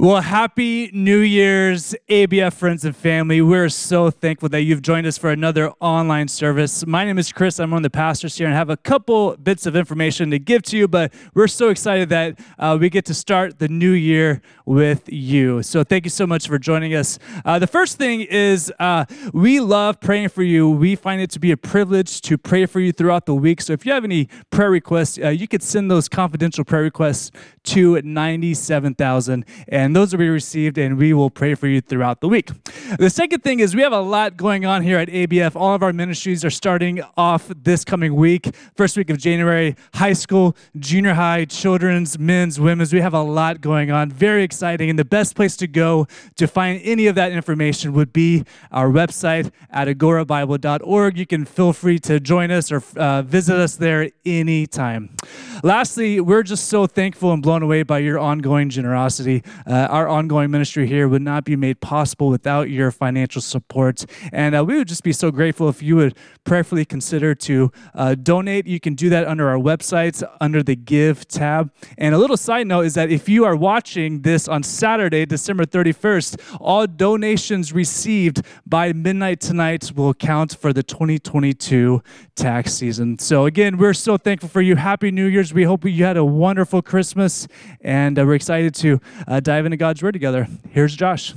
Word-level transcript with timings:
Well, 0.00 0.20
happy 0.20 0.92
New 0.92 1.18
Year's, 1.18 1.92
ABF 2.08 2.52
friends 2.52 2.84
and 2.84 2.94
family. 2.94 3.42
We're 3.42 3.68
so 3.68 4.12
thankful 4.12 4.48
that 4.50 4.62
you've 4.62 4.80
joined 4.80 5.08
us 5.08 5.18
for 5.18 5.30
another 5.30 5.72
online 5.80 6.28
service. 6.28 6.86
My 6.86 7.04
name 7.04 7.18
is 7.18 7.32
Chris. 7.32 7.58
I'm 7.58 7.72
one 7.72 7.78
of 7.78 7.82
the 7.82 7.90
pastors 7.90 8.38
here 8.38 8.46
and 8.46 8.54
have 8.54 8.70
a 8.70 8.76
couple 8.76 9.36
bits 9.38 9.66
of 9.66 9.74
information 9.74 10.30
to 10.30 10.38
give 10.38 10.62
to 10.62 10.76
you, 10.78 10.86
but 10.86 11.12
we're 11.34 11.48
so 11.48 11.70
excited 11.70 12.10
that 12.10 12.38
uh, 12.60 12.78
we 12.80 12.90
get 12.90 13.06
to 13.06 13.14
start 13.14 13.58
the 13.58 13.66
new 13.66 13.90
year 13.90 14.40
with 14.66 15.12
you. 15.12 15.64
So 15.64 15.82
thank 15.82 16.04
you 16.04 16.10
so 16.10 16.28
much 16.28 16.46
for 16.46 16.60
joining 16.60 16.94
us. 16.94 17.18
Uh, 17.44 17.58
the 17.58 17.66
first 17.66 17.98
thing 17.98 18.20
is 18.20 18.72
uh, 18.78 19.04
we 19.32 19.58
love 19.58 20.00
praying 20.00 20.28
for 20.28 20.44
you. 20.44 20.70
We 20.70 20.94
find 20.94 21.20
it 21.20 21.30
to 21.30 21.40
be 21.40 21.50
a 21.50 21.56
privilege 21.56 22.20
to 22.20 22.38
pray 22.38 22.66
for 22.66 22.78
you 22.78 22.92
throughout 22.92 23.26
the 23.26 23.34
week. 23.34 23.60
So 23.60 23.72
if 23.72 23.84
you 23.84 23.90
have 23.90 24.04
any 24.04 24.28
prayer 24.50 24.70
requests, 24.70 25.18
uh, 25.18 25.30
you 25.30 25.48
could 25.48 25.64
send 25.64 25.90
those 25.90 26.08
confidential 26.08 26.64
prayer 26.64 26.82
requests 26.82 27.32
to 27.64 28.00
97,000 28.00 29.44
and 29.66 29.87
and 29.88 29.96
those 29.96 30.12
will 30.12 30.18
be 30.18 30.28
received, 30.28 30.76
and 30.76 30.98
we 30.98 31.14
will 31.14 31.30
pray 31.30 31.54
for 31.54 31.66
you 31.66 31.80
throughout 31.80 32.20
the 32.20 32.28
week. 32.28 32.50
The 32.98 33.08
second 33.08 33.42
thing 33.42 33.60
is 33.60 33.74
we 33.74 33.80
have 33.80 33.94
a 33.94 34.02
lot 34.02 34.36
going 34.36 34.66
on 34.66 34.82
here 34.82 34.98
at 34.98 35.08
ABF. 35.08 35.56
All 35.56 35.74
of 35.74 35.82
our 35.82 35.94
ministries 35.94 36.44
are 36.44 36.50
starting 36.50 37.00
off 37.16 37.50
this 37.56 37.86
coming 37.86 38.14
week, 38.14 38.54
first 38.76 38.98
week 38.98 39.08
of 39.08 39.16
January, 39.16 39.76
high 39.94 40.12
school, 40.12 40.54
junior 40.78 41.14
high, 41.14 41.46
children's, 41.46 42.18
men's, 42.18 42.60
women's. 42.60 42.92
We 42.92 43.00
have 43.00 43.14
a 43.14 43.22
lot 43.22 43.62
going 43.62 43.90
on. 43.90 44.10
Very 44.10 44.42
exciting. 44.42 44.90
And 44.90 44.98
the 44.98 45.06
best 45.06 45.34
place 45.34 45.56
to 45.56 45.66
go 45.66 46.06
to 46.36 46.46
find 46.46 46.82
any 46.84 47.06
of 47.06 47.14
that 47.14 47.32
information 47.32 47.94
would 47.94 48.12
be 48.12 48.44
our 48.70 48.90
website 48.90 49.50
at 49.70 49.88
agourabible.org. 49.88 51.16
You 51.16 51.26
can 51.26 51.46
feel 51.46 51.72
free 51.72 51.98
to 52.00 52.20
join 52.20 52.50
us 52.50 52.70
or 52.70 52.82
uh, 52.94 53.22
visit 53.22 53.56
us 53.56 53.76
there 53.76 54.10
anytime. 54.26 55.16
Lastly, 55.62 56.20
we're 56.20 56.42
just 56.42 56.66
so 56.66 56.86
thankful 56.86 57.32
and 57.32 57.42
blown 57.42 57.62
away 57.62 57.84
by 57.84 58.00
your 58.00 58.18
ongoing 58.18 58.68
generosity. 58.68 59.42
Uh, 59.68 59.86
our 59.90 60.08
ongoing 60.08 60.50
ministry 60.50 60.86
here 60.86 61.06
would 61.06 61.22
not 61.22 61.44
be 61.44 61.54
made 61.54 61.80
possible 61.80 62.28
without 62.28 62.70
your 62.70 62.90
financial 62.90 63.42
support. 63.42 64.06
And 64.32 64.56
uh, 64.56 64.64
we 64.64 64.76
would 64.76 64.88
just 64.88 65.02
be 65.02 65.12
so 65.12 65.30
grateful 65.30 65.68
if 65.68 65.82
you 65.82 65.96
would 65.96 66.16
prayerfully 66.44 66.86
consider 66.86 67.34
to 67.34 67.70
uh, 67.94 68.14
donate. 68.14 68.66
You 68.66 68.80
can 68.80 68.94
do 68.94 69.10
that 69.10 69.26
under 69.26 69.48
our 69.48 69.58
website, 69.58 70.22
under 70.40 70.62
the 70.62 70.74
Give 70.74 71.28
tab. 71.28 71.70
And 71.98 72.14
a 72.14 72.18
little 72.18 72.38
side 72.38 72.66
note 72.66 72.86
is 72.86 72.94
that 72.94 73.10
if 73.10 73.28
you 73.28 73.44
are 73.44 73.54
watching 73.54 74.22
this 74.22 74.48
on 74.48 74.62
Saturday, 74.62 75.26
December 75.26 75.66
31st, 75.66 76.56
all 76.60 76.86
donations 76.86 77.72
received 77.72 78.42
by 78.66 78.92
midnight 78.94 79.40
tonight 79.40 79.92
will 79.94 80.14
count 80.14 80.56
for 80.56 80.72
the 80.72 80.82
2022 80.82 82.02
tax 82.34 82.72
season. 82.72 83.18
So, 83.18 83.44
again, 83.44 83.76
we're 83.76 83.94
so 83.94 84.16
thankful 84.16 84.48
for 84.48 84.62
you. 84.62 84.76
Happy 84.76 85.10
New 85.10 85.26
Year's. 85.26 85.52
We 85.52 85.64
hope 85.64 85.84
you 85.84 86.04
had 86.04 86.16
a 86.16 86.24
wonderful 86.24 86.80
Christmas, 86.80 87.46
and 87.80 88.18
uh, 88.18 88.24
we're 88.24 88.34
excited 88.34 88.74
to 88.76 89.00
uh, 89.26 89.40
dive 89.58 89.66
into 89.66 89.76
God's 89.76 90.00
Word 90.04 90.12
together. 90.12 90.46
Here's 90.70 90.94
Josh. 90.94 91.34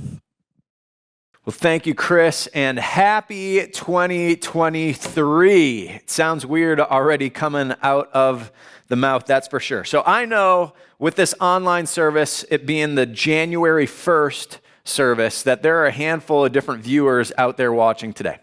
Well, 1.44 1.50
thank 1.50 1.88
you, 1.88 1.94
Chris, 1.96 2.46
and 2.54 2.78
happy 2.78 3.66
2023. 3.66 5.88
It 5.88 6.08
sounds 6.08 6.46
weird 6.46 6.78
already 6.78 7.30
coming 7.30 7.74
out 7.82 8.12
of 8.12 8.52
the 8.86 8.94
mouth, 8.94 9.26
that's 9.26 9.48
for 9.48 9.58
sure. 9.58 9.82
So 9.82 10.04
I 10.06 10.24
know 10.24 10.72
with 11.00 11.16
this 11.16 11.34
online 11.40 11.86
service, 11.86 12.44
it 12.48 12.64
being 12.64 12.94
the 12.94 13.06
January 13.06 13.88
1st 13.88 14.58
service, 14.84 15.42
that 15.42 15.64
there 15.64 15.78
are 15.78 15.86
a 15.86 15.90
handful 15.90 16.44
of 16.44 16.52
different 16.52 16.84
viewers 16.84 17.32
out 17.36 17.56
there 17.56 17.72
watching 17.72 18.12
today. 18.12 18.38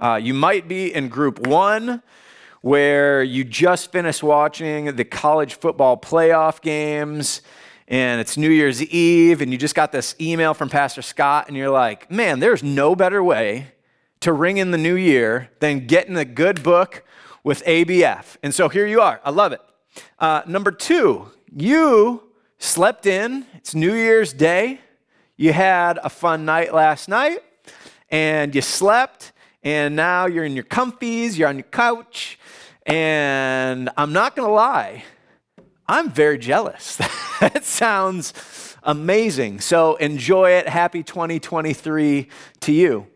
Uh, 0.00 0.18
you 0.20 0.34
might 0.34 0.66
be 0.66 0.92
in 0.92 1.08
group 1.08 1.46
one, 1.46 2.02
where 2.60 3.22
you 3.22 3.44
just 3.44 3.92
finished 3.92 4.24
watching 4.24 4.96
the 4.96 5.04
college 5.04 5.54
football 5.54 5.96
playoff 5.96 6.60
games 6.60 7.40
and 7.92 8.22
it's 8.22 8.38
New 8.38 8.48
Year's 8.48 8.82
Eve, 8.82 9.42
and 9.42 9.52
you 9.52 9.58
just 9.58 9.74
got 9.74 9.92
this 9.92 10.16
email 10.18 10.54
from 10.54 10.70
Pastor 10.70 11.02
Scott, 11.02 11.48
and 11.48 11.56
you're 11.58 11.68
like, 11.68 12.10
man, 12.10 12.40
there's 12.40 12.62
no 12.62 12.96
better 12.96 13.22
way 13.22 13.66
to 14.20 14.32
ring 14.32 14.56
in 14.56 14.70
the 14.70 14.78
new 14.78 14.94
year 14.94 15.50
than 15.60 15.86
getting 15.86 16.16
a 16.16 16.24
good 16.24 16.62
book 16.62 17.04
with 17.44 17.62
ABF. 17.64 18.38
And 18.42 18.54
so 18.54 18.70
here 18.70 18.86
you 18.86 19.02
are. 19.02 19.20
I 19.22 19.28
love 19.28 19.52
it. 19.52 19.60
Uh, 20.18 20.40
number 20.46 20.72
two, 20.72 21.30
you 21.54 22.22
slept 22.56 23.04
in. 23.04 23.44
It's 23.52 23.74
New 23.74 23.92
Year's 23.92 24.32
Day. 24.32 24.80
You 25.36 25.52
had 25.52 25.98
a 26.02 26.08
fun 26.08 26.46
night 26.46 26.72
last 26.72 27.10
night, 27.10 27.40
and 28.08 28.54
you 28.54 28.62
slept, 28.62 29.32
and 29.62 29.94
now 29.94 30.24
you're 30.24 30.44
in 30.44 30.54
your 30.54 30.64
comfies, 30.64 31.36
you're 31.36 31.48
on 31.48 31.56
your 31.56 31.64
couch, 31.64 32.38
and 32.86 33.90
I'm 33.98 34.14
not 34.14 34.34
gonna 34.34 34.50
lie, 34.50 35.04
I'm 35.92 36.08
very 36.08 36.38
jealous. 36.38 36.96
that 37.40 37.64
sounds 37.64 38.32
amazing. 38.82 39.60
So 39.60 39.96
enjoy 39.96 40.52
it. 40.52 40.66
Happy 40.66 41.02
2023 41.02 42.28
to 42.60 42.72
you. 42.72 43.08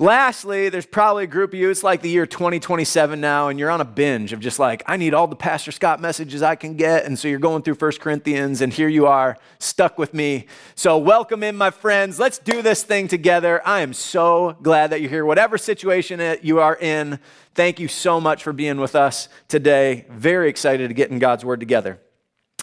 Lastly, 0.00 0.70
there's 0.70 0.86
probably 0.86 1.24
a 1.24 1.26
group 1.26 1.52
of 1.52 1.58
you, 1.58 1.68
it's 1.68 1.82
like 1.82 2.00
the 2.00 2.08
year 2.08 2.24
2027 2.24 3.20
now, 3.20 3.48
and 3.48 3.58
you're 3.58 3.70
on 3.70 3.82
a 3.82 3.84
binge 3.84 4.32
of 4.32 4.40
just 4.40 4.58
like, 4.58 4.82
I 4.86 4.96
need 4.96 5.12
all 5.12 5.26
the 5.26 5.36
Pastor 5.36 5.72
Scott 5.72 6.00
messages 6.00 6.42
I 6.42 6.56
can 6.56 6.74
get. 6.74 7.04
And 7.04 7.18
so 7.18 7.28
you're 7.28 7.38
going 7.38 7.62
through 7.62 7.74
First 7.74 8.00
Corinthians, 8.00 8.62
and 8.62 8.72
here 8.72 8.88
you 8.88 9.06
are, 9.06 9.36
stuck 9.58 9.98
with 9.98 10.14
me. 10.14 10.46
So, 10.74 10.96
welcome 10.96 11.42
in, 11.42 11.54
my 11.54 11.70
friends. 11.70 12.18
Let's 12.18 12.38
do 12.38 12.62
this 12.62 12.82
thing 12.82 13.08
together. 13.08 13.60
I 13.66 13.80
am 13.80 13.92
so 13.92 14.56
glad 14.62 14.88
that 14.88 15.02
you're 15.02 15.10
here. 15.10 15.26
Whatever 15.26 15.58
situation 15.58 16.38
you 16.42 16.60
are 16.60 16.76
in, 16.76 17.18
thank 17.54 17.78
you 17.78 17.88
so 17.88 18.22
much 18.22 18.42
for 18.42 18.54
being 18.54 18.80
with 18.80 18.94
us 18.94 19.28
today. 19.48 20.06
Very 20.08 20.48
excited 20.48 20.88
to 20.88 20.94
get 20.94 21.10
in 21.10 21.18
God's 21.18 21.44
Word 21.44 21.60
together. 21.60 22.00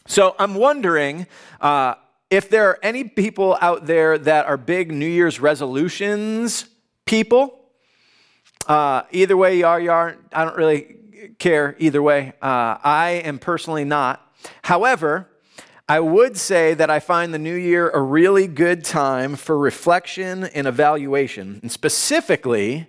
So, 0.07 0.35
I'm 0.39 0.55
wondering, 0.55 1.27
uh, 1.61 1.95
if 2.29 2.49
there 2.49 2.69
are 2.69 2.79
any 2.81 3.03
people 3.03 3.57
out 3.61 3.85
there 3.85 4.17
that 4.17 4.47
are 4.47 4.57
big 4.57 4.91
New 4.91 5.07
Year's 5.07 5.39
resolutions 5.39 6.65
people. 7.07 7.57
Uh, 8.67 9.03
either 9.11 9.35
way 9.35 9.57
you 9.57 9.65
are, 9.65 9.79
you 9.79 9.89
aren't. 9.89 10.19
I 10.31 10.43
don't 10.43 10.57
really 10.57 10.97
care 11.39 11.75
either 11.79 12.03
way. 12.03 12.33
Uh, 12.41 12.77
I 12.83 13.21
am 13.23 13.39
personally 13.39 13.85
not. 13.85 14.21
However, 14.63 15.29
I 15.89 16.01
would 16.01 16.37
say 16.37 16.73
that 16.73 16.89
I 16.89 16.99
find 16.99 17.33
the 17.33 17.39
new 17.39 17.55
year 17.55 17.89
a 17.89 18.01
really 18.01 18.45
good 18.45 18.83
time 18.83 19.37
for 19.37 19.57
reflection 19.57 20.43
and 20.43 20.67
evaluation, 20.67 21.59
and 21.61 21.71
specifically 21.71 22.87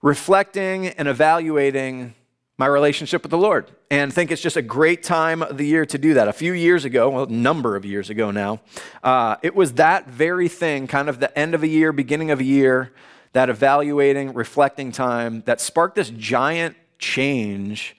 reflecting 0.00 0.86
and 0.86 1.08
evaluating 1.08 2.14
my 2.56 2.66
relationship 2.66 3.22
with 3.22 3.30
the 3.30 3.38
Lord. 3.38 3.70
And 3.90 4.12
think 4.12 4.30
it's 4.30 4.42
just 4.42 4.56
a 4.56 4.62
great 4.62 5.02
time 5.02 5.42
of 5.42 5.58
the 5.58 5.66
year 5.66 5.84
to 5.86 5.98
do 5.98 6.14
that. 6.14 6.28
A 6.28 6.32
few 6.32 6.52
years 6.52 6.84
ago, 6.84 7.10
well, 7.10 7.24
a 7.24 7.30
number 7.30 7.74
of 7.74 7.84
years 7.84 8.10
ago 8.10 8.30
now, 8.30 8.60
uh, 9.02 9.36
it 9.42 9.54
was 9.54 9.74
that 9.74 10.08
very 10.08 10.48
thing, 10.48 10.86
kind 10.86 11.08
of 11.08 11.18
the 11.18 11.36
end 11.36 11.54
of 11.54 11.62
a 11.62 11.68
year, 11.68 11.92
beginning 11.92 12.30
of 12.30 12.40
a 12.40 12.44
year, 12.44 12.92
that 13.32 13.50
evaluating, 13.50 14.32
reflecting 14.34 14.92
time 14.92 15.42
that 15.46 15.60
sparked 15.60 15.96
this 15.96 16.10
giant 16.10 16.76
change 16.98 17.96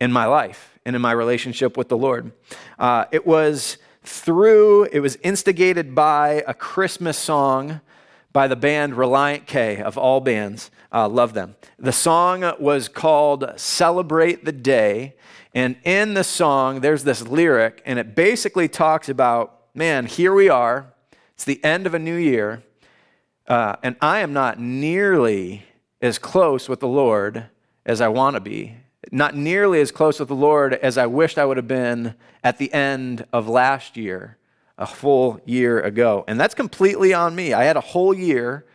in 0.00 0.12
my 0.12 0.26
life 0.26 0.78
and 0.84 0.94
in 0.94 1.02
my 1.02 1.10
relationship 1.10 1.76
with 1.76 1.88
the 1.88 1.96
Lord. 1.96 2.30
Uh, 2.78 3.06
it 3.10 3.26
was 3.26 3.78
through, 4.04 4.84
it 4.84 5.00
was 5.00 5.16
instigated 5.16 5.96
by 5.96 6.44
a 6.46 6.54
Christmas 6.54 7.18
song 7.18 7.80
by 8.32 8.46
the 8.46 8.54
band 8.54 8.92
Relient 8.92 9.46
K, 9.46 9.78
of 9.82 9.98
all 9.98 10.20
bands. 10.20 10.70
Uh, 10.92 11.08
love 11.08 11.34
them. 11.34 11.56
The 11.78 11.92
song 11.92 12.54
was 12.58 12.88
called 12.88 13.52
Celebrate 13.56 14.44
the 14.44 14.52
Day. 14.52 15.14
And 15.54 15.76
in 15.84 16.14
the 16.14 16.24
song, 16.24 16.80
there's 16.80 17.04
this 17.04 17.22
lyric, 17.22 17.82
and 17.86 17.98
it 17.98 18.14
basically 18.14 18.68
talks 18.68 19.08
about 19.08 19.56
man, 19.76 20.06
here 20.06 20.32
we 20.32 20.48
are. 20.48 20.86
It's 21.34 21.44
the 21.44 21.62
end 21.62 21.86
of 21.86 21.94
a 21.94 21.98
new 21.98 22.16
year. 22.16 22.62
Uh, 23.46 23.76
and 23.82 23.94
I 24.00 24.20
am 24.20 24.32
not 24.32 24.58
nearly 24.58 25.64
as 26.00 26.18
close 26.18 26.68
with 26.68 26.80
the 26.80 26.88
Lord 26.88 27.46
as 27.84 28.00
I 28.00 28.08
want 28.08 28.34
to 28.34 28.40
be, 28.40 28.74
not 29.12 29.36
nearly 29.36 29.80
as 29.80 29.92
close 29.92 30.18
with 30.18 30.28
the 30.28 30.34
Lord 30.34 30.74
as 30.74 30.98
I 30.98 31.06
wished 31.06 31.38
I 31.38 31.44
would 31.44 31.58
have 31.58 31.68
been 31.68 32.14
at 32.42 32.58
the 32.58 32.72
end 32.72 33.26
of 33.32 33.48
last 33.48 33.96
year, 33.96 34.38
a 34.78 34.86
full 34.86 35.40
year 35.44 35.80
ago. 35.80 36.24
And 36.26 36.40
that's 36.40 36.54
completely 36.54 37.14
on 37.14 37.36
me. 37.36 37.52
I 37.52 37.64
had 37.64 37.76
a 37.76 37.80
whole 37.80 38.14
year, 38.14 38.65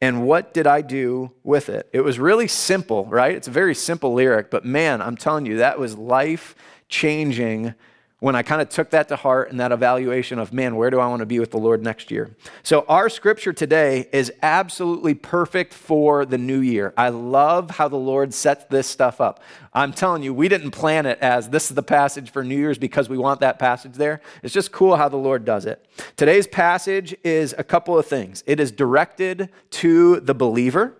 and 0.00 0.26
what 0.26 0.54
did 0.54 0.66
I 0.66 0.80
do 0.80 1.32
with 1.42 1.68
it? 1.68 1.88
It 1.92 2.00
was 2.00 2.18
really 2.18 2.48
simple, 2.48 3.04
right? 3.06 3.34
It's 3.34 3.48
a 3.48 3.52
very 3.52 3.74
simple 3.74 4.14
lyric, 4.14 4.50
but 4.50 4.64
man, 4.64 5.02
I'm 5.02 5.16
telling 5.16 5.44
you, 5.46 5.58
that 5.58 5.78
was 5.78 5.96
life 5.96 6.54
changing 6.88 7.74
when 8.20 8.36
I 8.36 8.42
kind 8.42 8.62
of 8.62 8.68
took 8.68 8.90
that 8.90 9.08
to 9.08 9.16
heart 9.16 9.50
and 9.50 9.58
that 9.60 9.72
evaluation 9.72 10.38
of, 10.38 10.52
man, 10.52 10.76
where 10.76 10.90
do 10.90 11.00
I 11.00 11.08
want 11.08 11.20
to 11.20 11.26
be 11.26 11.40
with 11.40 11.50
the 11.50 11.58
Lord 11.58 11.82
next 11.82 12.10
year? 12.10 12.36
So, 12.62 12.84
our 12.88 13.08
scripture 13.08 13.52
today 13.52 14.08
is 14.12 14.32
absolutely 14.42 15.14
perfect 15.14 15.74
for 15.74 16.24
the 16.24 16.38
new 16.38 16.60
year. 16.60 16.92
I 16.96 17.08
love 17.08 17.70
how 17.70 17.88
the 17.88 17.96
Lord 17.96 18.32
sets 18.32 18.64
this 18.66 18.86
stuff 18.86 19.20
up. 19.20 19.42
I'm 19.72 19.92
telling 19.92 20.22
you, 20.22 20.34
we 20.34 20.48
didn't 20.48 20.72
plan 20.72 21.06
it 21.06 21.18
as 21.20 21.48
this 21.48 21.70
is 21.70 21.74
the 21.74 21.82
passage 21.82 22.30
for 22.30 22.44
New 22.44 22.56
Year's 22.56 22.78
because 22.78 23.08
we 23.08 23.16
want 23.16 23.40
that 23.40 23.58
passage 23.58 23.94
there. 23.94 24.20
It's 24.42 24.52
just 24.52 24.70
cool 24.72 24.96
how 24.96 25.08
the 25.08 25.16
Lord 25.16 25.44
does 25.44 25.64
it. 25.64 25.84
Today's 26.16 26.46
passage 26.46 27.16
is 27.24 27.54
a 27.56 27.64
couple 27.64 27.98
of 27.98 28.06
things 28.06 28.44
it 28.46 28.60
is 28.60 28.70
directed 28.70 29.48
to 29.70 30.20
the 30.20 30.34
believer. 30.34 30.94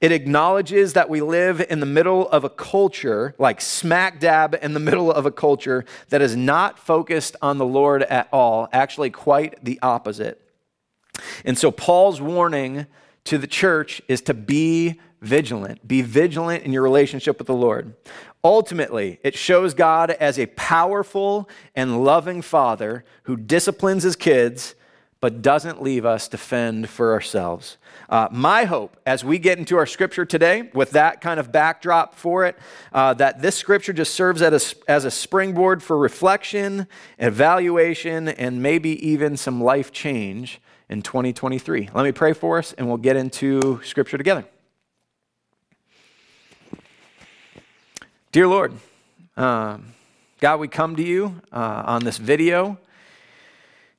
It 0.00 0.12
acknowledges 0.12 0.92
that 0.92 1.08
we 1.08 1.20
live 1.20 1.60
in 1.68 1.80
the 1.80 1.86
middle 1.86 2.28
of 2.28 2.44
a 2.44 2.50
culture, 2.50 3.34
like 3.36 3.60
smack 3.60 4.20
dab 4.20 4.56
in 4.62 4.72
the 4.72 4.80
middle 4.88 5.10
of 5.10 5.26
a 5.26 5.30
culture 5.30 5.84
that 6.10 6.22
is 6.22 6.36
not 6.36 6.78
focused 6.78 7.34
on 7.42 7.58
the 7.58 7.66
Lord 7.66 8.02
at 8.04 8.28
all, 8.32 8.68
actually, 8.72 9.10
quite 9.10 9.64
the 9.64 9.78
opposite. 9.82 10.40
And 11.44 11.58
so, 11.58 11.72
Paul's 11.72 12.20
warning 12.20 12.86
to 13.24 13.38
the 13.38 13.48
church 13.48 14.00
is 14.06 14.20
to 14.22 14.34
be 14.34 15.00
vigilant. 15.20 15.86
Be 15.86 16.02
vigilant 16.02 16.64
in 16.64 16.72
your 16.72 16.82
relationship 16.82 17.38
with 17.38 17.48
the 17.48 17.54
Lord. 17.54 17.94
Ultimately, 18.44 19.18
it 19.24 19.34
shows 19.34 19.74
God 19.74 20.12
as 20.12 20.38
a 20.38 20.46
powerful 20.46 21.48
and 21.74 22.04
loving 22.04 22.40
father 22.40 23.04
who 23.24 23.36
disciplines 23.36 24.04
his 24.04 24.14
kids 24.14 24.76
but 25.20 25.42
doesn't 25.42 25.82
leave 25.82 26.06
us 26.06 26.28
to 26.28 26.38
fend 26.38 26.88
for 26.88 27.12
ourselves. 27.12 27.76
Uh, 28.08 28.26
my 28.30 28.64
hope 28.64 28.96
as 29.04 29.22
we 29.22 29.38
get 29.38 29.58
into 29.58 29.76
our 29.76 29.86
scripture 29.86 30.24
today, 30.24 30.70
with 30.72 30.92
that 30.92 31.20
kind 31.20 31.38
of 31.38 31.52
backdrop 31.52 32.14
for 32.14 32.46
it, 32.46 32.58
uh, 32.92 33.12
that 33.14 33.42
this 33.42 33.54
scripture 33.54 33.92
just 33.92 34.14
serves 34.14 34.40
as 34.40 34.74
a, 34.74 34.90
as 34.90 35.04
a 35.04 35.10
springboard 35.10 35.82
for 35.82 35.98
reflection, 35.98 36.86
evaluation, 37.18 38.28
and 38.28 38.62
maybe 38.62 39.06
even 39.06 39.36
some 39.36 39.62
life 39.62 39.92
change 39.92 40.60
in 40.88 41.02
2023. 41.02 41.90
Let 41.92 42.04
me 42.04 42.12
pray 42.12 42.32
for 42.32 42.58
us, 42.58 42.72
and 42.72 42.88
we'll 42.88 42.96
get 42.96 43.16
into 43.16 43.80
scripture 43.84 44.16
together. 44.16 44.46
Dear 48.32 48.48
Lord, 48.48 48.72
uh, 49.36 49.78
God, 50.40 50.60
we 50.60 50.68
come 50.68 50.96
to 50.96 51.02
you 51.02 51.42
uh, 51.52 51.82
on 51.86 52.04
this 52.04 52.16
video. 52.16 52.78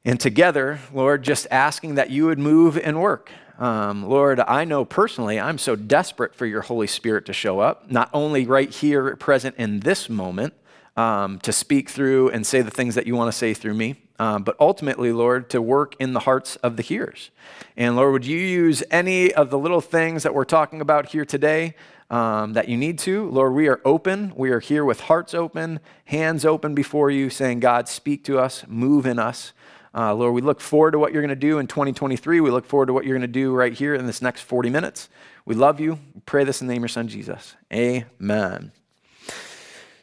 And 0.06 0.20
together, 0.20 0.80
Lord, 0.94 1.24
just 1.24 1.46
asking 1.52 1.96
that 1.96 2.10
you 2.10 2.26
would 2.26 2.40
move 2.40 2.78
and 2.78 3.02
work. 3.02 3.32
Um, 3.60 4.08
Lord, 4.08 4.40
I 4.40 4.64
know 4.64 4.86
personally 4.86 5.38
I'm 5.38 5.58
so 5.58 5.76
desperate 5.76 6.34
for 6.34 6.46
your 6.46 6.62
Holy 6.62 6.88
Spirit 6.88 7.26
to 7.26 7.34
show 7.34 7.60
up, 7.60 7.92
not 7.92 8.10
only 8.14 8.46
right 8.46 8.74
here, 8.74 9.18
present 9.18 9.58
in 9.58 9.82
this 9.82 10.10
moment, 10.10 10.54
um, 10.96 11.40
to 11.40 11.52
speak 11.52 11.90
through 11.90 12.30
and 12.30 12.48
say 12.48 12.62
the 12.62 12.72
things 12.72 12.96
that 12.96 13.06
you 13.06 13.16
want 13.16 13.32
to 13.32 13.38
say 13.38 13.54
through 13.54 13.74
me, 13.74 13.98
um, 14.18 14.44
but 14.44 14.56
ultimately, 14.62 15.12
Lord, 15.12 15.50
to 15.50 15.62
work 15.62 15.96
in 16.00 16.14
the 16.14 16.22
hearts 16.22 16.56
of 16.58 16.78
the 16.78 16.84
hearers. 16.84 17.32
And 17.76 17.98
Lord, 17.98 18.14
would 18.14 18.26
you 18.26 18.40
use 18.40 18.82
any 18.92 19.34
of 19.34 19.50
the 19.50 19.58
little 19.58 19.82
things 19.82 20.24
that 20.24 20.34
we're 20.34 20.46
talking 20.46 20.80
about 20.80 21.10
here 21.10 21.26
today 21.26 21.76
um, 22.10 22.54
that 22.54 22.70
you 22.70 22.78
need 22.78 22.98
to? 23.00 23.30
Lord, 23.30 23.54
we 23.54 23.68
are 23.68 23.82
open. 23.84 24.32
We 24.38 24.52
are 24.52 24.62
here 24.62 24.86
with 24.86 25.02
hearts 25.02 25.34
open, 25.34 25.82
hands 26.06 26.46
open 26.46 26.76
before 26.76 27.12
you, 27.12 27.30
saying, 27.30 27.60
God, 27.60 27.90
speak 27.90 28.24
to 28.26 28.40
us, 28.40 28.64
move 28.68 29.06
in 29.06 29.20
us. 29.20 29.52
Uh, 29.94 30.14
Lord, 30.14 30.34
we 30.34 30.42
look 30.42 30.62
forward 30.62 30.92
to 30.92 31.00
what 31.00 31.14
you're 31.14 31.22
going 31.22 31.30
to 31.30 31.36
do 31.36 31.58
in 31.60 31.68
2023. 31.68 32.42
We 32.42 32.52
look 32.52 32.66
forward 32.66 32.88
to 32.88 32.94
what 32.94 33.06
you're 33.06 33.18
going 33.18 33.22
to 33.22 33.28
do 33.28 33.54
right 33.54 33.74
here 33.74 33.96
in 33.96 34.06
this 34.06 34.22
next 34.22 34.42
40 34.42 34.70
minutes. 34.70 35.10
We 35.46 35.56
love 35.56 35.80
you. 35.80 36.00
We 36.14 36.22
pray 36.26 36.44
this 36.44 36.62
in 36.62 36.68
the 36.68 36.74
name 36.74 36.82
of 36.84 36.90
your 36.90 36.90
son, 36.90 37.08
Jesus. 37.08 37.56
Amen. 37.74 38.72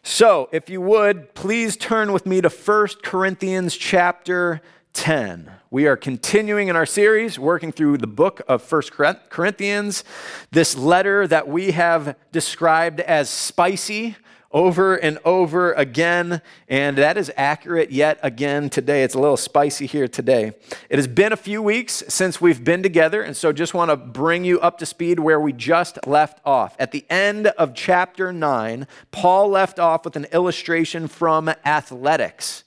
So, 0.02 0.48
if 0.52 0.70
you 0.70 0.80
would, 0.80 1.34
please 1.34 1.76
turn 1.76 2.12
with 2.12 2.26
me 2.26 2.40
to 2.40 2.48
1 2.48 2.88
Corinthians 3.02 3.76
chapter 3.76 4.60
10. 4.92 5.50
We 5.70 5.86
are 5.86 5.96
continuing 5.96 6.68
in 6.68 6.76
our 6.76 6.86
series, 6.86 7.38
working 7.38 7.70
through 7.70 7.98
the 7.98 8.06
book 8.06 8.40
of 8.48 8.70
1 8.70 8.82
Corinthians, 9.28 10.04
this 10.52 10.76
letter 10.76 11.26
that 11.26 11.48
we 11.48 11.72
have 11.72 12.16
described 12.32 13.00
as 13.00 13.28
spicy 13.28 14.16
over 14.52 14.94
and 14.96 15.18
over 15.24 15.72
again, 15.72 16.40
and 16.68 16.96
that 16.96 17.16
is 17.16 17.32
accurate 17.36 17.90
yet 17.90 18.18
again 18.22 18.70
today. 18.70 19.02
It's 19.02 19.14
a 19.14 19.18
little 19.18 19.36
spicy 19.36 19.86
here 19.86 20.08
today. 20.08 20.52
It 20.88 20.96
has 20.96 21.08
been 21.08 21.32
a 21.32 21.36
few 21.36 21.60
weeks 21.62 22.04
since 22.08 22.40
we've 22.40 22.62
been 22.62 22.82
together, 22.82 23.22
and 23.22 23.36
so 23.36 23.52
just 23.52 23.74
want 23.74 23.90
to 23.90 23.96
bring 23.96 24.44
you 24.44 24.60
up 24.60 24.78
to 24.78 24.86
speed 24.86 25.18
where 25.18 25.40
we 25.40 25.52
just 25.52 26.06
left 26.06 26.40
off. 26.44 26.76
At 26.78 26.92
the 26.92 27.04
end 27.10 27.48
of 27.48 27.74
chapter 27.74 28.32
9, 28.32 28.86
Paul 29.10 29.48
left 29.48 29.78
off 29.78 30.04
with 30.04 30.16
an 30.16 30.26
illustration 30.32 31.08
from 31.08 31.48
athletics, 31.64 32.64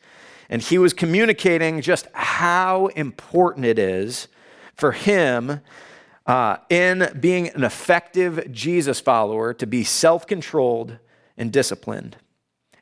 and 0.49 0.61
he 0.61 0.77
was 0.77 0.93
communicating 0.93 1.81
just 1.81 2.07
how 2.13 2.87
important 2.87 3.65
it 3.65 3.79
is 3.79 4.27
for 4.75 4.91
him. 4.91 5.61
Uh, 6.27 6.57
in 6.69 7.09
being 7.19 7.47
an 7.49 7.63
effective 7.63 8.51
Jesus 8.51 8.99
follower, 8.99 9.51
to 9.51 9.65
be 9.65 9.83
self 9.83 10.27
controlled, 10.27 10.99
and 11.39 11.51
disciplined. 11.51 12.17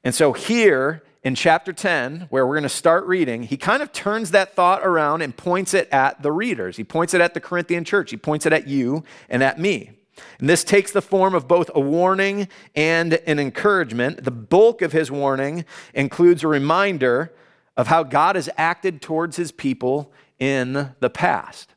And 0.03 0.13
so 0.13 0.33
here 0.33 1.03
in 1.23 1.35
chapter 1.35 1.71
10, 1.71 2.27
where 2.29 2.45
we're 2.45 2.55
going 2.55 2.63
to 2.63 2.69
start 2.69 3.05
reading, 3.05 3.43
he 3.43 3.57
kind 3.57 3.81
of 3.81 3.93
turns 3.93 4.31
that 4.31 4.55
thought 4.55 4.85
around 4.85 5.21
and 5.21 5.35
points 5.35 5.73
it 5.73 5.87
at 5.91 6.21
the 6.21 6.31
readers. 6.31 6.77
He 6.77 6.83
points 6.83 7.13
it 7.13 7.21
at 7.21 7.33
the 7.33 7.39
Corinthian 7.39 7.83
church. 7.83 8.11
He 8.11 8.17
points 8.17 8.45
it 8.45 8.53
at 8.53 8.67
you 8.67 9.03
and 9.29 9.43
at 9.43 9.59
me. 9.59 9.91
And 10.39 10.49
this 10.49 10.63
takes 10.63 10.91
the 10.91 11.01
form 11.01 11.35
of 11.35 11.47
both 11.47 11.69
a 11.75 11.79
warning 11.79 12.47
and 12.75 13.13
an 13.13 13.39
encouragement. 13.39 14.23
The 14.23 14.31
bulk 14.31 14.81
of 14.81 14.91
his 14.91 15.11
warning 15.11 15.65
includes 15.93 16.43
a 16.43 16.47
reminder 16.47 17.33
of 17.75 17.87
how 17.87 18.03
God 18.03 18.35
has 18.35 18.49
acted 18.57 19.01
towards 19.01 19.37
his 19.37 19.51
people 19.51 20.11
in 20.39 20.95
the 20.99 21.09
past. 21.09 21.73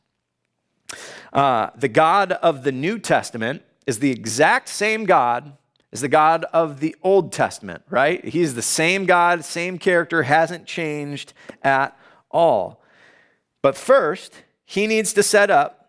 Uh, 1.32 1.71
the 1.77 1.88
God 1.88 2.32
of 2.32 2.65
the 2.65 2.73
New 2.73 2.99
Testament 2.99 3.62
is 3.87 3.99
the 3.99 4.11
exact 4.11 4.69
same 4.69 5.05
God 5.05 5.56
is 5.93 6.01
the 6.01 6.09
God 6.09 6.45
of 6.53 6.81
the 6.81 6.95
Old 7.03 7.33
Testament, 7.33 7.83
right? 7.91 8.25
He's 8.25 8.55
the 8.55 8.63
same 8.63 9.07
God, 9.07 9.45
same 9.45 9.79
character, 9.79 10.23
hasn't 10.23 10.67
changed 10.67 11.33
at 11.63 11.99
all. 12.31 12.83
But 13.63 13.77
first, 13.77 14.35
he 14.65 14.87
needs 14.87 15.13
to 15.15 15.23
set 15.23 15.51
up 15.51 15.81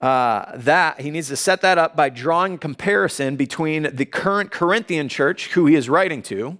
uh, 0.00 0.56
that, 0.56 1.00
he 1.00 1.10
needs 1.10 1.28
to 1.28 1.36
set 1.36 1.60
that 1.60 1.76
up 1.76 1.94
by 1.94 2.08
drawing 2.08 2.56
comparison 2.56 3.36
between 3.36 3.94
the 3.94 4.06
current 4.06 4.50
Corinthian 4.50 5.10
church, 5.10 5.48
who 5.48 5.66
he 5.66 5.74
is 5.74 5.90
writing 5.90 6.22
to, 6.22 6.56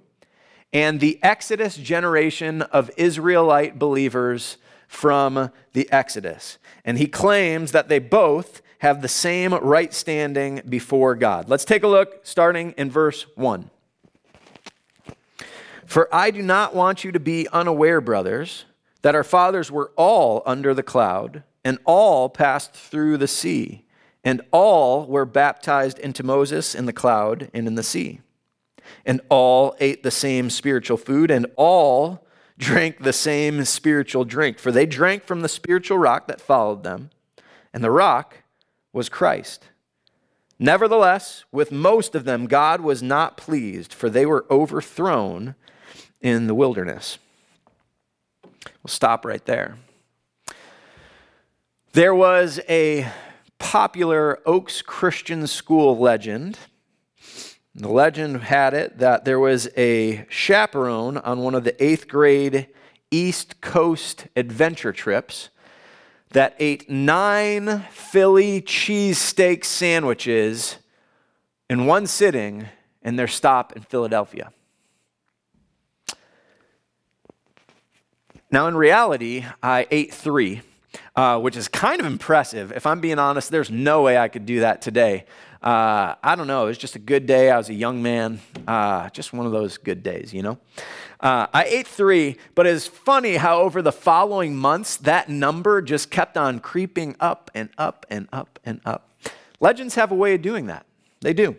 and 0.75 1.01
the 1.01 1.19
Exodus 1.23 1.77
generation 1.77 2.63
of 2.63 2.91
Israelite 2.99 3.79
believers 3.79 4.59
from 4.89 5.51
the 5.73 5.91
Exodus. 5.91 6.59
And 6.85 6.99
he 6.99 7.07
claims 7.07 7.73
that 7.73 7.89
they 7.89 7.99
both 7.99 8.61
have 8.81 9.03
the 9.03 9.09
same 9.09 9.55
right 9.55 9.93
standing 9.93 10.63
before 10.69 11.15
God. 11.15 11.49
Let's 11.49 11.67
take 11.67 11.83
a 11.83 11.89
look 11.89 12.21
starting 12.23 12.73
in 12.79 12.91
verse 12.91 13.27
1. 13.37 13.71
For 15.85 16.09
I 16.15 16.31
do 16.31 16.41
not 16.41 16.75
want 16.75 17.05
you 17.05 17.13
to 17.13 17.21
be 17.21 17.47
unaware, 17.53 18.01
brothers, 18.01 18.65
that 19.03 19.15
our 19.15 19.25
fathers 19.25 19.71
were 19.71 19.93
all 19.97 20.43
under 20.47 20.73
the 20.73 20.83
cloud, 20.83 21.43
and 21.63 21.79
all 21.85 22.31
passed 22.31 22.73
through 22.73 23.19
the 23.19 23.29
sea, 23.29 23.85
and 24.25 24.41
all 24.51 25.07
were 25.07 25.27
baptized 25.27 25.99
into 25.99 26.23
Moses 26.23 26.75
in 26.75 26.87
the 26.87 26.93
cloud 26.93 27.51
and 27.53 27.67
in 27.67 27.75
the 27.75 27.83
sea. 27.83 28.21
And 29.05 29.21
all 29.29 29.77
ate 29.79 30.03
the 30.03 30.11
same 30.11 30.49
spiritual 30.49 30.97
food, 30.97 31.31
and 31.31 31.47
all 31.57 32.27
drank 32.57 33.03
the 33.03 33.13
same 33.13 33.63
spiritual 33.67 34.25
drink, 34.25 34.59
for 34.59 34.73
they 34.73 34.87
drank 34.87 35.25
from 35.25 35.43
the 35.43 35.49
spiritual 35.49 35.99
rock 35.99 36.29
that 36.29 36.41
followed 36.41 36.83
them, 36.83 37.11
and 37.75 37.85
the 37.85 37.91
rock 37.91 38.40
was 38.93 39.09
Christ. 39.09 39.69
Nevertheless, 40.59 41.45
with 41.51 41.73
most 41.73 42.15
of 42.15 42.25
them, 42.25 42.47
God 42.47 42.83
was 42.83 43.03
not 43.03 43.37
pleased, 43.37 43.95
for 43.95 44.11
they 44.11 44.27
were 44.27 44.45
overthrown 44.51 45.55
in 46.21 46.47
the 46.47 46.55
wilderness. 46.55 47.19
We'll 48.83 48.89
stop 48.89 49.25
right 49.25 49.45
there. 49.47 49.79
There 51.93 52.15
was 52.15 52.61
a 52.69 53.11
popular 53.59 54.41
Oaks 54.45 54.83
Christian 54.83 55.47
School 55.47 55.99
legend. 55.99 56.59
The 57.75 57.89
legend 57.89 58.43
had 58.43 58.75
it 58.75 58.99
that 58.99 59.25
there 59.25 59.41
was 59.41 59.69
a 59.77 60.27
chaperone 60.29 61.17
on 61.19 61.41
one 61.41 61.55
of 61.55 61.65
the 61.65 61.83
eighth 61.83 62.07
grade 62.07 62.67
East 63.11 63.61
Coast 63.61 64.27
adventure 64.37 64.93
trips 64.93 65.49
that 66.33 66.55
ate 66.59 66.89
nine 66.89 67.85
Philly 67.91 68.63
cheesesteak 68.63 69.65
sandwiches 69.65 70.79
in 71.69 71.87
one 71.87 72.07
sitting 72.07 72.67
in 73.03 73.17
their 73.17 73.29
stop 73.29 73.75
in 73.75 73.83
Philadelphia. 73.83 74.53
Now, 78.53 78.67
in 78.67 78.77
reality, 78.77 79.45
I 79.63 79.87
ate 79.91 80.13
three, 80.13 80.63
uh, 81.15 81.39
which 81.39 81.57
is 81.57 81.69
kind 81.69 82.01
of 82.01 82.07
impressive. 82.07 82.73
If 82.73 82.85
I'm 82.85 83.01
being 83.01 83.19
honest, 83.19 83.51
there's 83.51 83.71
no 83.71 84.03
way 84.03 84.19
I 84.19 84.27
could 84.29 84.45
do 84.45 84.61
that 84.61 84.83
today. 84.83 85.25
Uh, 85.63 86.15
I 86.23 86.37
don't 86.37 86.47
know. 86.47 86.65
It 86.65 86.69
was 86.69 86.79
just 86.79 86.97
a 86.97 87.01
good 87.01 87.27
day. 87.27 87.51
I 87.51 87.59
was 87.59 87.69
a 87.69 87.75
young 87.75 88.03
man. 88.03 88.41
Uh, 88.67 89.11
just 89.11 89.33
one 89.33 89.45
of 89.47 89.53
those 89.53 89.77
good 89.77 90.03
days, 90.03 90.33
you 90.33 90.43
know? 90.43 90.59
Uh, 91.21 91.49
I 91.53 91.65
ate 91.65 91.87
three, 91.87 92.39
but 92.55 92.67
it's 92.67 92.87
funny 92.87 93.37
how 93.37 93.61
over 93.61 93.83
the 93.83 93.93
following 93.93 94.57
months, 94.57 94.97
that 94.99 95.29
number 95.29 95.83
just 95.83 96.11
kept 96.11 96.39
on 96.39 96.61
creeping 96.61 97.15
up 97.21 97.51
and 97.55 97.69
up 97.77 98.07
and 98.09 98.27
up 98.33 98.59
and 98.65 98.81
up. 98.87 99.11
Legends 99.61 99.97
have 99.97 100.11
a 100.11 100.15
way 100.15 100.35
of 100.35 100.41
doing 100.41 100.67
that. 100.67 100.87
They 101.21 101.35
do. 101.35 101.57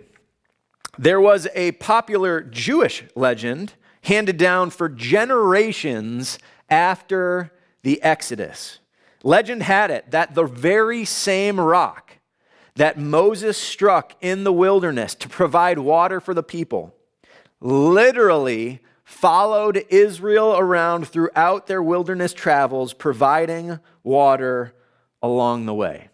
There 0.98 1.22
was 1.22 1.48
a 1.54 1.74
popular 1.74 2.42
Jewish 2.42 3.04
legend 3.16 3.74
handed 4.02 4.38
down 4.38 4.72
for 4.72 4.90
generations 4.90 6.40
after 6.70 7.52
the 7.84 8.02
Exodus. 8.02 8.80
Legend 9.24 9.62
had 9.62 9.92
it 9.92 10.10
that 10.10 10.34
the 10.34 10.46
very 10.46 11.06
same 11.06 11.60
rock 11.60 12.11
that 12.82 12.98
Moses 12.98 13.60
struck 13.60 14.16
in 14.22 14.44
the 14.44 14.52
wilderness 14.52 15.14
to 15.14 15.30
provide 15.30 15.78
water 15.78 16.20
for 16.20 16.34
the 16.34 16.42
people 16.42 16.96
literally 17.60 18.80
followed 19.04 19.86
Israel 19.90 20.58
around 20.58 21.08
throughout 21.08 21.68
their 21.68 21.84
wilderness 21.84 22.34
travels, 22.34 22.94
providing 22.94 23.78
water 24.02 24.74
along 25.22 25.68
the 25.68 25.76
way. 25.76 26.10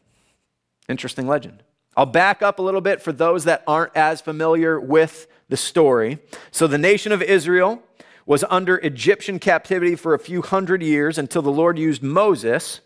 Interesting 0.89 1.25
legend. 1.25 1.63
I'll 1.95 2.05
back 2.05 2.41
up 2.41 2.59
a 2.59 2.61
little 2.61 2.81
bit 2.81 3.01
for 3.01 3.13
those 3.13 3.45
that 3.45 3.63
aren't 3.65 3.95
as 3.95 4.19
familiar 4.19 4.77
with 4.77 5.27
the 5.47 5.55
story. 5.55 6.19
So, 6.51 6.67
the 6.67 6.77
nation 6.77 7.13
of 7.13 7.21
Israel 7.21 7.81
was 8.25 8.43
under 8.49 8.75
Egyptian 8.79 9.39
captivity 9.39 9.95
for 9.95 10.13
a 10.13 10.19
few 10.19 10.41
hundred 10.41 10.83
years 10.83 11.17
until 11.17 11.41
the 11.41 11.49
Lord 11.49 11.79
used 11.79 12.03
Moses 12.03 12.81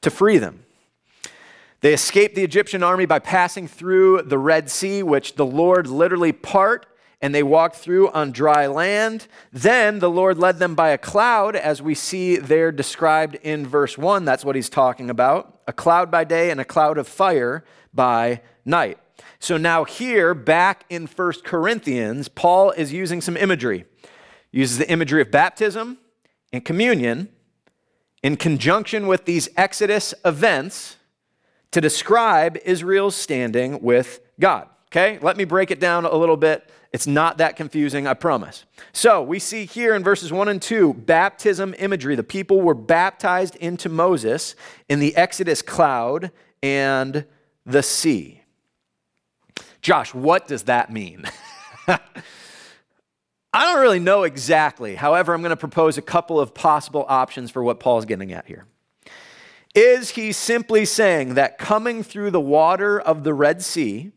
to 0.00 0.08
free 0.08 0.38
them. 0.38 0.64
They 1.80 1.94
escaped 1.94 2.34
the 2.34 2.44
Egyptian 2.44 2.82
army 2.82 3.06
by 3.06 3.20
passing 3.20 3.66
through 3.66 4.22
the 4.22 4.38
Red 4.38 4.70
Sea, 4.70 5.02
which 5.02 5.36
the 5.36 5.46
Lord 5.46 5.86
literally 5.86 6.32
part 6.32 6.86
and 7.20 7.34
they 7.34 7.42
walked 7.42 7.76
through 7.76 8.08
on 8.10 8.32
dry 8.32 8.66
land. 8.66 9.26
Then 9.52 9.98
the 9.98 10.10
Lord 10.10 10.38
led 10.38 10.58
them 10.58 10.74
by 10.74 10.90
a 10.90 10.98
cloud, 10.98 11.54
as 11.54 11.82
we 11.82 11.94
see 11.94 12.36
there 12.36 12.72
described 12.72 13.34
in 13.42 13.66
verse 13.66 13.98
1. 13.98 14.24
That's 14.24 14.44
what 14.44 14.56
he's 14.56 14.70
talking 14.70 15.10
about 15.10 15.58
a 15.66 15.72
cloud 15.72 16.10
by 16.10 16.24
day 16.24 16.50
and 16.50 16.60
a 16.60 16.64
cloud 16.64 16.98
of 16.98 17.06
fire 17.06 17.64
by 17.94 18.40
night. 18.64 18.98
So 19.38 19.56
now, 19.56 19.84
here, 19.84 20.34
back 20.34 20.84
in 20.88 21.06
1 21.06 21.32
Corinthians, 21.44 22.28
Paul 22.28 22.72
is 22.72 22.92
using 22.92 23.20
some 23.20 23.36
imagery. 23.36 23.84
He 24.50 24.58
uses 24.58 24.78
the 24.78 24.90
imagery 24.90 25.22
of 25.22 25.30
baptism 25.30 25.98
and 26.52 26.64
communion 26.64 27.28
in 28.22 28.36
conjunction 28.36 29.06
with 29.06 29.26
these 29.26 29.48
Exodus 29.56 30.12
events 30.24 30.96
to 31.72 31.80
describe 31.80 32.58
Israel's 32.64 33.16
standing 33.16 33.80
with 33.82 34.20
God. 34.38 34.68
Okay, 34.88 35.18
let 35.22 35.36
me 35.36 35.44
break 35.44 35.70
it 35.70 35.78
down 35.78 36.04
a 36.04 36.16
little 36.16 36.36
bit 36.36 36.68
it's 36.92 37.06
not 37.06 37.38
that 37.38 37.54
confusing, 37.54 38.06
I 38.06 38.14
promise. 38.14 38.64
So 38.92 39.22
we 39.22 39.38
see 39.38 39.64
here 39.64 39.94
in 39.94 40.02
verses 40.02 40.32
1 40.32 40.48
and 40.48 40.60
2 40.60 40.94
baptism 40.94 41.74
imagery. 41.78 42.16
The 42.16 42.24
people 42.24 42.60
were 42.60 42.74
baptized 42.74 43.54
into 43.56 43.88
Moses 43.88 44.56
in 44.88 44.98
the 44.98 45.14
Exodus 45.14 45.62
cloud 45.62 46.32
and 46.62 47.24
the 47.64 47.82
sea. 47.82 48.42
Josh, 49.80 50.12
what 50.12 50.48
does 50.48 50.64
that 50.64 50.92
mean? 50.92 51.24
I 51.88 51.98
don't 53.54 53.80
really 53.80 54.00
know 54.00 54.24
exactly. 54.24 54.96
However, 54.96 55.32
I'm 55.32 55.42
going 55.42 55.50
to 55.50 55.56
propose 55.56 55.96
a 55.96 56.02
couple 56.02 56.40
of 56.40 56.54
possible 56.54 57.06
options 57.08 57.52
for 57.52 57.62
what 57.62 57.78
Paul's 57.78 58.04
getting 58.04 58.32
at 58.32 58.46
here. 58.46 58.66
Is 59.74 60.10
he 60.10 60.32
simply 60.32 60.84
saying 60.84 61.34
that 61.34 61.58
coming 61.58 62.02
through 62.02 62.32
the 62.32 62.40
water 62.40 63.00
of 63.00 63.22
the 63.24 63.34
Red 63.34 63.62
Sea, 63.62 64.12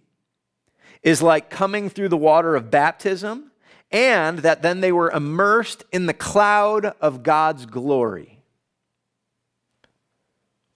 is 1.04 1.22
like 1.22 1.50
coming 1.50 1.90
through 1.90 2.10
the 2.10 2.18
water 2.18 2.56
of 2.56 2.72
baptism, 2.72 3.52
and 3.92 4.40
that 4.40 4.62
then 4.62 4.82
they 4.82 4.92
were 4.92 5.12
immersed 5.12 5.84
in 5.92 6.06
the 6.08 6.14
cloud 6.14 6.86
of 7.00 7.24
God's 7.24 7.66
glory? 7.66 8.40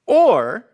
Or 0.05 0.67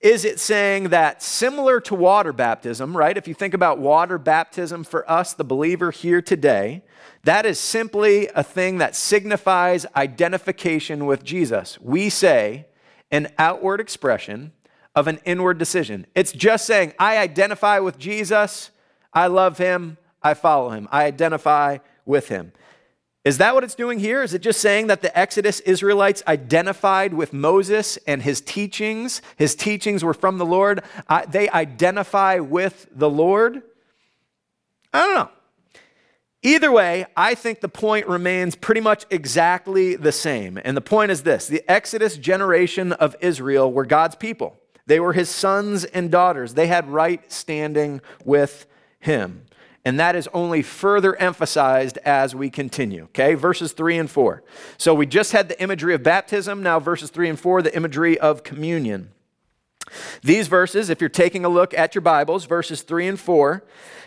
is 0.00 0.24
it 0.24 0.40
saying 0.40 0.88
that 0.88 1.22
similar 1.22 1.80
to 1.80 1.94
water 1.94 2.32
baptism, 2.32 2.96
right? 2.96 3.16
If 3.16 3.28
you 3.28 3.34
think 3.34 3.54
about 3.54 3.78
water 3.78 4.18
baptism 4.18 4.82
for 4.82 5.08
us, 5.08 5.32
the 5.32 5.44
believer 5.44 5.90
here 5.90 6.22
today, 6.22 6.82
that 7.24 7.46
is 7.46 7.60
simply 7.60 8.28
a 8.34 8.42
thing 8.42 8.78
that 8.78 8.96
signifies 8.96 9.86
identification 9.94 11.06
with 11.06 11.22
Jesus. 11.22 11.80
We 11.80 12.08
say 12.08 12.66
an 13.12 13.28
outward 13.38 13.78
expression 13.78 14.52
of 14.94 15.06
an 15.06 15.20
inward 15.24 15.58
decision. 15.58 16.06
It's 16.14 16.32
just 16.32 16.66
saying, 16.66 16.94
I 16.98 17.18
identify 17.18 17.78
with 17.78 17.98
Jesus. 17.98 18.70
I 19.12 19.26
love 19.28 19.58
him, 19.58 19.98
I 20.22 20.34
follow 20.34 20.70
him, 20.70 20.88
I 20.90 21.04
identify 21.04 21.78
with 22.04 22.28
him. 22.28 22.52
Is 23.24 23.38
that 23.38 23.54
what 23.54 23.62
it's 23.62 23.76
doing 23.76 24.00
here? 24.00 24.22
Is 24.22 24.34
it 24.34 24.42
just 24.42 24.60
saying 24.60 24.88
that 24.88 25.00
the 25.00 25.16
Exodus 25.16 25.60
Israelites 25.60 26.24
identified 26.26 27.14
with 27.14 27.32
Moses 27.32 27.96
and 28.06 28.20
his 28.22 28.40
teachings? 28.40 29.22
His 29.36 29.54
teachings 29.54 30.02
were 30.02 30.14
from 30.14 30.38
the 30.38 30.46
Lord. 30.46 30.82
they 31.28 31.48
identify 31.50 32.40
with 32.40 32.88
the 32.90 33.08
Lord? 33.08 33.62
I 34.92 35.06
don't 35.06 35.14
know. 35.14 35.30
Either 36.44 36.72
way, 36.72 37.06
I 37.16 37.36
think 37.36 37.60
the 37.60 37.68
point 37.68 38.08
remains 38.08 38.56
pretty 38.56 38.80
much 38.80 39.06
exactly 39.10 39.94
the 39.94 40.10
same. 40.10 40.58
And 40.64 40.76
the 40.76 40.80
point 40.80 41.12
is 41.12 41.22
this 41.22 41.46
the 41.46 41.62
Exodus 41.70 42.16
generation 42.16 42.92
of 42.92 43.14
Israel 43.20 43.72
were 43.72 43.86
God's 43.86 44.16
people, 44.16 44.58
they 44.86 44.98
were 44.98 45.12
his 45.12 45.28
sons 45.28 45.84
and 45.84 46.10
daughters. 46.10 46.54
They 46.54 46.66
had 46.66 46.88
right 46.88 47.30
standing 47.30 48.00
with 48.24 48.66
him. 48.98 49.46
And 49.84 49.98
that 49.98 50.14
is 50.14 50.28
only 50.32 50.62
further 50.62 51.16
emphasized 51.16 51.98
as 51.98 52.36
we 52.36 52.50
continue. 52.50 53.04
Okay, 53.04 53.34
verses 53.34 53.72
3 53.72 53.98
and 53.98 54.10
4. 54.10 54.44
So 54.78 54.94
we 54.94 55.06
just 55.06 55.32
had 55.32 55.48
the 55.48 55.60
imagery 55.60 55.92
of 55.94 56.04
baptism. 56.04 56.62
Now, 56.62 56.78
verses 56.78 57.10
3 57.10 57.30
and 57.30 57.40
4, 57.40 57.62
the 57.62 57.76
imagery 57.76 58.16
of 58.18 58.44
communion. 58.44 59.10
These 60.22 60.48
verses, 60.48 60.90
if 60.90 61.00
you're 61.00 61.10
taking 61.10 61.44
a 61.44 61.48
look 61.48 61.74
at 61.74 61.94
your 61.94 62.02
Bibles, 62.02 62.44
verses 62.44 62.82
3 62.82 63.08
and 63.08 63.20
4, 63.20 63.64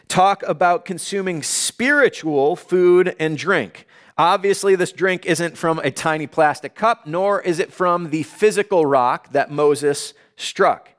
talk 0.07 0.43
about 0.43 0.85
consuming 0.85 1.43
spiritual 1.43 2.55
food 2.55 3.15
and 3.19 3.37
drink. 3.37 3.87
Obviously, 4.17 4.75
this 4.75 4.93
drink 4.93 5.25
isn't 5.25 5.57
from 5.57 5.79
a 5.79 5.91
tiny 5.91 6.27
plastic 6.27 6.73
cup, 6.73 7.05
nor 7.05 7.41
is 7.41 7.59
it 7.59 7.73
from 7.73 8.11
the 8.11 8.23
physical 8.23 8.85
rock 8.85 9.31
that 9.33 9.51
Moses 9.51 10.13
struck. 10.37 10.89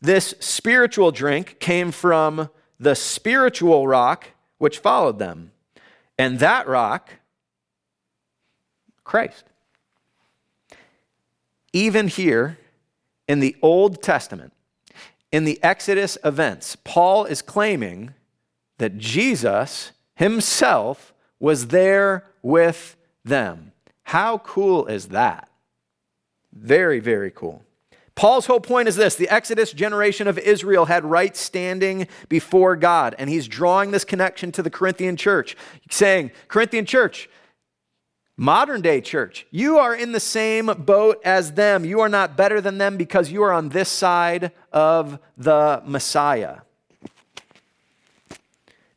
This 0.00 0.34
spiritual 0.40 1.10
drink 1.10 1.58
came 1.58 1.90
from 1.90 2.50
the 2.78 2.94
spiritual 2.94 3.88
rock 3.88 4.28
which 4.58 4.78
followed 4.78 5.18
them. 5.18 5.52
And 6.18 6.38
that 6.38 6.66
rock, 6.66 7.10
Christ. 9.04 9.44
Even 11.72 12.08
here 12.08 12.58
in 13.28 13.40
the 13.40 13.56
Old 13.62 14.02
Testament, 14.02 14.52
in 15.32 15.44
the 15.44 15.58
Exodus 15.62 16.16
events, 16.24 16.76
Paul 16.84 17.24
is 17.24 17.42
claiming 17.42 18.14
that 18.78 18.98
Jesus 18.98 19.92
himself 20.14 21.12
was 21.38 21.68
there 21.68 22.24
with 22.42 22.96
them. 23.24 23.72
How 24.04 24.38
cool 24.38 24.86
is 24.86 25.08
that? 25.08 25.48
Very, 26.52 27.00
very 27.00 27.30
cool. 27.30 27.62
Paul's 28.14 28.46
whole 28.46 28.60
point 28.60 28.88
is 28.88 28.96
this 28.96 29.14
the 29.14 29.28
Exodus 29.28 29.72
generation 29.72 30.26
of 30.26 30.38
Israel 30.38 30.86
had 30.86 31.04
right 31.04 31.36
standing 31.36 32.08
before 32.30 32.74
God, 32.74 33.14
and 33.18 33.28
he's 33.28 33.46
drawing 33.46 33.90
this 33.90 34.04
connection 34.04 34.52
to 34.52 34.62
the 34.62 34.70
Corinthian 34.70 35.16
church, 35.16 35.54
saying, 35.90 36.30
Corinthian 36.48 36.86
church, 36.86 37.28
modern 38.36 38.80
day 38.80 39.00
church, 39.00 39.46
you 39.50 39.78
are 39.78 39.94
in 39.94 40.12
the 40.12 40.20
same 40.20 40.66
boat 40.66 41.20
as 41.24 41.52
them. 41.52 41.84
You 41.84 42.00
are 42.00 42.08
not 42.08 42.36
better 42.36 42.60
than 42.60 42.78
them 42.78 42.96
because 42.96 43.30
you 43.30 43.42
are 43.42 43.52
on 43.52 43.70
this 43.70 43.88
side 43.88 44.52
of 44.72 45.18
the 45.36 45.82
Messiah. 45.84 46.58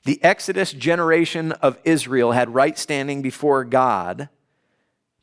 The 0.05 0.23
Exodus 0.23 0.71
generation 0.71 1.51
of 1.53 1.77
Israel 1.83 2.31
had 2.31 2.53
right 2.53 2.77
standing 2.77 3.21
before 3.21 3.63
God 3.63 4.29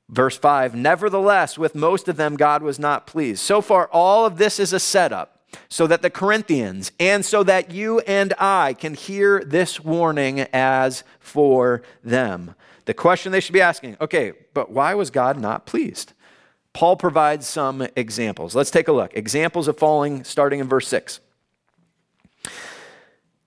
Verse 0.08 0.36
5 0.36 0.74
Nevertheless, 0.74 1.58
with 1.58 1.74
most 1.74 2.08
of 2.08 2.16
them, 2.16 2.36
God 2.36 2.62
was 2.62 2.78
not 2.78 3.06
pleased. 3.06 3.40
So 3.40 3.60
far, 3.60 3.88
all 3.88 4.26
of 4.26 4.38
this 4.38 4.58
is 4.60 4.72
a 4.72 4.80
setup 4.80 5.32
so 5.68 5.86
that 5.86 6.02
the 6.02 6.10
Corinthians 6.10 6.92
and 7.00 7.24
so 7.24 7.42
that 7.42 7.70
you 7.70 8.00
and 8.00 8.34
I 8.38 8.74
can 8.74 8.94
hear 8.94 9.42
this 9.44 9.80
warning 9.80 10.40
as 10.52 11.02
for 11.18 11.82
them. 12.04 12.54
The 12.86 12.94
question 12.94 13.32
they 13.32 13.40
should 13.40 13.52
be 13.52 13.60
asking 13.60 13.96
okay, 14.00 14.32
but 14.54 14.70
why 14.70 14.94
was 14.94 15.10
God 15.10 15.38
not 15.38 15.66
pleased? 15.66 16.12
Paul 16.72 16.96
provides 16.96 17.46
some 17.46 17.86
examples. 17.96 18.54
Let's 18.54 18.70
take 18.70 18.88
a 18.88 18.92
look. 18.92 19.16
Examples 19.16 19.68
of 19.68 19.78
falling 19.78 20.24
starting 20.24 20.60
in 20.60 20.68
verse 20.68 20.88
6. 20.88 21.20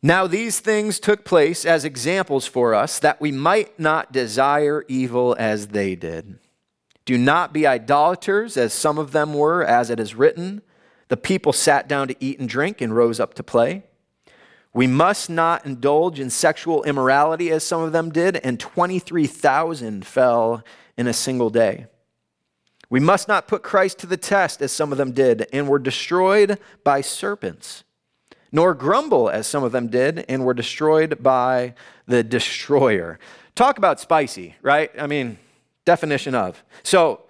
Now, 0.02 0.28
these 0.28 0.60
things 0.60 1.00
took 1.00 1.26
place 1.26 1.66
as 1.66 1.84
examples 1.84 2.46
for 2.48 2.74
us 2.74 3.00
that 3.00 3.20
we 3.20 3.32
might 3.32 3.78
not 3.80 4.12
desire 4.12 4.86
evil 4.88 5.36
as 5.38 5.68
they 5.68 5.96
did. 5.96 6.40
Do 7.04 7.18
not 7.18 7.54
be 7.54 7.68
idolaters, 7.68 8.56
as 8.56 8.72
some 8.72 8.98
of 8.98 9.12
them 9.12 9.34
were, 9.34 9.64
as 9.64 9.90
it 9.90 10.00
is 10.00 10.16
written. 10.16 10.62
The 11.10 11.18
people 11.18 11.54
sat 11.54 11.88
down 11.88 12.08
to 12.08 12.16
eat 12.20 12.40
and 12.40 12.48
drink 12.48 12.82
and 12.82 12.96
rose 12.96 13.20
up 13.20 13.34
to 13.36 13.44
play. 13.44 13.84
We 14.74 14.88
must 14.88 15.30
not 15.30 15.66
indulge 15.66 16.20
in 16.20 16.30
sexual 16.30 16.84
immorality, 16.84 17.50
as 17.52 17.64
some 17.64 17.82
of 17.82 17.92
them 17.92 18.12
did, 18.12 18.38
and 18.38 18.60
23,000 18.60 20.06
fell 20.06 20.64
in 20.98 21.08
a 21.08 21.14
single 21.14 21.50
day. 21.50 21.88
We 22.90 23.00
must 23.00 23.28
not 23.28 23.48
put 23.48 23.64
Christ 23.64 24.00
to 24.00 24.08
the 24.08 24.18
test, 24.18 24.62
as 24.62 24.72
some 24.72 24.92
of 24.92 24.98
them 24.98 25.12
did, 25.12 25.48
and 25.54 25.68
were 25.68 25.80
destroyed 25.80 26.60
by 26.84 27.02
serpents, 27.02 27.84
nor 28.52 28.74
grumble, 28.74 29.30
as 29.30 29.48
some 29.48 29.64
of 29.64 29.72
them 29.72 29.88
did, 29.88 30.26
and 30.28 30.46
were 30.46 30.54
destroyed 30.54 31.22
by 31.22 31.74
the 32.08 32.24
destroyer. 32.24 33.20
Talk 33.56 33.78
about 33.78 34.00
spicy, 34.00 34.56
right? 34.62 34.92
I 34.98 35.08
mean, 35.08 35.38
definition 35.86 36.36
of. 36.36 36.64
So, 36.84 37.24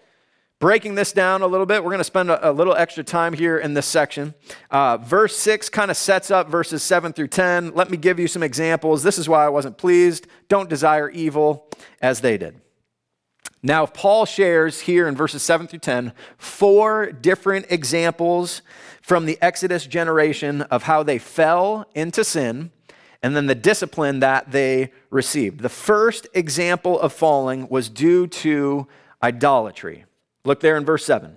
breaking 0.59 0.95
this 0.95 1.13
down 1.13 1.41
a 1.41 1.47
little 1.47 1.65
bit, 1.65 1.83
we're 1.83 1.89
going 1.89 1.99
to 1.99 2.03
spend 2.03 2.29
a, 2.29 2.49
a, 2.49 2.51
little 2.51 2.75
extra 2.75 3.03
time 3.03 3.33
here 3.33 3.57
in 3.57 3.73
this 3.73 3.85
section. 3.85 4.33
Uh, 4.69 4.97
verse 4.97 5.35
6 5.37 5.69
kind 5.69 5.89
of 5.89 5.97
sets 5.97 6.29
up 6.29 6.49
verses 6.49 6.83
7 6.83 7.13
through 7.13 7.29
10. 7.29 7.73
Let 7.73 7.89
me 7.89 7.97
give 7.97 8.19
you 8.19 8.27
some 8.27 8.43
examples. 8.43 9.01
This 9.01 9.17
is 9.17 9.27
why 9.27 9.45
I 9.45 9.49
wasn't 9.49 9.77
pleased. 9.77 10.27
Don't 10.49 10.69
desire 10.69 11.09
evil 11.09 11.67
as 12.01 12.21
they 12.21 12.37
did. 12.37 12.59
Now, 13.61 13.85
Paul 13.85 14.25
shares 14.25 14.81
here 14.81 15.07
in 15.07 15.15
verses 15.15 15.43
7 15.43 15.67
through 15.67 15.79
10 15.79 16.13
four 16.37 17.11
different 17.11 17.65
examples 17.69 18.61
from 19.01 19.25
the 19.25 19.37
Exodus 19.41 19.85
generation 19.85 20.61
of 20.63 20.83
how 20.83 21.03
they 21.03 21.17
fell 21.17 21.89
into 21.95 22.23
sin 22.23 22.71
and 23.21 23.35
then 23.35 23.47
the 23.47 23.55
discipline 23.55 24.19
that 24.21 24.51
they 24.51 24.91
received. 25.09 25.59
The 25.59 25.69
first 25.69 26.27
example 26.33 26.99
of 26.99 27.11
falling 27.11 27.67
was 27.67 27.89
due 27.89 28.27
to 28.27 28.87
idolatry. 29.21 30.05
Look 30.49 30.61
there 30.61 30.77
in 30.77 30.83
verse 30.83 31.05
7. 31.05 31.35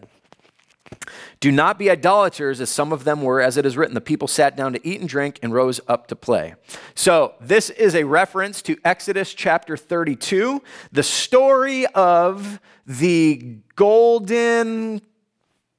Do 1.38 1.52
not 1.52 1.78
be 1.78 1.90
idolaters, 1.90 2.62
as 2.62 2.70
some 2.70 2.94
of 2.94 3.04
them 3.04 3.20
were, 3.20 3.42
as 3.42 3.58
it 3.58 3.66
is 3.66 3.76
written. 3.76 3.92
The 3.92 4.00
people 4.00 4.26
sat 4.26 4.56
down 4.56 4.72
to 4.72 4.88
eat 4.88 5.00
and 5.00 5.08
drink 5.08 5.38
and 5.42 5.52
rose 5.52 5.82
up 5.86 6.06
to 6.06 6.16
play. 6.16 6.54
So, 6.94 7.34
this 7.38 7.68
is 7.68 7.94
a 7.94 8.04
reference 8.04 8.62
to 8.62 8.78
Exodus 8.86 9.34
chapter 9.34 9.76
32, 9.76 10.62
the 10.92 11.02
story 11.02 11.84
of 11.88 12.58
the 12.86 13.58
golden 13.76 15.02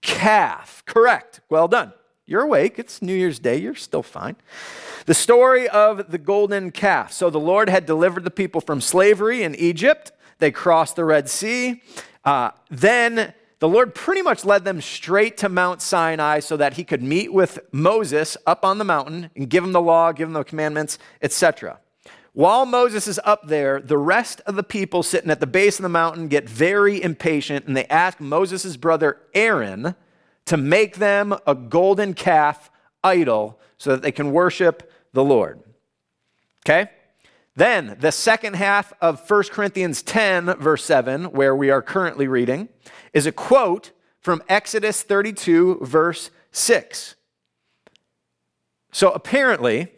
calf. 0.03 0.83
Correct. 0.85 1.41
Well 1.49 1.67
done. 1.67 1.91
You're 2.27 2.43
awake. 2.43 2.77
It's 2.77 3.01
New 3.01 3.15
Year's 3.15 3.39
Day. 3.39 3.57
You're 3.57 3.73
still 3.73 4.03
fine. 4.03 4.35
The 5.07 5.15
story 5.15 5.67
of 5.67 6.11
the 6.11 6.19
golden 6.19 6.69
calf. 6.69 7.11
So, 7.11 7.31
the 7.31 7.39
Lord 7.39 7.67
had 7.67 7.87
delivered 7.87 8.25
the 8.25 8.29
people 8.29 8.61
from 8.61 8.79
slavery 8.79 9.41
in 9.41 9.55
Egypt. 9.55 10.11
They 10.37 10.51
crossed 10.51 10.97
the 10.97 11.05
Red 11.05 11.29
Sea. 11.29 11.81
Uh, 12.23 12.51
then 12.69 13.33
the 13.59 13.67
Lord 13.69 13.95
pretty 13.95 14.21
much 14.21 14.45
led 14.45 14.65
them 14.65 14.81
straight 14.81 15.37
to 15.37 15.49
Mount 15.49 15.81
Sinai 15.81 16.39
so 16.39 16.57
that 16.57 16.73
he 16.73 16.83
could 16.83 17.01
meet 17.01 17.33
with 17.33 17.59
Moses 17.71 18.35
up 18.45 18.65
on 18.65 18.77
the 18.77 18.83
mountain 18.83 19.29
and 19.35 19.49
give 19.49 19.63
him 19.63 19.71
the 19.71 19.81
law, 19.81 20.11
give 20.11 20.27
him 20.27 20.33
the 20.33 20.43
commandments, 20.43 20.99
etc. 21.21 21.79
While 22.33 22.65
Moses 22.65 23.07
is 23.07 23.19
up 23.23 23.47
there, 23.47 23.79
the 23.79 23.97
rest 23.97 24.41
of 24.45 24.55
the 24.55 24.63
people 24.63 25.03
sitting 25.03 25.29
at 25.29 25.39
the 25.39 25.47
base 25.47 25.77
of 25.79 25.83
the 25.83 25.89
mountain 25.89 26.27
get 26.27 26.49
very 26.49 27.01
impatient 27.01 27.67
and 27.67 27.77
they 27.77 27.85
ask 27.85 28.19
Moses' 28.19 28.75
brother 28.75 29.19
Aaron 29.33 29.95
to 30.45 30.57
make 30.57 30.97
them 30.97 31.35
a 31.45 31.55
golden 31.55 32.13
calf 32.13 32.71
idol 33.03 33.59
so 33.77 33.91
that 33.91 34.01
they 34.01 34.11
can 34.11 34.31
worship 34.31 34.91
the 35.13 35.23
Lord. 35.23 35.61
Okay? 36.65 36.89
Then, 37.55 37.97
the 37.99 38.11
second 38.11 38.55
half 38.55 38.93
of 38.99 39.29
1 39.29 39.43
Corinthians 39.51 40.01
10, 40.01 40.55
verse 40.57 40.83
7, 40.83 41.25
where 41.25 41.55
we 41.55 41.69
are 41.69 41.81
currently 41.81 42.27
reading, 42.27 42.69
is 43.13 43.27
a 43.27 43.31
quote 43.31 43.91
from 44.19 44.41
Exodus 44.49 45.03
32, 45.03 45.79
verse 45.81 46.31
6. 46.51 47.15
So 48.91 49.11
apparently, 49.11 49.89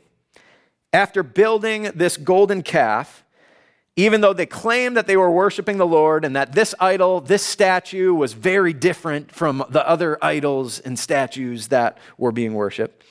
after 0.92 1.24
building 1.24 1.92
this 1.96 2.18
golden 2.18 2.62
calf, 2.62 3.24
even 3.96 4.20
though 4.20 4.34
they 4.34 4.46
claimed 4.46 4.98
that 4.98 5.08
they 5.08 5.16
were 5.16 5.32
worshiping 5.32 5.78
the 5.78 5.88
Lord 5.88 6.26
and 6.26 6.36
that 6.36 6.52
this 6.52 6.76
idol, 6.80 7.22
this 7.22 7.44
statue, 7.44 8.14
was 8.14 8.34
very 8.34 8.74
different 8.74 9.32
from 9.32 9.64
the 9.70 9.88
other 9.88 10.18
idols 10.22 10.80
and 10.80 11.00
statues 11.00 11.70
that 11.70 11.98
were 12.18 12.34
being 12.34 12.54
worshiped, 12.54 13.04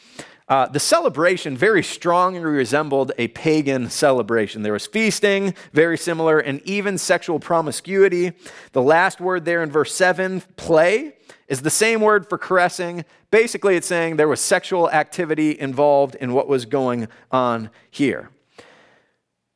uh, 0.46 0.66
the 0.68 0.80
celebration 0.80 1.56
very 1.56 1.82
strongly 1.82 2.40
resembled 2.40 3.12
a 3.16 3.28
pagan 3.28 3.88
celebration. 3.88 4.62
There 4.62 4.74
was 4.74 4.86
feasting, 4.86 5.54
very 5.72 5.96
similar, 5.96 6.38
and 6.38 6.60
even 6.66 6.98
sexual 6.98 7.40
promiscuity. 7.40 8.32
The 8.72 8.82
last 8.82 9.20
word 9.20 9.46
there 9.46 9.62
in 9.62 9.70
verse 9.70 9.94
7, 9.94 10.42
play, 10.56 11.14
is 11.48 11.62
the 11.62 11.70
same 11.70 12.02
word 12.02 12.28
for 12.28 12.36
caressing. 12.36 13.06
Basically, 13.30 13.76
it's 13.76 13.86
saying 13.86 14.16
there 14.16 14.28
was 14.28 14.40
sexual 14.40 14.90
activity 14.90 15.58
involved 15.58 16.14
in 16.16 16.34
what 16.34 16.46
was 16.46 16.66
going 16.66 17.08
on 17.30 17.70
here. 17.90 18.28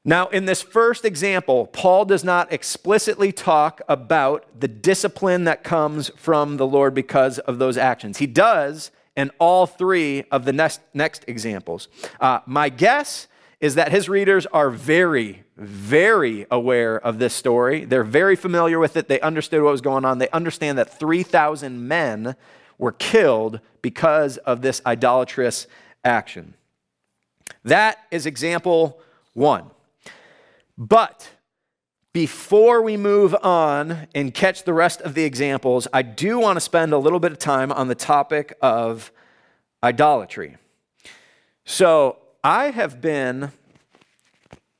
Now, 0.07 0.28
in 0.28 0.47
this 0.47 0.62
first 0.62 1.04
example, 1.04 1.66
Paul 1.66 2.07
does 2.07 2.25
not 2.25 2.50
explicitly 2.50 3.30
talk 3.30 3.83
about 3.90 4.59
the 4.59 4.68
discipline 4.68 5.45
that 5.45 5.64
comes 5.64 6.11
from 6.16 6.57
the 6.57 6.66
Lord 6.66 6.95
because 6.95 7.38
of 7.40 7.59
those 7.59 7.76
actions. 7.76 8.16
He 8.16 8.26
does 8.26 8.90
in 9.18 9.32
all 9.40 9.66
three 9.66 10.22
of 10.30 10.44
the 10.44 10.52
next, 10.52 10.80
next 10.95 11.25
examples. 11.26 11.88
Uh, 12.21 12.38
my 12.47 12.69
guess 12.69 13.26
is 13.60 13.75
that 13.75 13.90
his 13.90 14.08
readers 14.08 14.47
are 14.47 14.71
very, 14.71 15.43
very 15.56 16.47
aware 16.52 16.97
of 17.00 17.19
this 17.19 17.34
story. 17.34 17.84
They're 17.84 18.04
very 18.04 18.36
familiar 18.36 18.78
with 18.78 18.97
it. 18.97 19.08
They 19.08 19.21
understood 19.21 19.60
what 19.60 19.73
was 19.73 19.80
going 19.80 20.04
on. 20.04 20.19
They 20.19 20.30
understand 20.30 20.78
that 20.78 20.97
3,000 20.97 21.88
men 21.88 22.36
were 22.78 22.93
killed 22.93 23.58
because 23.82 24.36
of 24.38 24.62
this 24.62 24.80
idolatrous 24.86 25.66
action. 26.04 26.54
That 27.64 27.99
is 28.12 28.25
example 28.25 29.00
one. 29.34 29.64
But 30.76 31.28
before 32.12 32.82
we 32.82 32.97
move 32.97 33.34
on 33.42 34.08
and 34.14 34.32
catch 34.32 34.64
the 34.64 34.73
rest 34.73 35.00
of 35.02 35.14
the 35.14 35.25
examples, 35.25 35.86
I 35.92 36.02
do 36.02 36.38
want 36.38 36.56
to 36.56 36.60
spend 36.60 36.92
a 36.92 36.99
little 36.99 37.21
bit 37.21 37.32
of 37.32 37.38
time 37.38 37.71
on 37.71 37.88
the 37.88 37.94
topic 37.94 38.56
of 38.62 39.12
idolatry. 39.82 40.56
So 41.64 42.18
I 42.42 42.71
have 42.71 43.00
been 43.00 43.52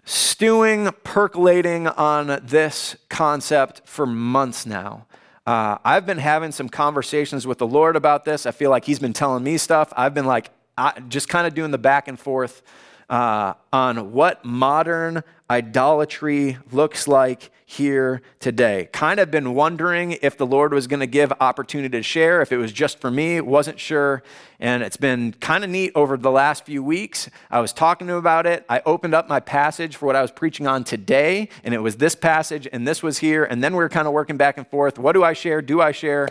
stewing, 0.05 0.89
percolating 1.05 1.87
on 1.87 2.41
this 2.43 2.97
concept 3.11 3.83
for 3.85 4.07
months 4.07 4.65
now. 4.65 5.07
Uh, 5.47 5.79
I've 5.85 6.07
been 6.07 6.19
having 6.19 6.51
some 6.51 6.69
conversations 6.69 7.47
with 7.47 7.59
the 7.59 7.67
Lord 7.67 7.95
about 7.95 8.25
this. 8.25 8.47
I 8.47 8.51
feel 8.51 8.71
like 8.71 8.85
He's 8.85 8.99
been 8.99 9.13
telling 9.13 9.45
me 9.45 9.59
stuff. 9.59 9.93
I've 9.97 10.15
been 10.15 10.27
like, 10.27 10.51
I, 10.77 11.01
just 11.09 11.29
kind 11.29 11.47
of 11.47 11.55
doing 11.55 11.71
the 11.73 11.79
back 11.79 12.09
and 12.09 12.19
forth 12.19 12.63
uh, 13.09 13.55
on 13.73 14.13
what 14.13 14.45
modern 14.45 15.23
idolatry 15.51 16.59
looks 16.73 17.09
like 17.09 17.51
here 17.65 18.23
today. 18.41 18.89
Kind 18.93 19.21
of 19.21 19.31
been 19.31 19.55
wondering 19.55 20.13
if 20.23 20.37
the 20.37 20.47
Lord 20.47 20.73
was 20.73 20.87
going 20.87 21.01
to 21.01 21.07
give 21.07 21.33
opportunity 21.41 21.97
to 21.97 22.03
share, 22.03 22.41
if 22.43 22.53
it 22.53 22.57
was 22.57 22.73
just 22.73 23.01
for 23.01 23.11
me, 23.11 23.41
wasn't 23.41 23.79
sure. 23.79 24.23
And 24.61 24.83
it's 24.83 24.97
been 24.97 25.33
kind 25.33 25.65
of 25.65 25.71
neat 25.71 25.93
over 25.95 26.17
the 26.17 26.31
last 26.31 26.65
few 26.65 26.83
weeks. 26.83 27.29
I 27.51 27.61
was 27.61 27.73
talking 27.73 28.07
to 28.07 28.15
him 28.15 28.19
about 28.19 28.47
it. 28.47 28.65
I 28.69 28.83
opened 28.85 29.15
up 29.15 29.29
my 29.29 29.41
passage 29.41 29.97
for 29.97 30.07
what 30.07 30.17
I 30.17 30.23
was 30.23 30.31
preaching 30.31 30.67
on 30.67 30.85
today, 30.85 31.49
and 31.63 31.75
it 31.75 31.79
was 31.79 31.97
this 31.97 32.15
passage, 32.15 32.69
and 32.73 32.87
this 32.87 33.03
was 33.03 33.19
here. 33.19 33.45
And 33.45 33.63
then 33.63 33.73
we 33.73 33.79
were 33.79 33.91
kind 33.91 34.07
of 34.07 34.13
working 34.13 34.37
back 34.37 34.59
and 34.59 34.67
forth. 34.67 34.99
What 34.99 35.13
do 35.13 35.25
I 35.25 35.33
share? 35.33 35.63
Do 35.63 35.81
I 35.81 35.93
share? 35.93 36.29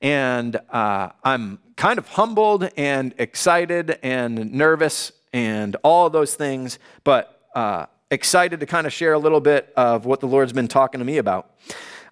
And 0.00 0.56
uh, 0.70 1.10
I'm 1.22 1.58
kind 1.76 1.98
of 1.98 2.08
humbled 2.08 2.68
and 2.76 3.14
excited 3.18 3.98
and 4.02 4.52
nervous 4.52 5.12
and 5.34 5.76
all 5.82 6.08
those 6.08 6.36
things, 6.36 6.78
but 7.02 7.42
uh, 7.56 7.86
excited 8.10 8.60
to 8.60 8.66
kind 8.66 8.86
of 8.86 8.92
share 8.92 9.12
a 9.12 9.18
little 9.18 9.40
bit 9.40 9.72
of 9.76 10.06
what 10.06 10.20
the 10.20 10.26
Lord's 10.26 10.52
been 10.52 10.68
talking 10.68 11.00
to 11.00 11.04
me 11.04 11.18
about. 11.18 11.50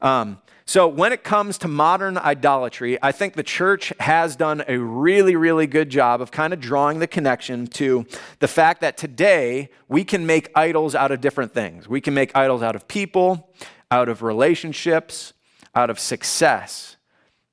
Um, 0.03 0.39
so, 0.65 0.89
when 0.89 1.13
it 1.13 1.23
comes 1.23 1.59
to 1.59 1.69
modern 1.69 2.19
idolatry, 2.19 2.99
I 3.03 3.13
think 3.13 3.35
the 3.35 3.43
church 3.43 3.93
has 4.01 4.37
done 4.37 4.65
a 4.67 4.77
really, 4.77 5.37
really 5.37 5.67
good 5.67 5.89
job 5.89 6.21
of 6.21 6.31
kind 6.31 6.53
of 6.53 6.61
drawing 6.61 6.99
the 6.99 7.07
connection 7.07 7.67
to 7.69 8.07
the 8.39 8.49
fact 8.49 8.81
that 8.81 8.97
today 8.97 9.71
we 9.89 10.05
can 10.05 10.27
make 10.27 10.51
idols 10.55 10.95
out 10.95 11.13
of 11.13 11.21
different 11.21 11.53
things. 11.53 11.89
We 11.89 12.01
can 12.01 12.15
make 12.15 12.35
idols 12.37 12.63
out 12.63 12.75
of 12.75 12.89
people, 12.89 13.51
out 13.91 14.09
of 14.09 14.23
relationships, 14.23 15.33
out 15.75 15.91
of 15.91 15.99
success, 15.99 16.97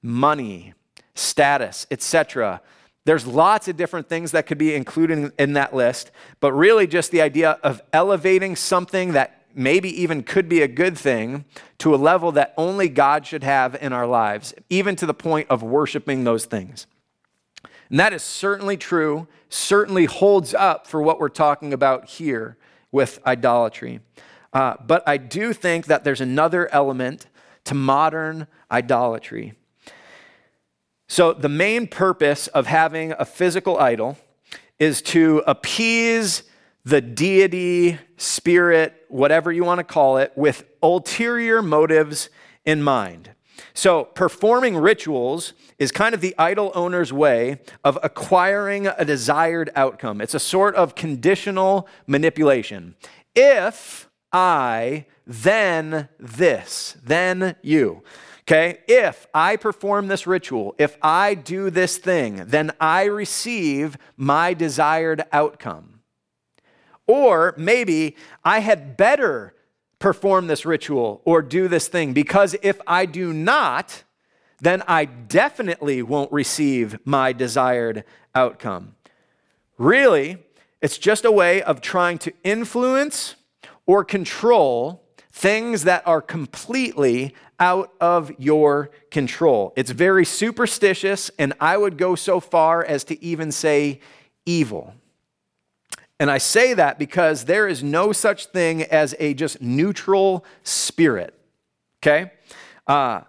money, 0.01 0.73
status, 1.13 1.85
etc. 1.91 2.61
There's 3.09 3.25
lots 3.25 3.67
of 3.67 3.75
different 3.75 4.07
things 4.07 4.33
that 4.33 4.45
could 4.45 4.59
be 4.59 4.75
included 4.75 5.31
in 5.39 5.53
that 5.53 5.73
list, 5.73 6.11
but 6.39 6.53
really 6.53 6.85
just 6.85 7.09
the 7.09 7.23
idea 7.23 7.57
of 7.63 7.81
elevating 7.91 8.55
something 8.55 9.13
that 9.13 9.47
maybe 9.55 9.89
even 10.03 10.21
could 10.21 10.47
be 10.47 10.61
a 10.61 10.67
good 10.67 10.95
thing 10.95 11.43
to 11.79 11.95
a 11.95 11.97
level 11.97 12.31
that 12.33 12.53
only 12.55 12.87
God 12.87 13.25
should 13.25 13.43
have 13.43 13.75
in 13.81 13.93
our 13.93 14.05
lives, 14.05 14.53
even 14.69 14.95
to 14.97 15.07
the 15.07 15.15
point 15.15 15.47
of 15.49 15.63
worshiping 15.63 16.23
those 16.23 16.45
things. 16.45 16.85
And 17.89 17.99
that 17.99 18.13
is 18.13 18.21
certainly 18.21 18.77
true, 18.77 19.27
certainly 19.49 20.05
holds 20.05 20.53
up 20.53 20.85
for 20.85 21.01
what 21.01 21.19
we're 21.19 21.29
talking 21.29 21.73
about 21.73 22.07
here 22.07 22.57
with 22.91 23.19
idolatry. 23.25 24.01
Uh, 24.53 24.75
but 24.85 25.01
I 25.07 25.17
do 25.17 25.51
think 25.53 25.87
that 25.87 26.03
there's 26.03 26.21
another 26.21 26.71
element 26.71 27.25
to 27.63 27.73
modern 27.73 28.45
idolatry. 28.69 29.55
So, 31.11 31.33
the 31.33 31.49
main 31.49 31.87
purpose 31.87 32.45
of 32.49 32.67
having 32.67 33.13
a 33.13 33.25
physical 33.25 33.79
idol 33.79 34.15
is 34.77 35.01
to 35.01 35.41
appease 35.47 36.43
the 36.85 37.01
deity, 37.01 37.97
spirit, 38.17 38.93
whatever 39.09 39.51
you 39.51 39.63
want 39.63 39.79
to 39.79 39.83
call 39.83 40.17
it, 40.17 40.31
with 40.35 40.65
ulterior 40.83 41.63
motives 41.63 42.29
in 42.63 42.83
mind. 42.83 43.31
So, 43.73 44.03
performing 44.03 44.77
rituals 44.77 45.53
is 45.79 45.91
kind 45.91 46.13
of 46.13 46.21
the 46.21 46.35
idol 46.37 46.71
owner's 46.75 47.11
way 47.11 47.59
of 47.83 47.97
acquiring 48.03 48.85
a 48.85 49.03
desired 49.03 49.71
outcome. 49.75 50.21
It's 50.21 50.35
a 50.35 50.39
sort 50.39 50.75
of 50.75 50.93
conditional 50.93 51.87
manipulation. 52.05 52.93
If 53.35 54.07
I, 54.31 55.07
then 55.25 56.07
this, 56.19 56.97
then 57.03 57.55
you. 57.63 58.03
Okay? 58.49 58.79
If 58.87 59.27
I 59.31 59.57
perform 59.57 60.07
this 60.07 60.25
ritual, 60.25 60.73
if 60.79 60.97
I 61.03 61.35
do 61.35 61.69
this 61.69 61.99
thing, 61.99 62.45
then 62.47 62.71
I 62.81 63.03
receive 63.03 63.95
my 64.17 64.55
desired 64.55 65.23
outcome. 65.31 65.99
Or 67.05 67.53
maybe 67.57 68.15
I 68.43 68.61
had 68.61 68.97
better 68.97 69.53
perform 69.99 70.47
this 70.47 70.65
ritual 70.65 71.21
or 71.25 71.43
do 71.43 71.67
this 71.67 71.89
thing 71.89 72.13
because 72.13 72.55
if 72.63 72.81
I 72.87 73.05
do 73.05 73.33
not, 73.33 74.03
then 74.59 74.81
I 74.87 75.05
definitely 75.05 76.01
won't 76.01 76.31
receive 76.31 76.97
my 77.05 77.33
desired 77.33 78.03
outcome. 78.33 78.95
Really, 79.77 80.37
it's 80.81 80.97
just 80.97 81.23
a 81.23 81.31
way 81.31 81.61
of 81.61 81.81
trying 81.81 82.17
to 82.19 82.33
influence 82.43 83.35
or 83.85 84.03
control 84.03 85.03
things 85.31 85.83
that 85.83 86.05
are 86.07 86.21
completely 86.21 87.35
out 87.59 87.93
of 87.99 88.31
your 88.37 88.91
control. 89.11 89.73
It's 89.75 89.91
very 89.91 90.25
superstitious, 90.25 91.29
and 91.37 91.53
I 91.59 91.77
would 91.77 91.97
go 91.97 92.15
so 92.15 92.39
far 92.39 92.83
as 92.83 93.03
to 93.05 93.23
even 93.23 93.51
say 93.51 93.99
evil. 94.45 94.93
And 96.19 96.29
I 96.29 96.37
say 96.37 96.73
that 96.73 96.99
because 96.99 97.45
there 97.45 97.67
is 97.67 97.81
no 97.81 98.11
such 98.11 98.47
thing 98.47 98.83
as 98.83 99.15
a 99.19 99.33
just 99.33 99.61
neutral 99.61 100.45
spirit, 100.63 101.33
okay? 102.01 102.31
Uh, 102.87 103.21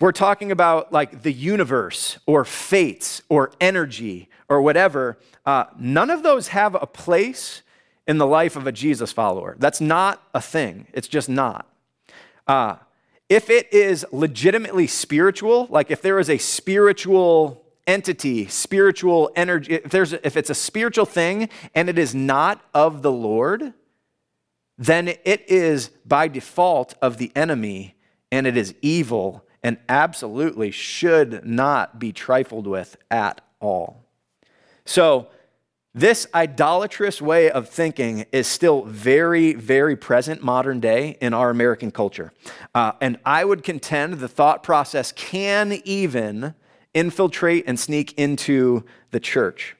we're 0.00 0.12
talking 0.12 0.50
about 0.50 0.92
like 0.92 1.22
the 1.22 1.32
universe 1.32 2.18
or 2.26 2.44
fates 2.44 3.22
or 3.28 3.52
energy 3.60 4.28
or 4.48 4.62
whatever. 4.62 5.18
Uh, 5.44 5.64
none 5.78 6.10
of 6.10 6.22
those 6.22 6.48
have 6.48 6.74
a 6.74 6.86
place 6.86 7.62
in 8.08 8.18
the 8.18 8.26
life 8.26 8.56
of 8.56 8.66
a 8.66 8.72
Jesus 8.72 9.12
follower. 9.12 9.54
That's 9.58 9.80
not 9.80 10.22
a 10.34 10.40
thing, 10.40 10.86
it's 10.92 11.06
just 11.06 11.28
not. 11.28 11.68
Uh, 12.46 12.76
if 13.30 13.48
it 13.48 13.72
is 13.72 14.04
legitimately 14.10 14.88
spiritual, 14.88 15.68
like 15.70 15.92
if 15.92 16.02
there 16.02 16.18
is 16.18 16.28
a 16.28 16.36
spiritual 16.36 17.64
entity, 17.86 18.48
spiritual 18.48 19.30
energy, 19.36 19.74
if, 19.74 19.90
there's, 19.90 20.12
if 20.12 20.36
it's 20.36 20.50
a 20.50 20.54
spiritual 20.54 21.06
thing 21.06 21.48
and 21.72 21.88
it 21.88 21.96
is 21.96 22.12
not 22.12 22.60
of 22.74 23.02
the 23.02 23.12
Lord, 23.12 23.72
then 24.76 25.08
it 25.08 25.48
is 25.48 25.90
by 26.04 26.26
default 26.26 26.94
of 27.00 27.18
the 27.18 27.30
enemy 27.36 27.94
and 28.32 28.48
it 28.48 28.56
is 28.56 28.74
evil 28.82 29.44
and 29.62 29.78
absolutely 29.88 30.72
should 30.72 31.46
not 31.46 32.00
be 32.00 32.12
trifled 32.12 32.66
with 32.66 32.96
at 33.12 33.40
all. 33.60 34.04
So, 34.84 35.28
this 35.94 36.26
idolatrous 36.34 37.20
way 37.20 37.50
of 37.50 37.68
thinking 37.68 38.24
is 38.30 38.46
still 38.46 38.82
very, 38.84 39.54
very 39.54 39.96
present 39.96 40.42
modern 40.42 40.78
day 40.78 41.16
in 41.20 41.34
our 41.34 41.50
American 41.50 41.90
culture. 41.90 42.32
Uh, 42.74 42.92
and 43.00 43.18
I 43.24 43.44
would 43.44 43.64
contend 43.64 44.14
the 44.14 44.28
thought 44.28 44.62
process 44.62 45.10
can 45.12 45.80
even 45.84 46.54
infiltrate 46.94 47.64
and 47.66 47.78
sneak 47.78 48.12
into 48.18 48.84
the 49.10 49.20
church. 49.20 49.76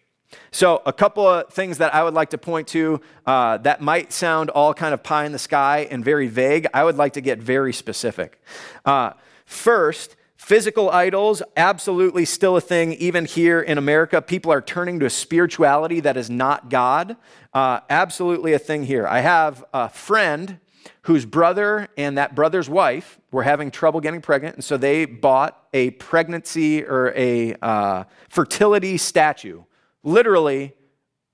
So, 0.52 0.82
a 0.86 0.92
couple 0.92 1.26
of 1.26 1.52
things 1.52 1.78
that 1.78 1.92
I 1.94 2.04
would 2.04 2.14
like 2.14 2.30
to 2.30 2.38
point 2.38 2.68
to 2.68 3.00
uh, 3.26 3.58
that 3.58 3.80
might 3.80 4.12
sound 4.12 4.50
all 4.50 4.72
kind 4.74 4.94
of 4.94 5.02
pie 5.02 5.24
in 5.24 5.32
the 5.32 5.38
sky 5.40 5.88
and 5.90 6.04
very 6.04 6.28
vague, 6.28 6.68
I 6.72 6.84
would 6.84 6.96
like 6.96 7.14
to 7.14 7.20
get 7.20 7.40
very 7.40 7.72
specific. 7.72 8.40
Uh, 8.84 9.12
first, 9.44 10.14
Physical 10.40 10.90
idols, 10.90 11.42
absolutely 11.54 12.24
still 12.24 12.56
a 12.56 12.62
thing, 12.62 12.94
even 12.94 13.26
here 13.26 13.60
in 13.60 13.76
America. 13.76 14.22
People 14.22 14.50
are 14.50 14.62
turning 14.62 14.98
to 14.98 15.06
a 15.06 15.10
spirituality 15.10 16.00
that 16.00 16.16
is 16.16 16.30
not 16.30 16.70
God. 16.70 17.16
Uh, 17.52 17.80
absolutely 17.90 18.54
a 18.54 18.58
thing 18.58 18.82
here. 18.82 19.06
I 19.06 19.20
have 19.20 19.62
a 19.74 19.90
friend 19.90 20.58
whose 21.02 21.26
brother 21.26 21.88
and 21.96 22.16
that 22.16 22.34
brother's 22.34 22.70
wife 22.70 23.20
were 23.30 23.42
having 23.42 23.70
trouble 23.70 24.00
getting 24.00 24.22
pregnant, 24.22 24.56
and 24.56 24.64
so 24.64 24.78
they 24.78 25.04
bought 25.04 25.68
a 25.74 25.90
pregnancy 25.90 26.82
or 26.84 27.12
a 27.14 27.54
uh, 27.60 28.04
fertility 28.30 28.96
statue, 28.96 29.62
literally 30.02 30.72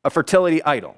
a 0.05 0.11
fertility 0.11 0.63
idol 0.65 0.97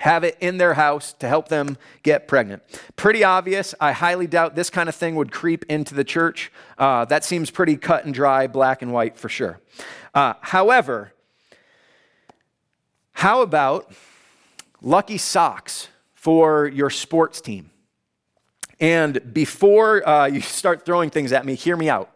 have 0.00 0.24
it 0.24 0.36
in 0.40 0.56
their 0.56 0.74
house 0.74 1.12
to 1.12 1.28
help 1.28 1.48
them 1.48 1.76
get 2.02 2.26
pregnant. 2.26 2.62
Pretty 2.96 3.22
obvious. 3.22 3.74
I 3.80 3.92
highly 3.92 4.26
doubt 4.26 4.54
this 4.54 4.70
kind 4.70 4.88
of 4.88 4.94
thing 4.94 5.14
would 5.16 5.30
creep 5.30 5.64
into 5.68 5.94
the 5.94 6.04
church. 6.04 6.50
Uh, 6.78 7.04
that 7.04 7.22
seems 7.22 7.50
pretty 7.50 7.76
cut 7.76 8.06
and 8.06 8.14
dry, 8.14 8.46
black 8.46 8.80
and 8.80 8.92
white 8.92 9.18
for 9.18 9.28
sure. 9.28 9.60
Uh, 10.14 10.34
however, 10.40 11.12
how 13.12 13.42
about 13.42 13.92
lucky 14.80 15.18
socks 15.18 15.88
for 16.14 16.66
your 16.66 16.88
sports 16.88 17.42
team? 17.42 17.70
And 18.80 19.34
before 19.34 20.08
uh, 20.08 20.24
you 20.24 20.40
start 20.40 20.86
throwing 20.86 21.10
things 21.10 21.30
at 21.30 21.44
me, 21.44 21.54
hear 21.54 21.76
me 21.76 21.90
out. 21.90 22.10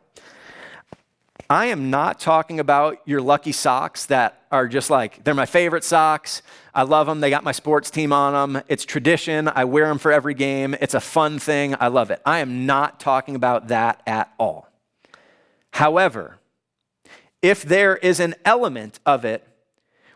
I 1.49 1.67
am 1.67 1.91
not 1.91 2.21
talking 2.21 2.59
about 2.59 3.01
your 3.05 3.21
lucky 3.21 3.53
socks 3.53 4.07
that 4.07 4.43
are 4.51 4.67
just 4.67 4.89
like, 4.89 5.25
they're 5.25 5.35
my 5.35 5.47
favorite 5.47 5.85
socks. 5.85 6.43
I 6.75 6.83
love 6.85 7.07
them. 7.07 7.21
They 7.21 7.31
got 7.31 7.45
my 7.45 7.53
sports 7.53 7.91
team 7.91 8.13
on 8.13 8.53
them. 8.53 8.63
It's 8.69 8.85
tradition. 8.85 9.49
I 9.49 9.65
wear 9.65 9.87
them 9.87 9.99
for 9.99 10.11
every 10.11 10.35
game. 10.35 10.75
It's 10.81 10.95
a 10.95 11.01
fun 11.01 11.39
thing. 11.39 11.77
I 11.79 11.89
love 11.89 12.11
it. 12.11 12.23
I 12.25 12.39
am 12.39 12.65
not 12.65 12.99
talking 12.99 13.37
about 13.37 13.69
that 13.69 14.03
at 14.07 14.33
all. 14.39 14.69
However, 15.73 16.39
if 17.43 17.63
there 17.63 17.97
is 17.97 18.21
an 18.21 18.35
element 18.45 19.01
of 19.05 19.25
it 19.25 19.47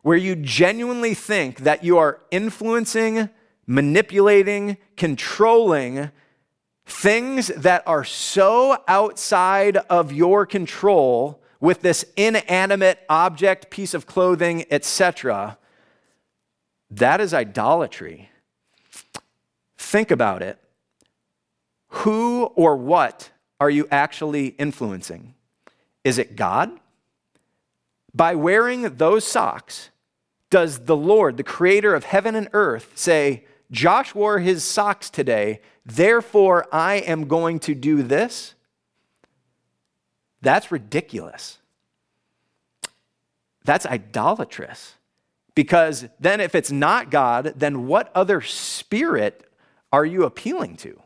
where 0.02 0.16
you 0.16 0.34
genuinely 0.34 1.12
think 1.12 1.58
that 1.58 1.84
you 1.84 1.98
are 1.98 2.20
influencing, 2.30 3.28
manipulating, 3.66 4.78
controlling 4.96 6.10
things 6.88 7.48
that 7.48 7.82
are 7.86 8.04
so 8.04 8.82
outside 8.88 9.76
of 9.76 10.12
your 10.12 10.46
control 10.46 11.40
with 11.60 11.82
this 11.82 12.04
inanimate 12.16 12.98
object, 13.08 13.70
piece 13.70 13.94
of 13.94 14.06
clothing, 14.06 14.64
etc., 14.70 15.58
that 16.90 17.20
is 17.20 17.34
idolatry. 17.34 18.30
Think 19.76 20.10
about 20.10 20.42
it. 20.42 20.58
Who 21.88 22.44
or 22.54 22.76
what 22.76 23.30
are 23.60 23.68
you 23.68 23.86
actually 23.90 24.48
influencing? 24.48 25.34
Is 26.04 26.18
it 26.18 26.36
God? 26.36 26.70
By 28.14 28.34
wearing 28.34 28.96
those 28.96 29.24
socks, 29.24 29.90
does 30.48 30.80
the 30.80 30.96
Lord, 30.96 31.36
the 31.36 31.42
creator 31.42 31.94
of 31.94 32.04
heaven 32.04 32.34
and 32.34 32.48
earth, 32.54 32.92
say, 32.94 33.44
Josh 33.70 34.14
wore 34.14 34.38
his 34.38 34.64
socks 34.64 35.10
today, 35.10 35.60
therefore 35.84 36.66
I 36.72 36.96
am 36.96 37.28
going 37.28 37.58
to 37.60 37.74
do 37.74 38.02
this? 38.02 38.54
That's 40.40 40.72
ridiculous. 40.72 41.58
That's 43.64 43.84
idolatrous. 43.84 44.94
Because 45.54 46.06
then, 46.20 46.40
if 46.40 46.54
it's 46.54 46.70
not 46.70 47.10
God, 47.10 47.54
then 47.56 47.88
what 47.88 48.12
other 48.14 48.40
spirit 48.40 49.50
are 49.92 50.04
you 50.04 50.22
appealing 50.22 50.76
to? 50.76 51.02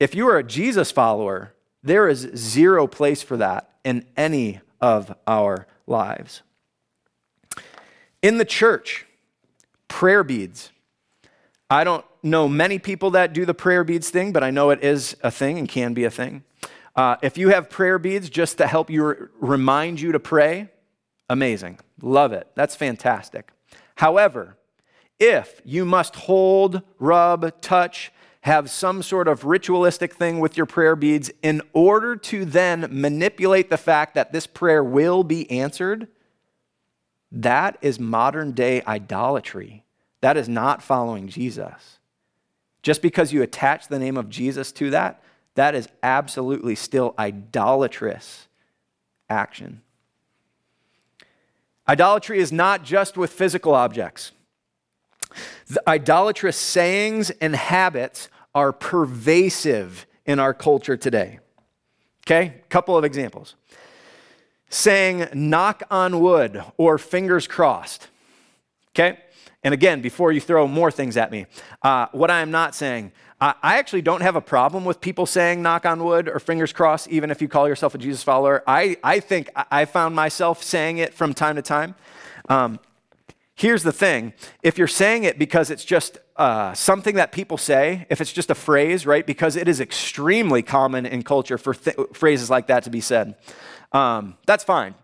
If 0.00 0.16
you 0.16 0.28
are 0.28 0.36
a 0.36 0.42
Jesus 0.42 0.90
follower, 0.90 1.54
there 1.84 2.08
is 2.08 2.28
zero 2.34 2.88
place 2.88 3.22
for 3.22 3.36
that 3.36 3.70
in 3.84 4.04
any 4.16 4.60
of 4.80 5.14
our 5.28 5.68
lives. 5.86 6.42
In 8.20 8.38
the 8.38 8.44
church, 8.44 9.06
prayer 9.86 10.24
beads. 10.24 10.71
I 11.72 11.84
don't 11.84 12.04
know 12.22 12.48
many 12.48 12.78
people 12.78 13.12
that 13.12 13.32
do 13.32 13.46
the 13.46 13.54
prayer 13.54 13.82
beads 13.82 14.10
thing, 14.10 14.32
but 14.32 14.44
I 14.44 14.50
know 14.50 14.70
it 14.70 14.84
is 14.84 15.16
a 15.22 15.30
thing 15.30 15.58
and 15.58 15.66
can 15.68 15.94
be 15.94 16.04
a 16.04 16.10
thing. 16.10 16.44
Uh, 16.94 17.16
if 17.22 17.38
you 17.38 17.48
have 17.48 17.70
prayer 17.70 17.98
beads 17.98 18.28
just 18.28 18.58
to 18.58 18.66
help 18.66 18.90
you 18.90 19.30
remind 19.40 19.98
you 19.98 20.12
to 20.12 20.20
pray, 20.20 20.68
amazing. 21.30 21.78
Love 22.02 22.32
it. 22.32 22.46
That's 22.54 22.76
fantastic. 22.76 23.50
However, 23.96 24.58
if 25.18 25.62
you 25.64 25.86
must 25.86 26.14
hold, 26.14 26.82
rub, 26.98 27.60
touch, 27.62 28.12
have 28.42 28.68
some 28.68 29.02
sort 29.02 29.26
of 29.26 29.44
ritualistic 29.44 30.14
thing 30.14 30.40
with 30.40 30.58
your 30.58 30.66
prayer 30.66 30.94
beads 30.94 31.30
in 31.42 31.62
order 31.72 32.16
to 32.16 32.44
then 32.44 32.86
manipulate 32.90 33.70
the 33.70 33.78
fact 33.78 34.14
that 34.14 34.32
this 34.32 34.46
prayer 34.46 34.84
will 34.84 35.24
be 35.24 35.50
answered, 35.50 36.08
that 37.30 37.78
is 37.80 37.98
modern 37.98 38.52
day 38.52 38.82
idolatry. 38.86 39.84
That 40.22 40.36
is 40.36 40.48
not 40.48 40.82
following 40.82 41.28
Jesus. 41.28 41.98
Just 42.82 43.02
because 43.02 43.32
you 43.32 43.42
attach 43.42 43.88
the 43.88 43.98
name 43.98 44.16
of 44.16 44.28
Jesus 44.28 44.72
to 44.72 44.90
that, 44.90 45.22
that 45.54 45.74
is 45.74 45.88
absolutely 46.02 46.74
still 46.74 47.14
idolatrous 47.18 48.48
action. 49.28 49.82
Idolatry 51.86 52.38
is 52.38 52.52
not 52.52 52.84
just 52.84 53.16
with 53.16 53.32
physical 53.32 53.74
objects. 53.74 54.32
The 55.66 55.82
idolatrous 55.88 56.56
sayings 56.56 57.30
and 57.30 57.54
habits 57.54 58.28
are 58.54 58.72
pervasive 58.72 60.06
in 60.24 60.38
our 60.38 60.54
culture 60.54 60.96
today. 60.96 61.40
Okay, 62.24 62.62
couple 62.68 62.96
of 62.96 63.04
examples. 63.04 63.56
Saying 64.68 65.28
knock 65.34 65.82
on 65.90 66.20
wood 66.20 66.62
or 66.76 66.98
fingers 66.98 67.46
crossed. 67.46 68.08
Okay, 68.90 69.18
And 69.64 69.72
again, 69.72 70.00
before 70.00 70.32
you 70.32 70.40
throw 70.40 70.66
more 70.66 70.90
things 70.90 71.16
at 71.16 71.30
me, 71.30 71.46
uh, 71.82 72.06
what 72.12 72.30
I 72.30 72.40
am 72.40 72.50
not 72.50 72.74
saying, 72.74 73.12
I, 73.40 73.54
I 73.62 73.78
actually 73.78 74.02
don't 74.02 74.22
have 74.22 74.34
a 74.34 74.40
problem 74.40 74.84
with 74.84 75.00
people 75.00 75.24
saying 75.24 75.62
knock 75.62 75.86
on 75.86 76.02
wood 76.02 76.28
or 76.28 76.40
fingers 76.40 76.72
crossed, 76.72 77.08
even 77.08 77.30
if 77.30 77.40
you 77.40 77.48
call 77.48 77.68
yourself 77.68 77.94
a 77.94 77.98
Jesus 77.98 78.22
follower. 78.22 78.64
I, 78.66 78.96
I 79.04 79.20
think 79.20 79.50
I 79.70 79.84
found 79.84 80.16
myself 80.16 80.62
saying 80.62 80.98
it 80.98 81.14
from 81.14 81.32
time 81.32 81.56
to 81.56 81.62
time. 81.62 81.94
Um, 82.48 82.80
here's 83.54 83.84
the 83.84 83.92
thing 83.92 84.32
if 84.62 84.78
you're 84.78 84.88
saying 84.88 85.24
it 85.24 85.38
because 85.38 85.70
it's 85.70 85.84
just 85.84 86.18
uh, 86.36 86.74
something 86.74 87.14
that 87.14 87.30
people 87.30 87.56
say, 87.56 88.06
if 88.10 88.20
it's 88.20 88.32
just 88.32 88.50
a 88.50 88.54
phrase, 88.54 89.06
right? 89.06 89.26
Because 89.26 89.54
it 89.54 89.68
is 89.68 89.80
extremely 89.80 90.62
common 90.62 91.06
in 91.06 91.22
culture 91.22 91.58
for 91.58 91.74
th- 91.74 91.96
phrases 92.14 92.50
like 92.50 92.66
that 92.66 92.82
to 92.84 92.90
be 92.90 93.00
said, 93.00 93.36
um, 93.92 94.36
that's 94.46 94.64
fine. 94.64 94.94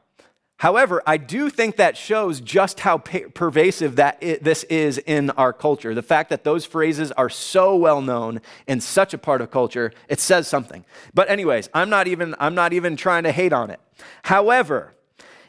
However, 0.58 1.00
I 1.06 1.18
do 1.18 1.50
think 1.50 1.76
that 1.76 1.96
shows 1.96 2.40
just 2.40 2.80
how 2.80 2.98
pervasive 2.98 3.94
that 3.96 4.20
this 4.20 4.64
is 4.64 4.98
in 4.98 5.30
our 5.30 5.52
culture. 5.52 5.94
The 5.94 6.02
fact 6.02 6.30
that 6.30 6.42
those 6.42 6.66
phrases 6.66 7.12
are 7.12 7.28
so 7.28 7.76
well 7.76 8.02
known 8.02 8.40
and 8.66 8.82
such 8.82 9.14
a 9.14 9.18
part 9.18 9.40
of 9.40 9.52
culture, 9.52 9.92
it 10.08 10.18
says 10.18 10.48
something. 10.48 10.84
But 11.14 11.30
anyways, 11.30 11.68
I'm 11.72 11.88
not 11.88 12.08
even 12.08 12.34
I'm 12.40 12.56
not 12.56 12.72
even 12.72 12.96
trying 12.96 13.22
to 13.22 13.30
hate 13.30 13.52
on 13.52 13.70
it. 13.70 13.78
However, 14.24 14.94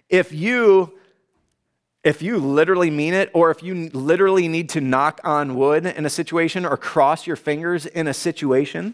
if 0.10 0.32
you 0.32 0.94
if 2.04 2.22
you 2.22 2.38
literally 2.38 2.92
mean 2.92 3.16
it 3.16 3.32
or 3.34 3.50
if 3.50 3.64
you 3.64 3.90
literally 3.90 4.48
need 4.48 4.70
to 4.70 4.82
knock 4.82 5.20
on 5.24 5.56
wood 5.56 5.88
in 5.88 6.06
a 6.06 6.10
situation 6.10 6.68
or 6.68 6.78
cross 6.78 7.26
your 7.26 7.36
fingers 7.36 7.88
in 7.88 8.08
a 8.08 8.14
situation, 8.14 8.94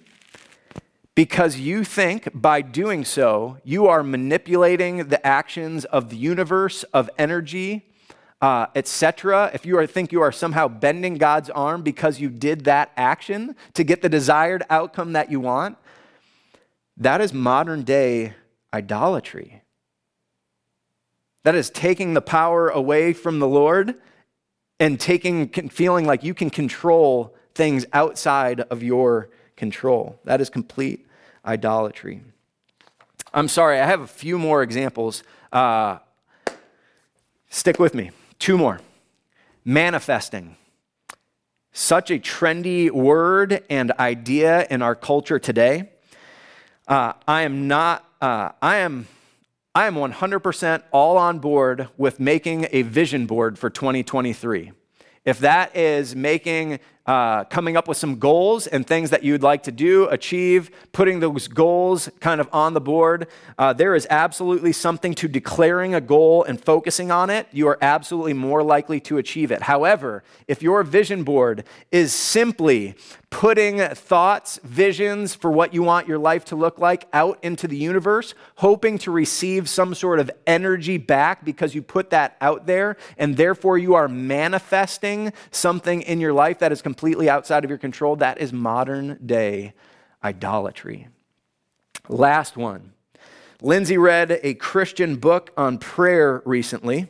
because 1.15 1.57
you 1.57 1.85
think 1.85 2.29
by 2.33 2.61
doing 2.61 3.05
so, 3.05 3.57
you 3.63 3.87
are 3.87 4.03
manipulating 4.03 5.07
the 5.07 5.25
actions 5.25 5.85
of 5.85 6.09
the 6.09 6.17
universe, 6.17 6.83
of 6.93 7.09
energy, 7.17 7.85
uh, 8.41 8.67
etc. 8.75 9.49
If 9.53 9.65
you 9.65 9.77
are, 9.77 9.87
think 9.87 10.11
you 10.11 10.21
are 10.21 10.33
somehow 10.33 10.67
bending 10.67 11.15
God's 11.15 11.49
arm 11.49 11.83
because 11.83 12.19
you 12.19 12.29
did 12.29 12.65
that 12.65 12.91
action 12.97 13.55
to 13.75 13.85
get 13.85 14.01
the 14.01 14.09
desired 14.09 14.63
outcome 14.69 15.13
that 15.13 15.31
you 15.31 15.39
want, 15.39 15.77
that 16.97 17.21
is 17.21 17.33
modern 17.33 17.83
day 17.83 18.33
idolatry. 18.73 19.61
That 21.45 21.55
is 21.55 21.69
taking 21.69 22.13
the 22.13 22.21
power 22.21 22.67
away 22.67 23.13
from 23.13 23.39
the 23.39 23.47
Lord 23.47 23.95
and 24.81 24.99
taking, 24.99 25.47
feeling 25.47 26.05
like 26.05 26.23
you 26.23 26.33
can 26.33 26.49
control 26.49 27.33
things 27.53 27.85
outside 27.93 28.59
of 28.59 28.83
your 28.83 29.29
control. 29.55 30.19
That 30.25 30.41
is 30.41 30.49
complete 30.49 31.04
idolatry. 31.45 32.21
I'm 33.33 33.47
sorry, 33.47 33.79
I 33.79 33.85
have 33.85 34.01
a 34.01 34.07
few 34.07 34.39
more 34.39 34.63
examples. 34.63 35.23
Uh, 35.51 35.99
stick 37.49 37.79
with 37.79 37.93
me. 37.93 38.11
Two 38.39 38.57
more. 38.57 38.79
Manifesting. 39.63 40.55
Such 41.73 42.09
a 42.11 42.19
trendy 42.19 42.89
word 42.89 43.63
and 43.69 43.91
idea 43.99 44.65
in 44.69 44.81
our 44.81 44.95
culture 44.95 45.39
today. 45.39 45.89
Uh, 46.87 47.13
I 47.27 47.41
am 47.41 47.67
not, 47.67 48.07
uh, 48.21 48.51
I 48.61 48.77
am. 48.77 49.07
I 49.73 49.87
am 49.87 49.95
100% 49.95 50.83
all 50.93 51.17
on 51.17 51.39
board 51.39 51.89
with 51.97 52.17
making 52.17 52.67
a 52.71 52.83
vision 52.83 53.25
board 53.25 53.59
for 53.59 53.69
2023. 53.69 54.71
If 55.25 55.39
that 55.39 55.75
is 55.75 56.15
making 56.15 56.79
uh, 57.05 57.43
coming 57.45 57.77
up 57.77 57.87
with 57.87 57.97
some 57.97 58.17
goals 58.17 58.67
and 58.67 58.85
things 58.85 59.11
that 59.11 59.23
you'd 59.23 59.43
like 59.43 59.63
to 59.63 59.71
do, 59.71 60.07
achieve, 60.07 60.71
putting 60.91 61.19
those 61.19 61.47
goals 61.47 62.09
kind 62.19 62.41
of 62.41 62.49
on 62.51 62.73
the 62.73 62.81
board. 62.81 63.27
Uh, 63.57 63.73
there 63.73 63.95
is 63.95 64.07
absolutely 64.09 64.71
something 64.71 65.13
to 65.13 65.27
declaring 65.27 65.93
a 65.93 66.01
goal 66.01 66.43
and 66.43 66.59
focusing 66.63 67.11
on 67.11 67.29
it. 67.29 67.47
You 67.51 67.67
are 67.67 67.77
absolutely 67.81 68.33
more 68.33 68.63
likely 68.63 68.99
to 69.01 69.17
achieve 69.17 69.51
it. 69.51 69.63
However, 69.63 70.23
if 70.47 70.63
your 70.63 70.81
vision 70.83 71.23
board 71.23 71.63
is 71.91 72.11
simply 72.11 72.95
putting 73.29 73.79
thoughts, 73.89 74.59
visions 74.63 75.35
for 75.35 75.51
what 75.51 75.73
you 75.73 75.83
want 75.83 76.07
your 76.07 76.17
life 76.17 76.45
to 76.45 76.55
look 76.55 76.79
like 76.79 77.05
out 77.11 77.37
into 77.43 77.67
the 77.67 77.75
universe, 77.75 78.33
hoping 78.55 78.97
to 78.97 79.11
receive 79.11 79.67
some 79.67 79.93
sort 79.93 80.19
of 80.19 80.31
energy 80.47 80.97
back 80.97 81.43
because 81.43 81.75
you 81.75 81.81
put 81.81 82.09
that 82.11 82.37
out 82.39 82.65
there, 82.65 82.95
and 83.17 83.35
therefore 83.35 83.77
you 83.77 83.93
are 83.93 84.07
manifesting 84.07 85.33
something 85.51 86.01
in 86.03 86.21
your 86.21 86.31
life 86.31 86.59
that 86.59 86.71
is 86.71 86.81
completely 86.81 86.94
outside 87.29 87.63
of 87.63 87.69
your 87.69 87.79
control, 87.79 88.15
that 88.17 88.39
is 88.39 88.51
modern 88.51 89.19
day 89.25 89.73
idolatry. 90.23 91.07
Last 92.07 92.57
one. 92.57 92.93
Lindsay 93.61 93.97
read 93.97 94.39
a 94.43 94.53
Christian 94.55 95.15
book 95.15 95.51
on 95.57 95.77
prayer 95.77 96.41
recently. 96.45 97.07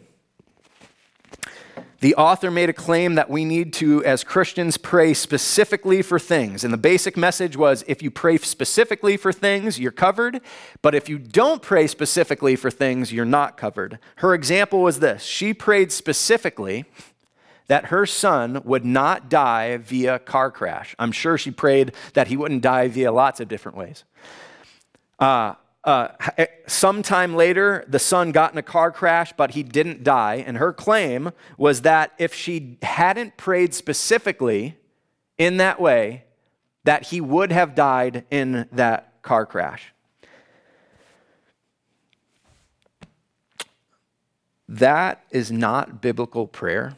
The 2.02 2.16
author 2.16 2.52
made 2.52 2.70
a 2.70 2.74
claim 2.74 3.16
that 3.16 3.32
we 3.32 3.46
need 3.46 3.74
to, 3.74 4.04
as 4.06 4.24
Christians, 4.24 4.78
pray 4.78 5.16
specifically 5.16 6.04
for 6.04 6.20
things. 6.20 6.64
And 6.64 6.72
the 6.72 6.78
basic 6.78 7.18
message 7.18 7.58
was 7.58 7.84
if 7.88 8.04
you 8.04 8.12
pray 8.12 8.38
specifically 8.38 9.18
for 9.18 9.34
things, 9.34 9.80
you're 9.80 9.92
covered. 9.92 10.42
But 10.84 10.94
if 10.94 11.10
you 11.10 11.18
don't 11.18 11.64
pray 11.64 11.88
specifically 11.88 12.56
for 12.56 12.70
things, 12.70 13.12
you're 13.12 13.26
not 13.26 13.58
covered. 13.58 13.98
Her 14.18 14.36
example 14.36 14.82
was 14.82 15.00
this 15.00 15.24
she 15.24 15.54
prayed 15.54 15.92
specifically 15.92 16.86
that 17.68 17.86
her 17.86 18.06
son 18.06 18.62
would 18.64 18.86
not 18.86 19.30
die 19.30 19.78
via 19.78 20.20
car 20.20 20.52
crash. 20.52 20.96
I'm 21.00 21.12
sure 21.12 21.38
she 21.38 21.52
prayed 21.52 21.94
that 22.14 22.28
he 22.28 22.38
wouldn't 22.38 22.62
die 22.62 22.88
via 22.88 23.12
lots 23.12 23.40
of 23.40 23.48
different 23.48 23.78
ways. 23.78 24.04
Uh, 25.20 25.56
uh, 25.84 26.10
sometime 26.68 27.36
later, 27.36 27.86
the 27.88 28.00
son 28.00 28.32
got 28.32 28.52
in 28.52 28.58
a 28.58 28.64
car 28.64 28.92
crash, 28.92 29.34
but 29.38 29.52
he 29.52 29.62
didn't 29.62 30.04
die. 30.04 30.44
And 30.46 30.58
her 30.58 30.74
claim 30.74 31.32
was 31.58 31.82
that 31.82 32.14
if 32.18 32.34
she 32.34 32.78
hadn't 32.82 33.38
prayed 33.38 33.74
specifically 33.74 34.78
in 35.38 35.58
that 35.58 35.80
way, 35.80 36.24
that 36.86 37.04
he 37.08 37.22
would 37.22 37.52
have 37.52 37.76
died 37.76 38.26
in 38.32 38.68
that 38.72 39.22
car 39.22 39.46
crash. 39.46 39.94
That 44.68 45.24
is 45.30 45.52
not 45.52 46.02
biblical 46.02 46.48
prayer. 46.48 46.98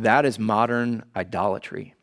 That 0.00 0.24
is 0.24 0.38
modern 0.38 1.04
idolatry. 1.14 1.94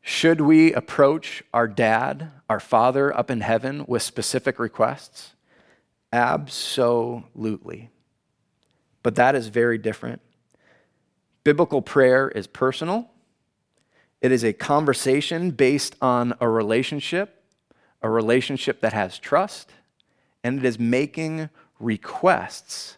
Should 0.00 0.40
we 0.40 0.72
approach 0.72 1.42
our 1.52 1.66
dad, 1.66 2.30
our 2.48 2.60
father 2.60 3.12
up 3.16 3.28
in 3.28 3.40
heaven, 3.40 3.84
with 3.88 4.02
specific 4.02 4.60
requests? 4.60 5.34
Absolutely. 6.12 7.90
But 9.02 9.16
that 9.16 9.34
is 9.34 9.48
very 9.48 9.78
different. 9.78 10.20
Biblical 11.42 11.82
prayer 11.82 12.28
is 12.28 12.46
personal, 12.46 13.10
it 14.20 14.30
is 14.30 14.44
a 14.44 14.52
conversation 14.52 15.50
based 15.50 15.96
on 16.00 16.34
a 16.40 16.48
relationship, 16.48 17.42
a 18.00 18.08
relationship 18.08 18.80
that 18.82 18.92
has 18.92 19.18
trust, 19.18 19.72
and 20.44 20.56
it 20.60 20.64
is 20.64 20.78
making 20.78 21.48
requests 21.80 22.96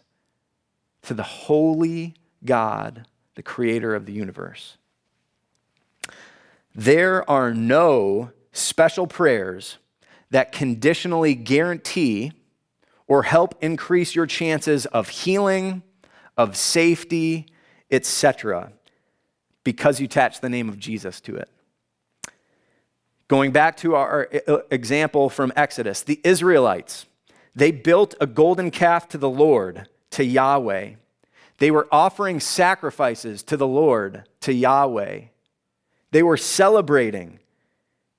to 1.01 1.15
the 1.15 1.23
holy 1.23 2.13
God, 2.45 3.05
the 3.35 3.43
creator 3.43 3.95
of 3.95 4.05
the 4.05 4.13
universe. 4.13 4.77
There 6.75 7.29
are 7.29 7.53
no 7.53 8.31
special 8.51 9.07
prayers 9.07 9.77
that 10.31 10.51
conditionally 10.51 11.35
guarantee 11.35 12.31
or 13.07 13.23
help 13.23 13.55
increase 13.61 14.15
your 14.15 14.25
chances 14.25 14.85
of 14.87 15.09
healing, 15.09 15.83
of 16.37 16.55
safety, 16.55 17.47
etc., 17.91 18.71
because 19.63 19.99
you 19.99 20.05
attach 20.05 20.41
the 20.41 20.49
name 20.49 20.67
of 20.67 20.77
Jesus 20.79 21.21
to 21.21 21.35
it. 21.35 21.49
Going 23.27 23.51
back 23.51 23.77
to 23.77 23.95
our 23.95 24.27
uh, 24.33 24.51
uh, 24.51 24.57
example 24.69 25.29
from 25.29 25.53
Exodus, 25.55 26.01
the 26.01 26.19
Israelites, 26.23 27.05
they 27.55 27.71
built 27.71 28.15
a 28.19 28.27
golden 28.27 28.71
calf 28.71 29.07
to 29.09 29.17
the 29.17 29.29
Lord, 29.29 29.87
to 30.11 30.23
Yahweh. 30.23 30.93
They 31.57 31.71
were 31.71 31.87
offering 31.91 32.39
sacrifices 32.39 33.43
to 33.43 33.57
the 33.57 33.67
Lord, 33.67 34.23
to 34.41 34.53
Yahweh. 34.53 35.21
They 36.11 36.23
were 36.23 36.37
celebrating, 36.37 37.39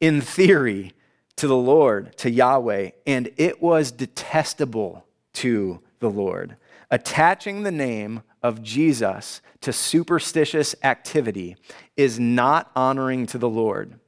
in 0.01 0.21
theory, 0.21 0.93
to 1.37 1.47
the 1.47 1.57
Lord, 1.57 2.17
to 2.19 2.31
Yahweh, 2.31 2.91
and 3.07 3.31
it 3.37 3.61
was 3.61 3.91
detestable 3.91 5.05
to 5.35 5.81
the 5.99 6.11
Lord. 6.11 6.57
Attaching 6.91 7.63
the 7.63 7.73
name 7.73 8.23
of 8.43 8.63
Jesus 8.63 9.41
to 9.63 9.73
superstitious 9.73 10.75
activity 10.83 11.57
is 11.97 12.21
not 12.21 12.71
honoring 12.77 13.27
to 13.27 13.39
the 13.39 13.49
Lord. 13.49 13.99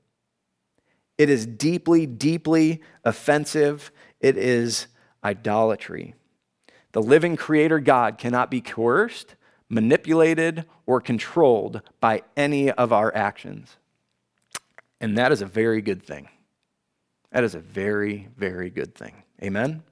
It 1.18 1.30
is 1.30 1.46
deeply, 1.46 2.06
deeply 2.06 2.82
offensive. 3.04 3.90
It 4.20 4.36
is 4.36 4.86
idolatry. 5.24 6.14
The 6.96 7.02
living 7.02 7.36
creator 7.36 7.78
God 7.78 8.16
cannot 8.16 8.50
be 8.50 8.62
coerced, 8.62 9.34
manipulated, 9.68 10.64
or 10.86 10.98
controlled 11.02 11.82
by 12.00 12.22
any 12.38 12.70
of 12.70 12.90
our 12.90 13.14
actions. 13.14 13.76
And 14.98 15.18
that 15.18 15.30
is 15.30 15.42
a 15.42 15.44
very 15.44 15.82
good 15.82 16.02
thing. 16.02 16.30
That 17.32 17.44
is 17.44 17.54
a 17.54 17.58
very, 17.60 18.28
very 18.38 18.70
good 18.70 18.94
thing. 18.94 19.24
Amen? 19.42 19.82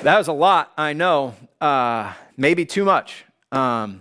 That 0.00 0.16
was 0.16 0.28
a 0.28 0.32
lot, 0.32 0.72
I 0.78 0.94
know. 0.94 1.34
Uh, 1.60 2.14
maybe 2.38 2.64
too 2.64 2.86
much. 2.86 3.26
Um, 3.52 4.00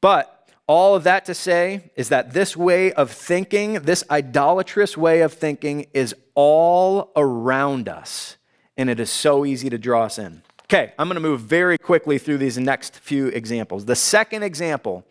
but 0.00 0.48
all 0.68 0.94
of 0.94 1.02
that 1.02 1.24
to 1.24 1.34
say 1.34 1.90
is 1.96 2.10
that 2.10 2.32
this 2.32 2.56
way 2.56 2.92
of 2.92 3.10
thinking, 3.10 3.72
this 3.72 4.04
idolatrous 4.08 4.96
way 4.96 5.22
of 5.22 5.32
thinking, 5.32 5.86
is 5.92 6.14
all 6.36 7.10
around 7.16 7.88
us. 7.88 8.37
And 8.78 8.88
it 8.88 8.98
is 8.98 9.10
so 9.10 9.44
easy 9.44 9.68
to 9.68 9.76
draw 9.76 10.04
us 10.04 10.18
in. 10.18 10.42
Okay, 10.64 10.92
I'm 10.98 11.08
going 11.08 11.16
to 11.16 11.20
move 11.20 11.40
very 11.40 11.76
quickly 11.76 12.16
through 12.16 12.38
these 12.38 12.56
next 12.56 12.96
few 12.96 13.26
examples. 13.26 13.84
The 13.84 13.96
second 13.96 14.44
example 14.44 15.04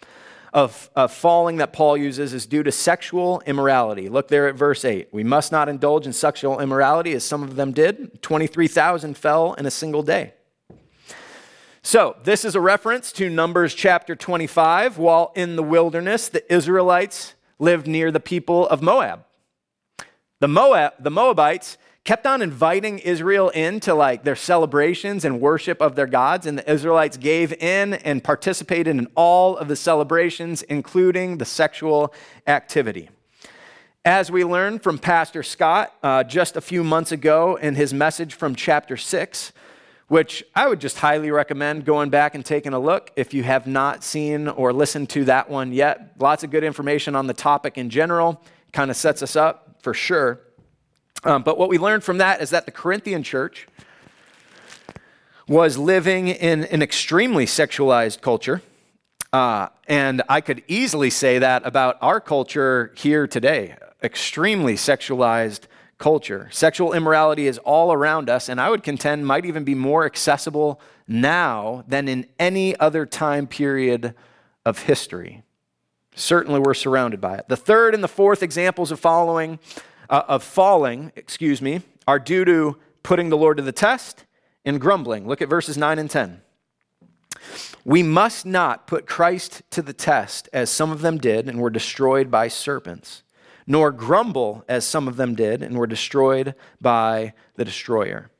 of, 0.53 0.89
of, 0.95 1.12
falling 1.12 1.58
that 1.58 1.73
Paul 1.73 1.97
uses 1.97 2.34
is 2.34 2.45
due 2.45 2.63
to 2.63 2.71
sexual 2.71 3.41
immorality. 3.45 4.08
Look 4.08 4.30
there 4.30 4.47
at 4.47 4.56
verse 4.56 4.86
8. 4.86 5.10
We 5.12 5.23
must 5.23 5.51
not 5.51 5.67
indulge 5.67 6.08
in 6.08 6.13
sexual 6.13 6.60
immorality 6.60 7.13
as 7.13 7.23
some 7.23 7.43
of 7.43 7.56
them 7.56 7.73
did. 7.73 8.21
23,000 8.21 9.17
fell 9.17 9.53
in 9.53 9.65
a 9.65 9.71
single 9.71 10.03
day. 10.03 10.34
So, 11.82 12.17
this 12.23 12.43
is 12.43 12.56
a 12.56 12.62
reference 12.62 13.12
to 13.13 13.30
Numbers 13.30 13.73
chapter 13.73 14.15
25. 14.15 14.97
While 14.97 15.32
in 15.36 15.56
the 15.56 15.63
wilderness, 15.63 16.27
the 16.30 16.53
Israelites 16.53 17.34
lived 17.60 17.88
near 17.88 18.12
the 18.12 18.19
people 18.19 18.67
of 18.67 18.82
Moab. 18.82 19.25
The, 20.39 20.47
Moab, 20.47 20.93
the 20.99 21.10
Moabites 21.10 21.77
kept 22.07 22.25
on 22.25 22.41
inviting 22.41 22.99
Israel 22.99 23.49
into 23.49 23.93
like 23.93 24.23
their 24.23 24.33
celebrations 24.33 25.25
and 25.25 25.41
worship 25.41 25.81
of 25.81 25.97
their 25.97 26.07
gods, 26.07 26.45
and 26.45 26.57
the 26.57 26.71
Israelites 26.71 27.17
gave 27.17 27.51
in 27.51 27.95
and 27.95 28.23
participated 28.23 28.95
in 28.95 29.09
all 29.13 29.57
of 29.57 29.67
the 29.67 29.75
celebrations, 29.75 30.61
including 30.63 31.37
the 31.37 31.43
sexual 31.43 32.13
activity. 32.47 33.09
As 34.05 34.31
we 34.31 34.45
learned 34.45 34.83
from 34.83 34.97
Pastor 34.97 35.43
Scott 35.43 35.93
uh, 36.01 36.23
just 36.23 36.55
a 36.55 36.61
few 36.61 36.81
months 36.81 37.11
ago 37.11 37.57
in 37.57 37.75
his 37.75 37.93
message 37.93 38.35
from 38.35 38.55
chapter 38.55 38.95
6, 38.95 39.51
which 40.07 40.45
I 40.55 40.69
would 40.69 40.79
just 40.79 40.99
highly 40.99 41.29
recommend 41.29 41.83
going 41.83 42.09
back 42.09 42.35
and 42.35 42.45
taking 42.45 42.71
a 42.71 42.79
look 42.79 43.11
if 43.17 43.33
you 43.33 43.43
have 43.43 43.67
not 43.67 44.01
seen 44.01 44.47
or 44.47 44.71
listened 44.71 45.09
to 45.09 45.25
that 45.25 45.49
one 45.49 45.73
yet. 45.73 46.13
Lots 46.19 46.45
of 46.45 46.51
good 46.51 46.63
information 46.63 47.17
on 47.17 47.27
the 47.27 47.33
topic 47.33 47.77
in 47.77 47.89
general, 47.89 48.41
kind 48.71 48.89
of 48.89 48.95
sets 48.95 49.21
us 49.21 49.35
up 49.35 49.75
for 49.81 49.93
sure. 49.93 50.39
Um, 51.27 51.43
but 51.43 51.57
what 51.57 51.67
we 51.67 51.77
learned 51.77 52.05
from 52.05 52.19
that 52.19 52.41
is 52.41 52.51
that 52.51 52.65
the 52.65 52.71
Corinthian 52.71 53.21
church 53.21 53.67
was 55.45 55.77
living 55.77 56.29
in 56.29 56.63
an 56.63 56.81
extremely 56.81 57.45
sexualized 57.45 58.21
culture. 58.21 58.61
Uh, 59.33 59.67
and 59.89 60.23
I 60.29 60.39
could 60.39 60.63
easily 60.69 61.09
say 61.09 61.39
that 61.39 61.67
about 61.67 61.97
our 62.01 62.21
culture 62.21 62.93
here 62.95 63.27
today 63.27 63.75
extremely 64.01 64.75
sexualized 64.75 65.61
culture. 65.97 66.47
Sexual 66.51 66.93
immorality 66.93 67.47
is 67.47 67.57
all 67.57 67.91
around 67.91 68.29
us, 68.29 68.47
and 68.47 68.61
I 68.61 68.69
would 68.69 68.83
contend 68.83 69.27
might 69.27 69.45
even 69.45 69.65
be 69.65 69.75
more 69.75 70.05
accessible 70.05 70.79
now 71.09 71.83
than 71.89 72.07
in 72.07 72.27
any 72.39 72.79
other 72.79 73.05
time 73.05 73.47
period 73.47 74.13
of 74.65 74.83
history. 74.83 75.43
Certainly, 76.15 76.61
we're 76.61 76.73
surrounded 76.73 77.19
by 77.19 77.35
it. 77.37 77.49
The 77.49 77.57
third 77.57 77.93
and 77.95 78.03
the 78.03 78.07
fourth 78.07 78.43
examples 78.43 78.91
of 78.91 78.99
following, 78.99 79.59
uh, 80.09 80.23
of 80.27 80.43
falling, 80.43 81.11
excuse 81.15 81.61
me, 81.61 81.81
are 82.07 82.19
due 82.19 82.45
to 82.45 82.77
putting 83.03 83.29
the 83.29 83.37
Lord 83.37 83.57
to 83.57 83.63
the 83.63 83.71
test 83.71 84.25
and 84.65 84.79
grumbling. 84.79 85.27
Look 85.27 85.41
at 85.41 85.49
verses 85.49 85.77
9 85.77 85.99
and 85.99 86.09
10. 86.09 86.41
We 87.85 88.03
must 88.03 88.45
not 88.45 88.87
put 88.87 89.05
Christ 89.05 89.61
to 89.71 89.81
the 89.81 89.93
test 89.93 90.49
as 90.51 90.69
some 90.69 90.91
of 90.91 91.01
them 91.01 91.17
did 91.17 91.47
and 91.47 91.59
were 91.59 91.69
destroyed 91.69 92.29
by 92.29 92.47
serpents 92.47 93.23
nor 93.67 93.91
grumble 93.91 94.63
as 94.69 94.85
some 94.85 95.07
of 95.07 95.17
them 95.17 95.35
did 95.35 95.61
and 95.61 95.77
were 95.77 95.85
destroyed 95.85 96.55
by 96.79 97.33
the 97.55 97.65
destroyer. 97.65 98.31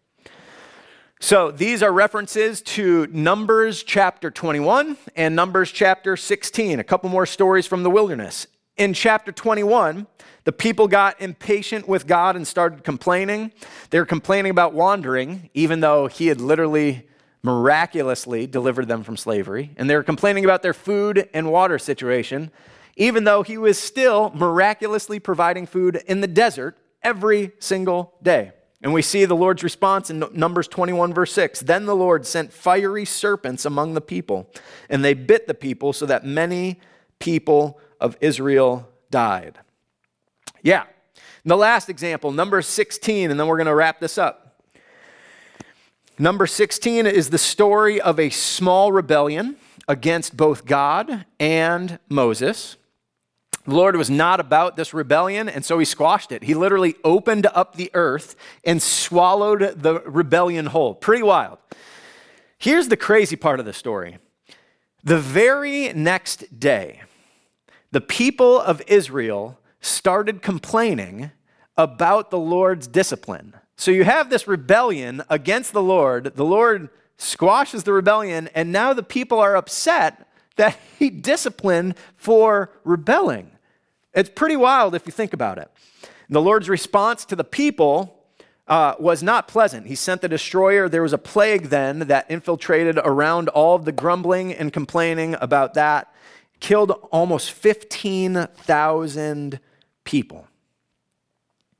So 1.19 1.51
these 1.51 1.84
are 1.84 1.91
references 1.91 2.62
to 2.62 3.08
Numbers 3.08 3.84
chapter 3.84 4.32
21 4.32 4.97
and 5.15 5.36
Numbers 5.36 5.71
chapter 5.71 6.15
16, 6.15 6.80
a 6.80 6.84
couple 6.84 7.10
more 7.10 7.25
stories 7.25 7.67
from 7.67 7.84
the 7.84 7.89
wilderness. 7.89 8.47
In 8.78 8.94
chapter 8.94 9.32
21, 9.32 10.08
the 10.44 10.52
people 10.52 10.88
got 10.88 11.20
impatient 11.22 11.88
with 11.88 12.08
God 12.08 12.36
and 12.36 12.48
started 12.48 12.84
complaining. 12.84 13.52
They 13.90 14.00
were 14.00 14.06
complaining 14.06 14.52
about 14.52 14.74
wandering, 14.74 15.50
even 15.54 15.80
though 15.80 16.08
He 16.08 16.28
had 16.28 16.40
literally 16.40 17.08
miraculously 17.44 18.48
delivered 18.48 18.88
them 18.88 19.04
from 19.04 19.18
slavery. 19.18 19.72
And 19.78 19.90
they 19.90 19.96
were 19.96 20.04
complaining 20.04 20.46
about 20.46 20.62
their 20.62 20.74
food 20.74 21.30
and 21.34 21.52
water 21.52 21.80
situation 21.80 22.52
even 22.98 23.24
though 23.24 23.44
he 23.44 23.58
was 23.58 23.78
still 23.78 24.32
miraculously 24.36 25.20
providing 25.20 25.66
food 25.66 26.02
in 26.08 26.20
the 26.20 26.28
desert 26.28 26.78
every 27.04 27.52
single 27.60 28.16
day. 28.22 28.52
And 28.82 28.94
we 28.94 29.02
see 29.02 29.26
the 29.26 29.36
Lord's 29.36 29.63
response 29.63 30.10
in 30.10 30.24
Numbers 30.34 30.68
21, 30.68 31.13
verse 31.13 31.32
6. 31.32 31.62
Then 31.62 31.86
the 31.86 31.96
Lord 31.96 32.26
sent 32.26 32.52
fiery 32.52 33.06
serpents 33.06 33.66
among 33.66 33.94
the 33.94 34.02
people, 34.02 34.52
and 34.90 35.04
they 35.06 35.13
bit 35.13 35.48
the 35.48 35.54
people 35.54 35.94
so 35.94 36.06
that 36.08 36.26
many 36.26 36.80
people 37.20 37.80
of 38.00 38.18
Israel 38.22 38.88
died. 39.10 39.58
Yeah. 40.62 40.84
And 41.44 41.52
the 41.52 41.58
last 41.58 41.90
example, 41.90 42.32
number 42.32 42.62
16, 42.62 43.32
and 43.32 43.40
then 43.40 43.48
we're 43.48 43.58
going 43.58 43.68
to 43.68 43.76
wrap 43.76 44.00
this 44.00 44.18
up. 44.18 44.62
Number 46.20 46.48
16 46.48 47.06
is 47.06 47.30
the 47.30 47.38
story 47.38 48.02
of 48.02 48.20
a 48.20 48.30
small 48.30 48.92
rebellion 48.92 49.56
against 49.88 50.36
both 50.36 50.66
God 50.66 51.26
and 51.40 52.00
Moses. 52.10 52.76
The 53.66 53.76
Lord 53.76 53.96
was 53.98 54.10
not 54.10 54.40
about 54.40 54.78
this 54.78 54.94
rebellion, 54.94 55.50
and 55.50 55.64
so 55.64 55.78
he 55.78 55.86
squashed 55.86 56.32
it. 56.32 56.44
He 56.44 56.54
literally 56.54 56.96
opened 57.04 57.46
up 57.48 57.76
the 57.76 57.92
earth 57.94 58.36
and 58.64 58.82
swallowed 58.82 59.82
the 59.82 60.00
rebellion 60.02 60.68
whole. 60.68 60.96
Pretty 60.96 61.22
wild. 61.22 61.60
Here's 62.58 62.88
the 62.88 62.98
crazy 62.98 63.36
part 63.36 63.60
of 63.60 63.66
the 63.66 63.74
story 63.74 64.18
the 65.04 65.20
very 65.20 65.94
next 65.94 66.60
day, 66.60 67.02
the 67.91 68.02
people 68.02 68.60
of 68.60 68.82
Israel 68.88 69.60
started 69.82 70.41
complaining 70.41 71.32
about 71.78 72.32
the 72.32 72.39
Lord's 72.39 72.88
discipline. 72.88 73.54
So 73.76 73.91
you 73.91 74.04
have 74.04 74.30
this 74.30 74.47
rebellion 74.47 75.21
against 75.30 75.71
the 75.73 75.82
Lord. 75.82 76.36
The 76.36 76.45
Lord 76.45 76.89
squashes 77.17 77.84
the 77.84 77.93
rebellion, 77.93 78.50
and 78.56 78.71
now 78.71 78.93
the 78.93 79.04
people 79.04 79.39
are 79.39 79.56
upset 79.56 80.28
that 80.56 80.78
he 81.00 81.10
disciplined 81.10 81.95
for 82.15 82.71
rebelling. 82.84 83.52
It's 84.13 84.30
pretty 84.30 84.56
wild 84.56 84.95
if 84.95 85.06
you 85.06 85.12
think 85.12 85.34
about 85.34 85.60
it. 85.60 85.69
The 86.30 86.41
Lord's 86.41 86.67
response 86.67 87.23
to 87.26 87.36
the 87.36 87.43
people 87.43 88.17
uh, 88.67 88.95
was 89.00 89.23
not 89.23 89.47
pleasant. 89.47 89.88
He 89.88 89.95
sent 89.95 90.21
the 90.21 90.28
destroyer. 90.28 90.89
There 90.89 91.04
was 91.04 91.13
a 91.13 91.17
plague 91.17 91.67
then 91.67 92.00
that 92.00 92.30
infiltrated 92.30 92.97
around 92.97 93.47
all 93.50 93.76
of 93.76 93.86
the 93.86 93.91
grumbling 93.91 94.54
and 94.54 94.73
complaining 94.73 95.36
about 95.39 95.76
that, 95.76 96.13
killed 96.60 96.91
almost 97.12 97.52
15,000 97.52 99.60
people. 100.04 100.48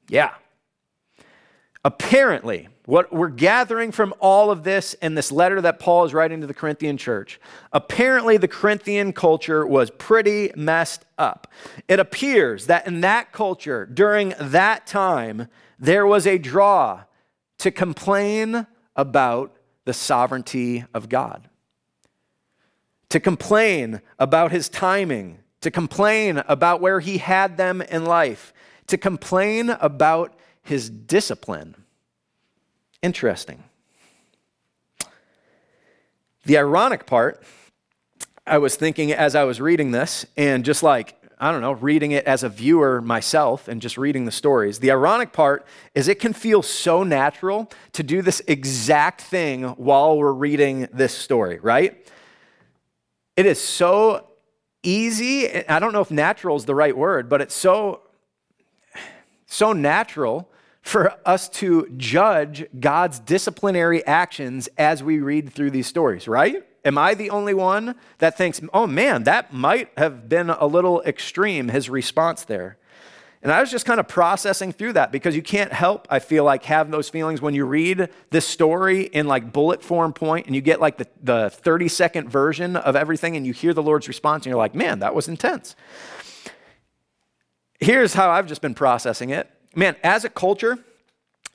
Yeah. 0.10 0.34
Apparently, 1.84 2.70
what 2.86 3.14
we're 3.14 3.30
gathering 3.30 3.92
from 3.92 4.14
all 4.20 4.50
of 4.50 4.64
this 4.64 4.96
and 5.02 5.18
this 5.18 5.32
letter 5.32 5.62
that 5.62 5.80
Paul 5.80 6.06
is 6.06 6.14
writing 6.14 6.42
to 6.42 6.48
the 6.48 6.54
Corinthian 6.54 6.98
church, 6.98 7.40
apparently 7.74 8.38
the 8.38 8.48
Corinthian 8.48 9.14
culture 9.14 9.68
was 9.68 9.92
pretty 9.92 10.52
messed 10.56 11.06
up. 11.18 11.52
It 11.88 12.00
appears 12.00 12.68
that 12.68 12.88
in 12.88 13.02
that 13.02 13.32
culture, 13.32 13.86
during 13.86 14.34
that 14.40 14.88
time, 14.88 15.48
there 15.78 16.08
was 16.08 16.26
a 16.26 16.38
draw 16.38 17.04
to 17.60 17.72
complain 17.72 18.68
about 18.96 19.56
the 19.86 19.94
sovereignty 19.94 20.86
of 20.94 21.10
God, 21.10 21.50
to 23.10 23.20
complain 23.20 24.02
about 24.20 24.52
his 24.52 24.70
timing, 24.70 25.40
to 25.62 25.72
complain 25.72 26.44
about 26.48 26.82
where 26.82 27.00
he 27.00 27.18
had 27.18 27.58
them 27.58 27.82
in 27.82 28.06
life, 28.06 28.54
to 28.88 28.98
complain 28.98 29.70
about 29.70 30.38
his 30.64 30.90
discipline. 30.90 31.76
Interesting. 33.02 33.64
The 36.46 36.58
ironic 36.58 37.06
part, 37.06 37.44
I 38.46 38.58
was 38.58 38.76
thinking 38.76 39.12
as 39.12 39.36
I 39.36 39.44
was 39.44 39.60
reading 39.60 39.92
this, 39.92 40.26
and 40.38 40.64
just 40.64 40.84
like, 40.84 41.16
I 41.40 41.52
don't 41.52 41.62
know, 41.62 41.74
reading 41.74 42.12
it 42.12 42.26
as 42.26 42.44
a 42.44 42.50
viewer 42.50 43.02
myself 43.02 43.68
and 43.68 43.82
just 43.82 43.98
reading 43.98 44.26
the 44.26 44.32
stories, 44.32 44.80
the 44.80 44.90
ironic 44.90 45.34
part 45.34 45.66
is 45.94 46.08
it 46.08 46.20
can 46.20 46.34
feel 46.34 46.64
so 46.64 47.04
natural 47.04 47.70
to 47.94 48.04
do 48.04 48.22
this 48.22 48.42
exact 48.48 49.22
thing 49.22 49.64
while 49.64 50.18
we're 50.18 50.32
reading 50.32 50.88
this 50.92 51.14
story, 51.14 51.60
right? 51.60 52.04
It 53.38 53.46
is 53.46 53.62
so 53.62 54.28
easy. 54.82 55.66
I 55.68 55.78
don't 55.78 55.94
know 55.94 56.02
if 56.02 56.10
natural 56.10 56.58
is 56.58 56.66
the 56.66 56.74
right 56.74 56.98
word, 56.98 57.30
but 57.30 57.40
it's 57.40 57.56
so 57.56 58.02
so 59.46 59.72
natural 59.72 60.50
for 60.82 61.14
us 61.26 61.48
to 61.48 61.88
judge 61.96 62.66
God's 62.80 63.20
disciplinary 63.20 64.06
actions 64.06 64.68
as 64.78 65.04
we 65.04 65.20
read 65.20 65.54
through 65.54 65.72
these 65.72 65.88
stories, 65.88 66.28
right? 66.28 66.66
Am 66.84 66.98
I 66.98 67.14
the 67.14 67.30
only 67.30 67.54
one 67.54 67.96
that 68.18 68.38
thinks, 68.38 68.60
oh 68.74 68.88
man, 68.88 69.24
that 69.24 69.54
might 69.54 69.92
have 69.98 70.28
been 70.28 70.50
a 70.50 70.66
little 70.66 71.02
extreme, 71.04 71.70
his 71.70 71.90
response 71.90 72.44
there? 72.44 72.78
And 73.48 73.54
I 73.54 73.62
was 73.62 73.72
just 73.72 73.86
kind 73.86 73.98
of 73.98 74.10
processing 74.10 74.74
through 74.74 74.92
that 74.94 75.10
because 75.10 75.34
you 75.34 75.42
can't 75.42 75.72
help, 75.72 76.06
I 76.10 76.20
feel 76.20 76.44
like, 76.44 76.66
have 76.66 76.92
those 76.92 77.08
feelings 77.08 77.40
when 77.40 77.54
you 77.54 77.64
read 77.64 78.10
this 78.30 78.46
story 78.46 79.04
in 79.04 79.26
like 79.26 79.54
bullet 79.54 79.82
form 79.82 80.12
point 80.12 80.48
and 80.48 80.54
you 80.54 80.60
get 80.60 80.82
like 80.82 80.98
the, 80.98 81.08
the 81.24 81.50
30 81.50 81.88
second 81.88 82.30
version 82.30 82.76
of 82.76 82.98
everything 82.98 83.38
and 83.38 83.48
you 83.48 83.54
hear 83.54 83.74
the 83.74 83.82
Lord's 83.82 84.10
response 84.10 84.46
and 84.46 84.50
you're 84.50 84.58
like, 84.58 84.76
man, 84.76 85.00
that 85.00 85.16
was 85.16 85.30
intense. 85.30 85.78
Here's 87.80 88.16
how 88.16 88.32
I've 88.32 88.48
just 88.48 88.62
been 88.62 88.76
processing 88.76 89.30
it. 89.30 89.50
Man, 89.74 89.96
as 90.04 90.26
a 90.26 90.30
culture, 90.30 90.80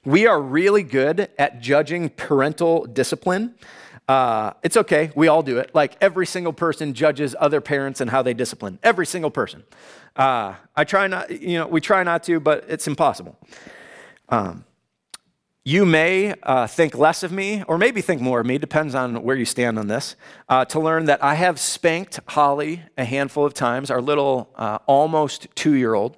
we 0.02 0.26
are 0.26 0.40
really 0.40 0.84
good 0.84 1.28
at 1.36 1.60
judging 1.60 2.08
parental 2.08 2.86
discipline. 2.86 3.54
Uh, 4.08 4.52
it's 4.62 4.76
okay, 4.76 5.10
we 5.14 5.28
all 5.28 5.42
do 5.42 5.58
it. 5.58 5.74
Like 5.74 5.96
every 6.00 6.26
single 6.26 6.52
person 6.52 6.92
judges 6.92 7.34
other 7.38 7.60
parents 7.60 8.00
and 8.00 8.10
how 8.10 8.22
they 8.22 8.34
discipline. 8.34 8.78
Every 8.82 9.06
single 9.06 9.30
person. 9.30 9.62
Uh, 10.16 10.54
I 10.76 10.84
try 10.84 11.06
not, 11.06 11.30
you 11.30 11.58
know, 11.58 11.66
we 11.66 11.80
try 11.80 12.02
not 12.02 12.22
to, 12.24 12.40
but 12.40 12.64
it's 12.68 12.86
impossible. 12.86 13.36
Um, 14.28 14.64
you 15.64 15.86
may 15.86 16.34
uh, 16.42 16.66
think 16.66 16.96
less 16.96 17.22
of 17.22 17.30
me, 17.30 17.62
or 17.68 17.78
maybe 17.78 18.00
think 18.00 18.20
more 18.20 18.40
of 18.40 18.46
me, 18.46 18.58
depends 18.58 18.96
on 18.96 19.22
where 19.22 19.36
you 19.36 19.44
stand 19.44 19.78
on 19.78 19.86
this, 19.86 20.16
uh, 20.48 20.64
to 20.64 20.80
learn 20.80 21.04
that 21.04 21.22
I 21.22 21.34
have 21.34 21.60
spanked 21.60 22.18
Holly 22.26 22.82
a 22.98 23.04
handful 23.04 23.46
of 23.46 23.54
times, 23.54 23.88
our 23.88 24.02
little 24.02 24.50
uh, 24.56 24.78
almost 24.86 25.46
two 25.54 25.74
year 25.74 25.94
old. 25.94 26.16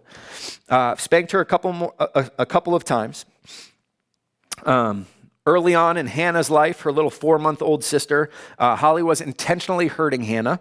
Uh, 0.71 0.97
spanked 0.97 1.33
her 1.33 1.41
a 1.41 1.45
couple, 1.45 1.75
more, 1.75 1.93
a, 1.99 2.31
a 2.39 2.47
couple 2.47 2.75
of 2.75 2.85
times. 2.85 3.27
Um, 4.65 5.07
early 5.47 5.75
on 5.75 5.97
in 5.97 6.07
Hannah's 6.07 6.51
life, 6.51 6.81
her 6.83 6.93
little 6.93 7.11
four 7.11 7.39
month 7.39 7.63
old 7.63 7.85
sister, 7.85 8.31
uh, 8.59 8.77
Holly 8.77 9.03
was 9.03 9.21
intentionally 9.21 9.89
hurting 9.89 10.23
Hannah. 10.23 10.61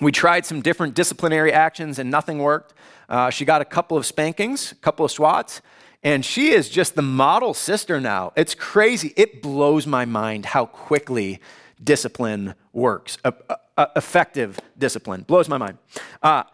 We 0.00 0.12
tried 0.12 0.46
some 0.46 0.60
different 0.62 0.94
disciplinary 0.94 1.52
actions 1.52 1.98
and 1.98 2.10
nothing 2.10 2.38
worked. 2.38 2.74
Uh, 3.08 3.30
she 3.30 3.44
got 3.44 3.62
a 3.62 3.64
couple 3.64 3.96
of 3.96 4.06
spankings, 4.06 4.72
a 4.72 4.74
couple 4.76 5.04
of 5.04 5.10
swats, 5.10 5.60
and 6.02 6.24
she 6.24 6.50
is 6.50 6.68
just 6.68 6.94
the 6.94 7.02
model 7.02 7.54
sister 7.54 8.00
now. 8.00 8.32
It's 8.36 8.54
crazy. 8.54 9.12
It 9.16 9.42
blows 9.42 9.86
my 9.86 10.04
mind 10.04 10.46
how 10.46 10.66
quickly 10.66 11.40
discipline 11.82 12.54
works. 12.72 13.18
Effective 13.96 14.60
discipline 14.76 15.22
blows 15.22 15.48
my 15.48 15.58
mind. 15.58 15.78
Uh, 16.22 16.44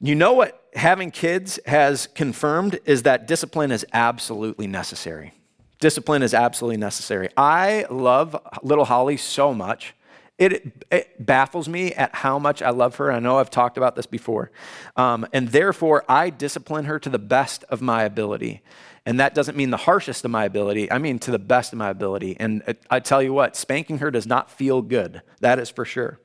you 0.00 0.14
know 0.14 0.32
what 0.32 0.66
having 0.74 1.10
kids 1.10 1.58
has 1.66 2.06
confirmed 2.08 2.78
is 2.84 3.04
that 3.04 3.26
discipline 3.26 3.70
is 3.70 3.86
absolutely 3.92 4.66
necessary. 4.66 5.32
Discipline 5.80 6.22
is 6.22 6.34
absolutely 6.34 6.76
necessary. 6.76 7.30
I 7.36 7.86
love 7.90 8.36
little 8.62 8.84
Holly 8.84 9.16
so 9.16 9.54
much. 9.54 9.94
It, 10.38 10.86
it, 10.90 11.26
baffles 11.26 11.68
me 11.68 11.92
at 11.92 12.14
how 12.14 12.38
much 12.38 12.62
I 12.62 12.70
love 12.70 12.96
her. 12.96 13.12
I 13.12 13.18
know 13.18 13.38
I've 13.38 13.50
talked 13.50 13.76
about 13.76 13.94
this 13.94 14.06
before. 14.06 14.50
Um, 14.96 15.26
and 15.34 15.48
therefore, 15.48 16.02
I 16.08 16.30
discipline 16.30 16.86
her 16.86 16.98
to 16.98 17.10
the 17.10 17.18
best 17.18 17.64
of 17.64 17.82
my 17.82 18.04
ability. 18.04 18.62
And 19.04 19.20
that 19.20 19.34
doesn't 19.34 19.56
mean 19.56 19.70
the 19.70 19.76
harshest 19.76 20.24
of 20.24 20.30
my 20.30 20.44
ability, 20.44 20.90
I 20.90 20.98
mean 20.98 21.18
to 21.20 21.30
the 21.30 21.38
best 21.38 21.72
of 21.72 21.78
my 21.78 21.90
ability. 21.90 22.36
And 22.38 22.62
I 22.90 23.00
tell 23.00 23.22
you 23.22 23.32
what, 23.32 23.56
spanking 23.56 23.98
her 23.98 24.10
does 24.10 24.26
not 24.26 24.50
feel 24.50 24.82
good. 24.82 25.22
That 25.40 25.58
is 25.58 25.70
for 25.70 25.84
sure. 25.84 26.20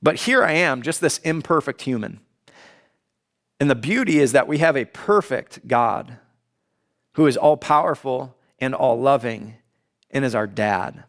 But 0.00 0.16
here 0.16 0.42
I 0.44 0.52
am, 0.52 0.82
just 0.82 1.00
this 1.00 1.18
imperfect 1.18 1.82
human. 1.82 2.20
And 3.60 3.70
the 3.70 3.76
beauty 3.76 4.18
is 4.18 4.32
that 4.32 4.48
we 4.48 4.58
have 4.58 4.76
a 4.76 4.84
perfect 4.84 5.68
God 5.68 6.18
who 7.14 7.26
is 7.26 7.36
all 7.36 7.56
powerful 7.56 8.36
and 8.62 8.76
all 8.76 8.98
loving 8.98 9.56
and 10.12 10.24
is 10.24 10.36
our 10.36 10.46
dad. 10.46 11.02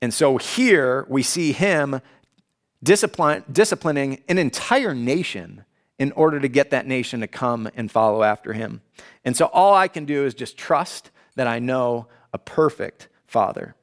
And 0.00 0.14
so 0.14 0.36
here 0.36 1.04
we 1.08 1.22
see 1.22 1.52
him 1.52 2.00
discipline, 2.82 3.44
disciplining 3.50 4.22
an 4.28 4.38
entire 4.38 4.94
nation 4.94 5.64
in 5.98 6.12
order 6.12 6.38
to 6.38 6.48
get 6.48 6.70
that 6.70 6.86
nation 6.86 7.20
to 7.20 7.26
come 7.26 7.68
and 7.74 7.90
follow 7.90 8.22
after 8.22 8.52
him. 8.52 8.80
And 9.24 9.36
so 9.36 9.46
all 9.46 9.74
I 9.74 9.88
can 9.88 10.04
do 10.04 10.24
is 10.24 10.34
just 10.34 10.56
trust 10.56 11.10
that 11.34 11.48
I 11.48 11.58
know 11.58 12.06
a 12.32 12.38
perfect 12.38 13.08
father. 13.26 13.74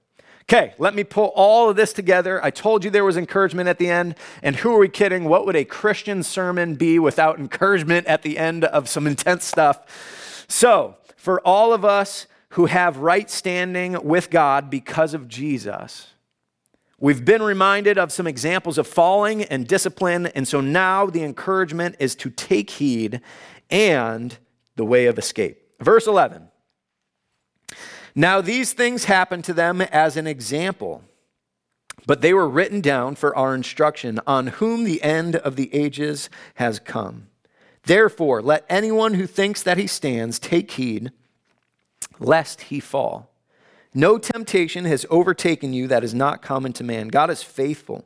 Okay, 0.43 0.73
let 0.79 0.95
me 0.95 1.03
pull 1.03 1.31
all 1.35 1.69
of 1.69 1.75
this 1.75 1.91
together. 1.93 2.43
I 2.43 2.49
told 2.49 2.83
you 2.83 2.89
there 2.89 3.05
was 3.05 3.17
encouragement 3.17 3.67
at 3.69 3.77
the 3.77 3.89
end. 3.89 4.15
And 4.41 4.55
who 4.55 4.73
are 4.73 4.79
we 4.79 4.89
kidding? 4.89 5.25
What 5.25 5.45
would 5.45 5.55
a 5.55 5.65
Christian 5.65 6.23
sermon 6.23 6.75
be 6.75 6.97
without 6.97 7.39
encouragement 7.39 8.07
at 8.07 8.21
the 8.21 8.37
end 8.37 8.63
of 8.63 8.87
some 8.87 9.05
intense 9.13 9.43
stuff? 9.43 10.45
So, 10.47 10.95
for 11.17 11.41
all 11.41 11.73
of 11.73 11.83
us 11.83 12.25
who 12.49 12.65
have 12.65 12.97
right 12.97 13.29
standing 13.29 14.03
with 14.03 14.29
God 14.29 14.69
because 14.69 15.13
of 15.13 15.27
Jesus. 15.27 16.13
We've 16.99 17.23
been 17.23 17.41
reminded 17.41 17.97
of 17.97 18.11
some 18.11 18.27
examples 18.27 18.77
of 18.77 18.85
falling 18.85 19.43
and 19.43 19.67
discipline, 19.67 20.27
and 20.27 20.47
so 20.47 20.59
now 20.59 21.05
the 21.05 21.23
encouragement 21.23 21.95
is 21.99 22.15
to 22.15 22.29
take 22.29 22.71
heed 22.71 23.21
and 23.69 24.37
the 24.75 24.83
way 24.83 25.05
of 25.05 25.17
escape. 25.17 25.61
Verse 25.79 26.07
11. 26.07 26.49
Now 28.15 28.41
these 28.41 28.73
things 28.73 29.05
happened 29.05 29.45
to 29.45 29.53
them 29.53 29.81
as 29.81 30.17
an 30.17 30.27
example, 30.27 31.03
but 32.05 32.21
they 32.21 32.33
were 32.33 32.49
written 32.49 32.81
down 32.81 33.15
for 33.15 33.33
our 33.35 33.55
instruction, 33.55 34.19
on 34.27 34.47
whom 34.47 34.83
the 34.83 35.01
end 35.01 35.37
of 35.37 35.55
the 35.55 35.73
ages 35.73 36.29
has 36.55 36.79
come. 36.79 37.27
Therefore, 37.83 38.41
let 38.41 38.65
anyone 38.67 39.13
who 39.13 39.27
thinks 39.27 39.63
that 39.63 39.77
he 39.77 39.87
stands 39.87 40.37
take 40.37 40.71
heed 40.71 41.11
lest 42.19 42.61
he 42.61 42.79
fall. 42.79 43.31
No 43.93 44.17
temptation 44.17 44.85
has 44.85 45.05
overtaken 45.09 45.73
you 45.73 45.87
that 45.87 46.03
is 46.03 46.13
not 46.13 46.41
common 46.41 46.73
to 46.73 46.83
man. 46.83 47.07
God 47.07 47.29
is 47.29 47.41
faithful. 47.41 48.05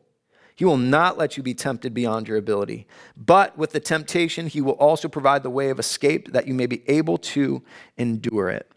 He 0.55 0.65
will 0.65 0.77
not 0.77 1.17
let 1.17 1.35
you 1.35 1.43
be 1.43 1.53
tempted 1.53 1.93
beyond 1.93 2.27
your 2.27 2.37
ability. 2.37 2.87
But 3.17 3.57
with 3.57 3.71
the 3.71 3.79
temptation, 3.79 4.47
he 4.47 4.61
will 4.61 4.73
also 4.73 5.07
provide 5.07 5.43
the 5.43 5.49
way 5.49 5.69
of 5.69 5.79
escape 5.79 6.31
that 6.31 6.47
you 6.47 6.53
may 6.53 6.67
be 6.67 6.87
able 6.87 7.17
to 7.17 7.63
endure 7.97 8.49
it. 8.49 8.71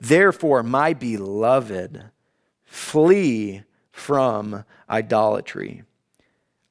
Therefore, 0.00 0.62
my 0.62 0.94
beloved, 0.94 2.04
flee 2.64 3.64
from 3.90 4.64
idolatry. 4.88 5.82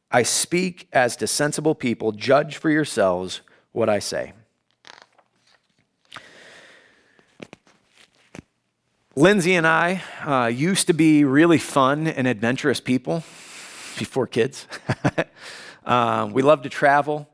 I 0.10 0.24
speak 0.24 0.88
as 0.93 1.18
to 1.18 1.28
sensible 1.28 1.76
people. 1.76 2.14
Judge 2.14 2.55
for 2.55 2.70
yourselves 2.70 3.41
what 3.74 3.89
I 3.89 3.99
say. 3.99 4.32
Lindsay 9.18 9.55
and 9.55 9.65
I 9.65 10.03
uh, 10.24 10.45
used 10.45 10.86
to 10.86 10.93
be 10.93 11.24
really 11.24 11.57
fun 11.57 12.05
and 12.05 12.28
adventurous 12.28 12.80
people 12.80 13.24
before 13.97 14.28
kids. 14.28 14.68
uh, 15.88 16.30
we 16.32 16.43
love 16.43 16.61
to 16.61 16.70
travel, 16.70 17.28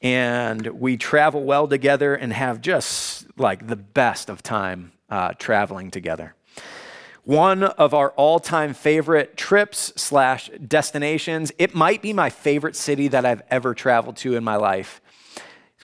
and 0.00 0.66
we 0.66 0.96
travel 0.96 1.44
well 1.44 1.68
together 1.68 2.14
and 2.14 2.32
have 2.32 2.62
just 2.62 3.26
like 3.38 3.66
the 3.66 3.76
best 3.76 4.30
of 4.30 4.42
time 4.42 4.92
uh, 5.10 5.34
traveling 5.34 5.90
together. 5.90 6.34
One 7.24 7.64
of 7.64 7.92
our 7.92 8.12
all-time 8.12 8.72
favorite 8.72 9.36
trips 9.36 9.92
slash 9.94 10.48
destinations. 10.66 11.52
It 11.58 11.74
might 11.74 12.00
be 12.00 12.14
my 12.14 12.30
favorite 12.30 12.76
city 12.76 13.08
that 13.08 13.26
I've 13.26 13.42
ever 13.50 13.74
traveled 13.74 14.16
to 14.18 14.36
in 14.36 14.42
my 14.42 14.56
life. 14.56 15.02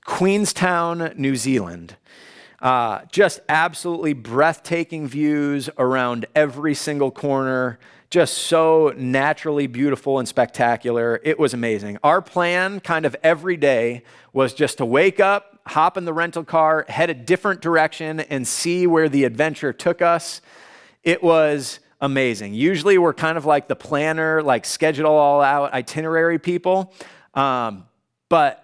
Queenstown, 0.06 1.12
New 1.18 1.36
Zealand. 1.36 1.96
Uh, 2.62 3.00
just 3.10 3.40
absolutely 3.48 4.12
breathtaking 4.12 5.08
views 5.08 5.68
around 5.76 6.26
every 6.34 6.74
single 6.74 7.10
corner. 7.10 7.78
Just 8.08 8.38
so 8.38 8.94
naturally 8.96 9.66
beautiful 9.66 10.18
and 10.20 10.28
spectacular. 10.28 11.20
It 11.24 11.38
was 11.38 11.54
amazing. 11.54 11.98
Our 12.04 12.22
plan, 12.22 12.78
kind 12.78 13.04
of 13.04 13.16
every 13.22 13.56
day, 13.56 14.04
was 14.32 14.54
just 14.54 14.78
to 14.78 14.86
wake 14.86 15.18
up, 15.18 15.58
hop 15.66 15.96
in 15.96 16.04
the 16.04 16.12
rental 16.12 16.44
car, 16.44 16.84
head 16.88 17.10
a 17.10 17.14
different 17.14 17.62
direction, 17.62 18.20
and 18.20 18.46
see 18.46 18.86
where 18.86 19.08
the 19.08 19.24
adventure 19.24 19.72
took 19.72 20.02
us. 20.02 20.40
It 21.02 21.22
was 21.22 21.80
amazing. 22.00 22.54
Usually, 22.54 22.98
we're 22.98 23.14
kind 23.14 23.38
of 23.38 23.44
like 23.44 23.66
the 23.66 23.76
planner, 23.76 24.42
like 24.42 24.66
schedule 24.66 25.06
all 25.06 25.40
out 25.40 25.72
itinerary 25.72 26.38
people. 26.38 26.92
Um, 27.34 27.86
but 28.28 28.61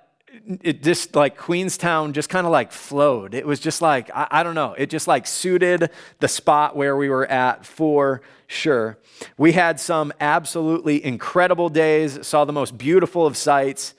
it 0.62 0.82
just 0.82 1.14
like 1.14 1.36
Queenstown 1.36 2.12
just 2.12 2.28
kind 2.28 2.47
of 2.47 2.53
like 2.53 2.72
flowed. 2.72 3.34
It 3.34 3.47
was 3.47 3.61
just 3.61 3.82
like, 3.82 4.11
I, 4.14 4.26
I, 4.30 4.43
don't 4.43 4.55
know, 4.55 4.74
it 4.74 4.91
just 4.91 5.07
like 5.07 5.26
suited 5.26 5.91
the 6.20 6.28
spot 6.28 6.76
where 6.76 6.97
we 6.97 7.09
were 7.09 7.26
at 7.26 7.66
for 7.66 8.22
sure. 8.47 8.99
We 9.36 9.53
had 9.53 9.78
some 9.80 10.12
absolutely 10.20 11.05
incredible 11.05 11.68
days, 11.68 12.26
saw 12.26 12.45
the 12.45 12.53
most 12.53 12.78
beautiful 12.78 13.26
of 13.26 13.36
sights. 13.36 13.95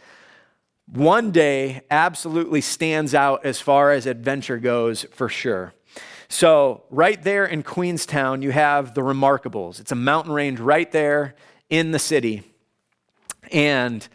One 0.87 1.31
day 1.31 1.81
absolutely 1.91 2.61
stands 2.61 3.13
out 3.13 3.45
as 3.45 3.61
far 3.61 3.91
as 3.91 4.05
adventure 4.05 4.57
goes 4.57 5.05
for 5.11 5.29
sure. 5.29 5.73
So, 6.31 6.83
right 6.91 7.21
there 7.23 7.45
in 7.45 7.63
Queenstown, 7.63 8.43
you 8.43 8.51
have 8.51 8.93
the 8.93 9.01
Remarkables. 9.01 9.79
It's 9.79 9.91
a 9.91 9.95
mountain 9.95 10.31
range 10.31 10.59
right 10.59 10.91
there 10.91 11.33
in 11.71 11.89
the 11.91 11.97
city. 11.97 12.43
And 13.51 14.07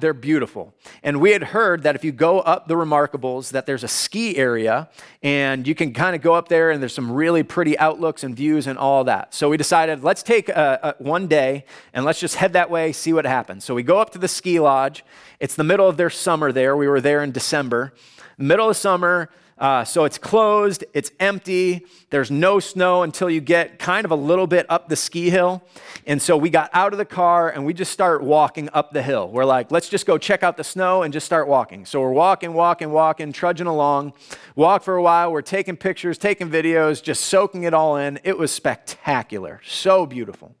they're 0.00 0.14
beautiful. 0.14 0.74
And 1.02 1.20
we 1.20 1.32
had 1.32 1.42
heard 1.42 1.82
that 1.82 1.94
if 1.94 2.02
you 2.02 2.10
go 2.10 2.40
up 2.40 2.66
the 2.66 2.74
Remarkables, 2.74 3.50
that 3.50 3.66
there's 3.66 3.84
a 3.84 3.88
ski 3.88 4.36
area, 4.36 4.88
and 5.22 5.66
you 5.68 5.74
can 5.74 5.92
kind 5.92 6.16
of 6.16 6.22
go 6.22 6.32
up 6.32 6.48
there, 6.48 6.70
and 6.70 6.80
there's 6.80 6.94
some 6.94 7.12
really 7.12 7.42
pretty 7.42 7.78
outlooks 7.78 8.24
and 8.24 8.34
views 8.34 8.66
and 8.66 8.78
all 8.78 9.04
that. 9.04 9.34
So 9.34 9.50
we 9.50 9.58
decided, 9.58 10.02
let's 10.02 10.22
take 10.22 10.48
a, 10.48 10.94
a, 10.98 11.02
one 11.02 11.26
day 11.26 11.66
and 11.92 12.06
let's 12.06 12.18
just 12.18 12.36
head 12.36 12.54
that 12.54 12.70
way, 12.70 12.92
see 12.92 13.12
what 13.12 13.26
happens. 13.26 13.64
So 13.64 13.74
we 13.74 13.82
go 13.82 13.98
up 13.98 14.10
to 14.10 14.18
the 14.18 14.28
ski 14.28 14.58
lodge. 14.60 15.04
It's 15.40 15.54
the 15.54 15.64
middle 15.64 15.88
of 15.88 15.98
their 15.98 16.10
summer 16.10 16.52
there. 16.52 16.74
We 16.74 16.88
were 16.88 17.02
there 17.02 17.22
in 17.22 17.32
December. 17.32 17.92
Middle 18.38 18.70
of 18.70 18.76
summer, 18.76 19.28
uh, 19.58 19.84
so 19.84 20.04
it's 20.04 20.18
closed, 20.18 20.84
it's 20.92 21.10
empty, 21.18 21.86
there's 22.10 22.30
no 22.30 22.60
snow 22.60 23.02
until 23.02 23.30
you 23.30 23.40
get 23.40 23.78
kind 23.78 24.04
of 24.04 24.10
a 24.10 24.16
little 24.16 24.46
bit 24.46 24.66
up 24.68 24.90
the 24.90 24.96
ski 24.96 25.30
hill. 25.30 25.62
And 26.06 26.20
so 26.20 26.36
we 26.36 26.50
got 26.50 26.68
out 26.74 26.92
of 26.92 26.98
the 26.98 27.06
car 27.06 27.48
and 27.48 27.64
we 27.64 27.72
just 27.72 27.90
start 27.90 28.22
walking 28.22 28.68
up 28.74 28.92
the 28.92 29.02
hill. 29.02 29.30
We're 29.30 29.46
like, 29.46 29.70
let's 29.70 29.88
just 29.88 30.04
go 30.04 30.18
check 30.18 30.42
out 30.42 30.58
the 30.58 30.64
snow 30.64 31.02
and 31.02 31.12
just 31.12 31.24
start 31.24 31.48
walking. 31.48 31.86
So 31.86 32.02
we're 32.02 32.10
walking, 32.10 32.52
walking, 32.52 32.90
walking, 32.90 33.32
trudging 33.32 33.66
along. 33.66 34.12
Walk 34.56 34.82
for 34.82 34.96
a 34.96 35.02
while, 35.02 35.32
we're 35.32 35.40
taking 35.40 35.76
pictures, 35.76 36.18
taking 36.18 36.50
videos, 36.50 37.02
just 37.02 37.24
soaking 37.24 37.62
it 37.62 37.72
all 37.72 37.96
in. 37.96 38.20
It 38.24 38.36
was 38.36 38.52
spectacular, 38.52 39.62
so 39.66 40.04
beautiful. 40.04 40.54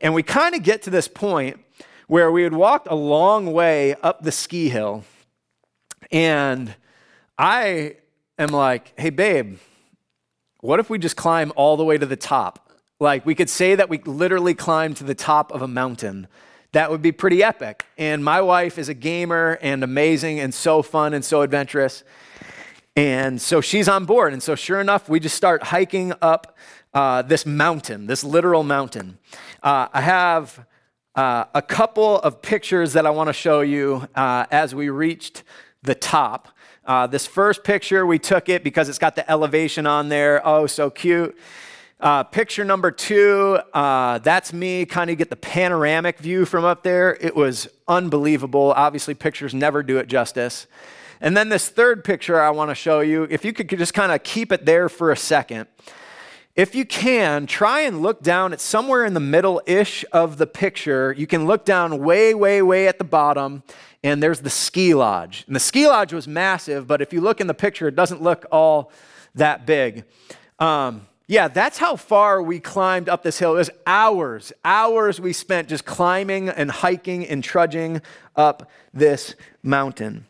And 0.00 0.14
we 0.14 0.22
kind 0.22 0.54
of 0.54 0.62
get 0.62 0.82
to 0.82 0.90
this 0.90 1.08
point 1.08 1.58
where 2.06 2.30
we 2.30 2.44
had 2.44 2.52
walked 2.52 2.86
a 2.88 2.94
long 2.94 3.52
way 3.52 3.96
up 4.02 4.22
the 4.22 4.30
ski 4.30 4.68
hill 4.68 5.02
and 6.12 6.74
I 7.38 7.96
am 8.38 8.48
like, 8.48 8.92
hey, 8.98 9.10
babe, 9.10 9.58
what 10.60 10.80
if 10.80 10.90
we 10.90 10.98
just 10.98 11.16
climb 11.16 11.52
all 11.56 11.76
the 11.76 11.84
way 11.84 11.98
to 11.98 12.06
the 12.06 12.16
top? 12.16 12.72
Like, 13.00 13.26
we 13.26 13.34
could 13.34 13.50
say 13.50 13.74
that 13.74 13.88
we 13.88 13.98
literally 13.98 14.54
climbed 14.54 14.96
to 14.98 15.04
the 15.04 15.14
top 15.14 15.52
of 15.52 15.62
a 15.62 15.68
mountain. 15.68 16.26
That 16.72 16.90
would 16.90 17.02
be 17.02 17.12
pretty 17.12 17.42
epic. 17.42 17.84
And 17.98 18.24
my 18.24 18.40
wife 18.40 18.78
is 18.78 18.88
a 18.88 18.94
gamer 18.94 19.58
and 19.62 19.84
amazing 19.84 20.40
and 20.40 20.54
so 20.54 20.82
fun 20.82 21.14
and 21.14 21.24
so 21.24 21.42
adventurous. 21.42 22.02
And 22.96 23.40
so 23.40 23.60
she's 23.60 23.88
on 23.88 24.04
board. 24.04 24.32
And 24.32 24.42
so, 24.42 24.54
sure 24.54 24.80
enough, 24.80 25.08
we 25.08 25.20
just 25.20 25.36
start 25.36 25.64
hiking 25.64 26.12
up 26.22 26.56
uh, 26.94 27.22
this 27.22 27.44
mountain, 27.44 28.06
this 28.06 28.22
literal 28.22 28.62
mountain. 28.62 29.18
Uh, 29.62 29.88
I 29.92 30.00
have 30.00 30.64
uh, 31.14 31.44
a 31.54 31.62
couple 31.62 32.18
of 32.20 32.40
pictures 32.40 32.92
that 32.92 33.06
I 33.06 33.10
want 33.10 33.28
to 33.28 33.32
show 33.32 33.60
you 33.60 34.08
uh, 34.14 34.46
as 34.50 34.74
we 34.74 34.88
reached 34.88 35.42
the 35.82 35.94
top. 35.94 36.48
Uh, 36.86 37.06
this 37.06 37.26
first 37.26 37.64
picture, 37.64 38.04
we 38.04 38.18
took 38.18 38.48
it 38.48 38.62
because 38.62 38.88
it's 38.90 38.98
got 38.98 39.16
the 39.16 39.30
elevation 39.30 39.86
on 39.86 40.10
there. 40.10 40.46
Oh, 40.46 40.66
so 40.66 40.90
cute. 40.90 41.36
Uh, 41.98 42.22
picture 42.22 42.64
number 42.64 42.90
two, 42.90 43.58
uh, 43.72 44.18
that's 44.18 44.52
me. 44.52 44.84
Kind 44.84 45.08
of 45.08 45.16
get 45.16 45.30
the 45.30 45.36
panoramic 45.36 46.18
view 46.18 46.44
from 46.44 46.64
up 46.64 46.82
there. 46.82 47.16
It 47.18 47.34
was 47.34 47.68
unbelievable. 47.88 48.74
Obviously, 48.76 49.14
pictures 49.14 49.54
never 49.54 49.82
do 49.82 49.96
it 49.96 50.08
justice. 50.08 50.66
And 51.22 51.34
then 51.34 51.48
this 51.48 51.70
third 51.70 52.04
picture 52.04 52.38
I 52.38 52.50
want 52.50 52.70
to 52.70 52.74
show 52.74 53.00
you, 53.00 53.26
if 53.30 53.46
you 53.46 53.54
could 53.54 53.70
just 53.70 53.94
kind 53.94 54.12
of 54.12 54.22
keep 54.22 54.52
it 54.52 54.66
there 54.66 54.90
for 54.90 55.10
a 55.10 55.16
second. 55.16 55.68
If 56.56 56.76
you 56.76 56.84
can, 56.84 57.46
try 57.46 57.80
and 57.80 58.00
look 58.00 58.22
down 58.22 58.52
at 58.52 58.60
somewhere 58.60 59.04
in 59.04 59.14
the 59.14 59.20
middle 59.20 59.60
ish 59.66 60.04
of 60.12 60.36
the 60.36 60.46
picture. 60.46 61.12
You 61.12 61.26
can 61.26 61.46
look 61.46 61.64
down 61.64 61.98
way, 61.98 62.32
way, 62.32 62.62
way 62.62 62.86
at 62.86 62.98
the 62.98 63.04
bottom, 63.04 63.64
and 64.04 64.22
there's 64.22 64.40
the 64.40 64.50
ski 64.50 64.94
lodge. 64.94 65.42
And 65.48 65.56
the 65.56 65.60
ski 65.60 65.88
lodge 65.88 66.12
was 66.12 66.28
massive, 66.28 66.86
but 66.86 67.02
if 67.02 67.12
you 67.12 67.20
look 67.20 67.40
in 67.40 67.48
the 67.48 67.54
picture, 67.54 67.88
it 67.88 67.96
doesn't 67.96 68.22
look 68.22 68.46
all 68.52 68.92
that 69.34 69.66
big. 69.66 70.04
Um, 70.60 71.08
yeah, 71.26 71.48
that's 71.48 71.78
how 71.78 71.96
far 71.96 72.40
we 72.40 72.60
climbed 72.60 73.08
up 73.08 73.24
this 73.24 73.40
hill. 73.40 73.54
It 73.54 73.58
was 73.58 73.70
hours, 73.84 74.52
hours 74.64 75.20
we 75.20 75.32
spent 75.32 75.68
just 75.68 75.84
climbing 75.84 76.50
and 76.50 76.70
hiking 76.70 77.26
and 77.26 77.42
trudging 77.42 78.00
up 78.36 78.70
this 78.92 79.34
mountain. 79.64 80.26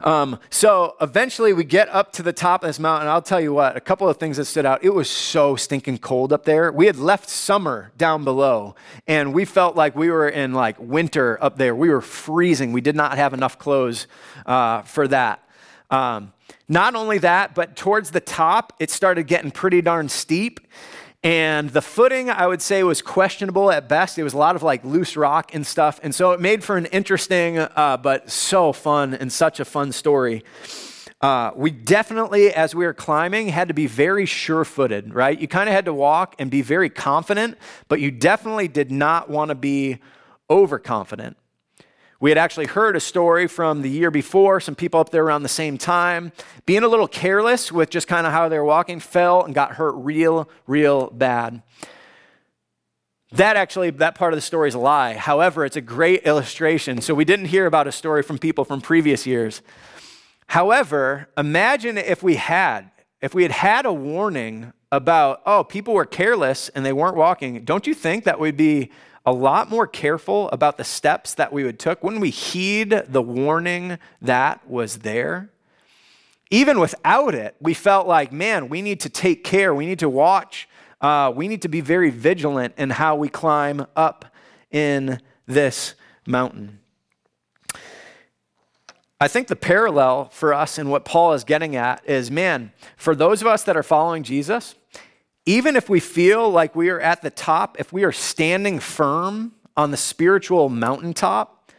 Um, 0.00 0.38
so 0.50 0.96
eventually 1.00 1.52
we 1.52 1.64
get 1.64 1.88
up 1.88 2.12
to 2.12 2.22
the 2.22 2.32
top 2.32 2.62
of 2.62 2.68
this 2.68 2.78
mountain. 2.78 3.08
I'll 3.08 3.22
tell 3.22 3.40
you 3.40 3.52
what, 3.52 3.76
a 3.76 3.80
couple 3.80 4.08
of 4.08 4.16
things 4.16 4.36
that 4.36 4.46
stood 4.46 4.66
out. 4.66 4.82
It 4.82 4.90
was 4.90 5.08
so 5.08 5.56
stinking 5.56 5.98
cold 5.98 6.32
up 6.32 6.44
there. 6.44 6.72
We 6.72 6.86
had 6.86 6.96
left 6.96 7.28
summer 7.28 7.92
down 7.96 8.24
below 8.24 8.74
and 9.06 9.32
we 9.32 9.44
felt 9.44 9.76
like 9.76 9.94
we 9.94 10.10
were 10.10 10.28
in 10.28 10.52
like 10.52 10.76
winter 10.78 11.38
up 11.42 11.58
there. 11.58 11.74
We 11.74 11.90
were 11.90 12.00
freezing. 12.00 12.72
We 12.72 12.80
did 12.80 12.96
not 12.96 13.16
have 13.16 13.34
enough 13.34 13.58
clothes 13.58 14.06
uh, 14.46 14.82
for 14.82 15.06
that. 15.08 15.44
Um, 15.90 16.32
not 16.68 16.94
only 16.94 17.18
that, 17.18 17.54
but 17.54 17.76
towards 17.76 18.10
the 18.10 18.20
top, 18.20 18.74
it 18.78 18.90
started 18.90 19.26
getting 19.26 19.50
pretty 19.50 19.80
darn 19.80 20.08
steep. 20.08 20.60
And 21.24 21.70
the 21.70 21.82
footing, 21.82 22.30
I 22.30 22.46
would 22.46 22.62
say, 22.62 22.82
was 22.84 23.02
questionable 23.02 23.72
at 23.72 23.88
best. 23.88 24.18
It 24.18 24.22
was 24.22 24.34
a 24.34 24.38
lot 24.38 24.54
of 24.54 24.62
like 24.62 24.84
loose 24.84 25.16
rock 25.16 25.52
and 25.52 25.66
stuff. 25.66 25.98
And 26.02 26.14
so 26.14 26.30
it 26.30 26.40
made 26.40 26.62
for 26.62 26.76
an 26.76 26.86
interesting, 26.86 27.58
uh, 27.58 27.96
but 28.00 28.30
so 28.30 28.72
fun 28.72 29.14
and 29.14 29.32
such 29.32 29.58
a 29.58 29.64
fun 29.64 29.90
story. 29.90 30.44
Uh, 31.20 31.50
we 31.56 31.72
definitely, 31.72 32.54
as 32.54 32.76
we 32.76 32.86
were 32.86 32.94
climbing, 32.94 33.48
had 33.48 33.66
to 33.66 33.74
be 33.74 33.88
very 33.88 34.26
sure 34.26 34.64
footed, 34.64 35.12
right? 35.12 35.40
You 35.40 35.48
kind 35.48 35.68
of 35.68 35.74
had 35.74 35.86
to 35.86 35.92
walk 35.92 36.36
and 36.38 36.48
be 36.48 36.62
very 36.62 36.88
confident, 36.88 37.58
but 37.88 38.00
you 38.00 38.12
definitely 38.12 38.68
did 38.68 38.92
not 38.92 39.28
want 39.28 39.48
to 39.48 39.56
be 39.56 39.98
overconfident. 40.48 41.36
We 42.20 42.30
had 42.30 42.38
actually 42.38 42.66
heard 42.66 42.96
a 42.96 43.00
story 43.00 43.46
from 43.46 43.82
the 43.82 43.88
year 43.88 44.10
before, 44.10 44.58
some 44.58 44.74
people 44.74 44.98
up 44.98 45.10
there 45.10 45.22
around 45.22 45.44
the 45.44 45.48
same 45.48 45.78
time, 45.78 46.32
being 46.66 46.82
a 46.82 46.88
little 46.88 47.06
careless 47.06 47.70
with 47.70 47.90
just 47.90 48.08
kind 48.08 48.26
of 48.26 48.32
how 48.32 48.48
they 48.48 48.58
were 48.58 48.64
walking, 48.64 48.98
fell 48.98 49.44
and 49.44 49.54
got 49.54 49.72
hurt 49.72 49.92
real, 49.92 50.48
real 50.66 51.10
bad. 51.10 51.62
That 53.32 53.56
actually, 53.56 53.90
that 53.90 54.16
part 54.16 54.32
of 54.32 54.36
the 54.36 54.42
story 54.42 54.68
is 54.68 54.74
a 54.74 54.80
lie. 54.80 55.14
However, 55.14 55.64
it's 55.64 55.76
a 55.76 55.80
great 55.80 56.24
illustration. 56.24 57.00
So 57.02 57.14
we 57.14 57.24
didn't 57.24 57.46
hear 57.46 57.66
about 57.66 57.86
a 57.86 57.92
story 57.92 58.24
from 58.24 58.38
people 58.38 58.64
from 58.64 58.80
previous 58.80 59.24
years. 59.24 59.62
However, 60.48 61.28
imagine 61.36 61.98
if 61.98 62.22
we 62.22 62.36
had, 62.36 62.90
if 63.20 63.32
we 63.32 63.42
had 63.42 63.52
had 63.52 63.86
a 63.86 63.92
warning 63.92 64.72
about, 64.90 65.42
oh, 65.46 65.62
people 65.62 65.94
were 65.94 66.06
careless 66.06 66.68
and 66.70 66.84
they 66.84 66.92
weren't 66.92 67.16
walking. 67.16 67.64
Don't 67.64 67.86
you 67.86 67.94
think 67.94 68.24
that 68.24 68.40
would 68.40 68.56
be 68.56 68.90
a 69.28 69.32
lot 69.32 69.68
more 69.68 69.86
careful 69.86 70.48
about 70.52 70.78
the 70.78 70.84
steps 70.84 71.34
that 71.34 71.52
we 71.52 71.62
would 71.62 71.78
took 71.78 72.02
when 72.02 72.18
we 72.18 72.30
heed 72.30 73.02
the 73.08 73.20
warning 73.20 73.98
that 74.22 74.66
was 74.66 75.00
there. 75.00 75.50
Even 76.50 76.80
without 76.80 77.34
it 77.34 77.54
we 77.60 77.74
felt 77.74 78.06
like 78.06 78.32
man 78.32 78.70
we 78.70 78.80
need 78.80 79.00
to 79.00 79.10
take 79.10 79.44
care. 79.44 79.74
We 79.74 79.84
need 79.84 79.98
to 79.98 80.08
watch. 80.08 80.66
Uh, 81.02 81.30
we 81.36 81.46
need 81.46 81.60
to 81.60 81.68
be 81.68 81.82
very 81.82 82.08
vigilant 82.08 82.72
in 82.78 82.88
how 82.88 83.16
we 83.16 83.28
climb 83.28 83.86
up 83.94 84.24
in 84.70 85.20
this 85.44 85.94
mountain. 86.26 86.78
I 89.20 89.28
think 89.28 89.48
the 89.48 89.56
parallel 89.56 90.30
for 90.30 90.54
us 90.54 90.78
and 90.78 90.90
what 90.90 91.04
Paul 91.04 91.34
is 91.34 91.44
getting 91.44 91.76
at 91.76 92.02
is 92.08 92.30
man, 92.30 92.72
for 92.96 93.14
those 93.14 93.42
of 93.42 93.46
us 93.46 93.62
that 93.64 93.76
are 93.76 93.82
following 93.82 94.22
Jesus, 94.22 94.74
even 95.48 95.76
if 95.76 95.88
we 95.88 95.98
feel 95.98 96.50
like 96.50 96.76
we 96.76 96.90
are 96.90 97.00
at 97.00 97.22
the 97.22 97.30
top, 97.30 97.80
if 97.80 97.90
we 97.90 98.04
are 98.04 98.12
standing 98.12 98.78
firm 98.78 99.54
on 99.78 99.90
the 99.90 99.96
spiritual 99.96 100.68
mountaintop, 100.68 101.72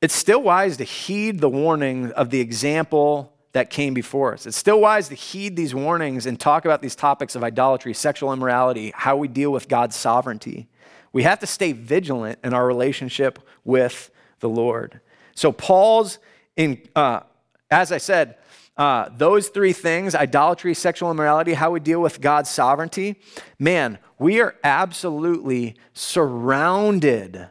it's 0.00 0.14
still 0.14 0.42
wise 0.42 0.78
to 0.78 0.84
heed 0.84 1.40
the 1.40 1.50
warning 1.50 2.12
of 2.12 2.30
the 2.30 2.40
example 2.40 3.34
that 3.52 3.68
came 3.68 3.92
before 3.92 4.32
us. 4.32 4.46
It's 4.46 4.56
still 4.56 4.80
wise 4.80 5.10
to 5.10 5.14
heed 5.14 5.54
these 5.54 5.74
warnings 5.74 6.24
and 6.24 6.40
talk 6.40 6.64
about 6.64 6.80
these 6.80 6.96
topics 6.96 7.36
of 7.36 7.44
idolatry, 7.44 7.92
sexual 7.92 8.32
immorality, 8.32 8.90
how 8.96 9.18
we 9.18 9.28
deal 9.28 9.52
with 9.52 9.68
God's 9.68 9.94
sovereignty. 9.94 10.66
We 11.12 11.24
have 11.24 11.40
to 11.40 11.46
stay 11.46 11.72
vigilant 11.72 12.38
in 12.42 12.54
our 12.54 12.66
relationship 12.66 13.38
with 13.64 14.10
the 14.40 14.48
Lord. 14.48 15.02
So, 15.34 15.52
Paul's, 15.52 16.18
in, 16.56 16.80
uh, 16.96 17.20
as 17.70 17.92
I 17.92 17.98
said, 17.98 18.36
uh, 18.76 19.08
those 19.16 19.48
three 19.48 19.72
things 19.72 20.14
idolatry, 20.14 20.74
sexual 20.74 21.10
immorality, 21.10 21.54
how 21.54 21.70
we 21.70 21.80
deal 21.80 22.00
with 22.00 22.20
God's 22.20 22.50
sovereignty 22.50 23.16
man, 23.58 23.98
we 24.18 24.40
are 24.40 24.56
absolutely 24.62 25.74
surrounded 25.92 27.48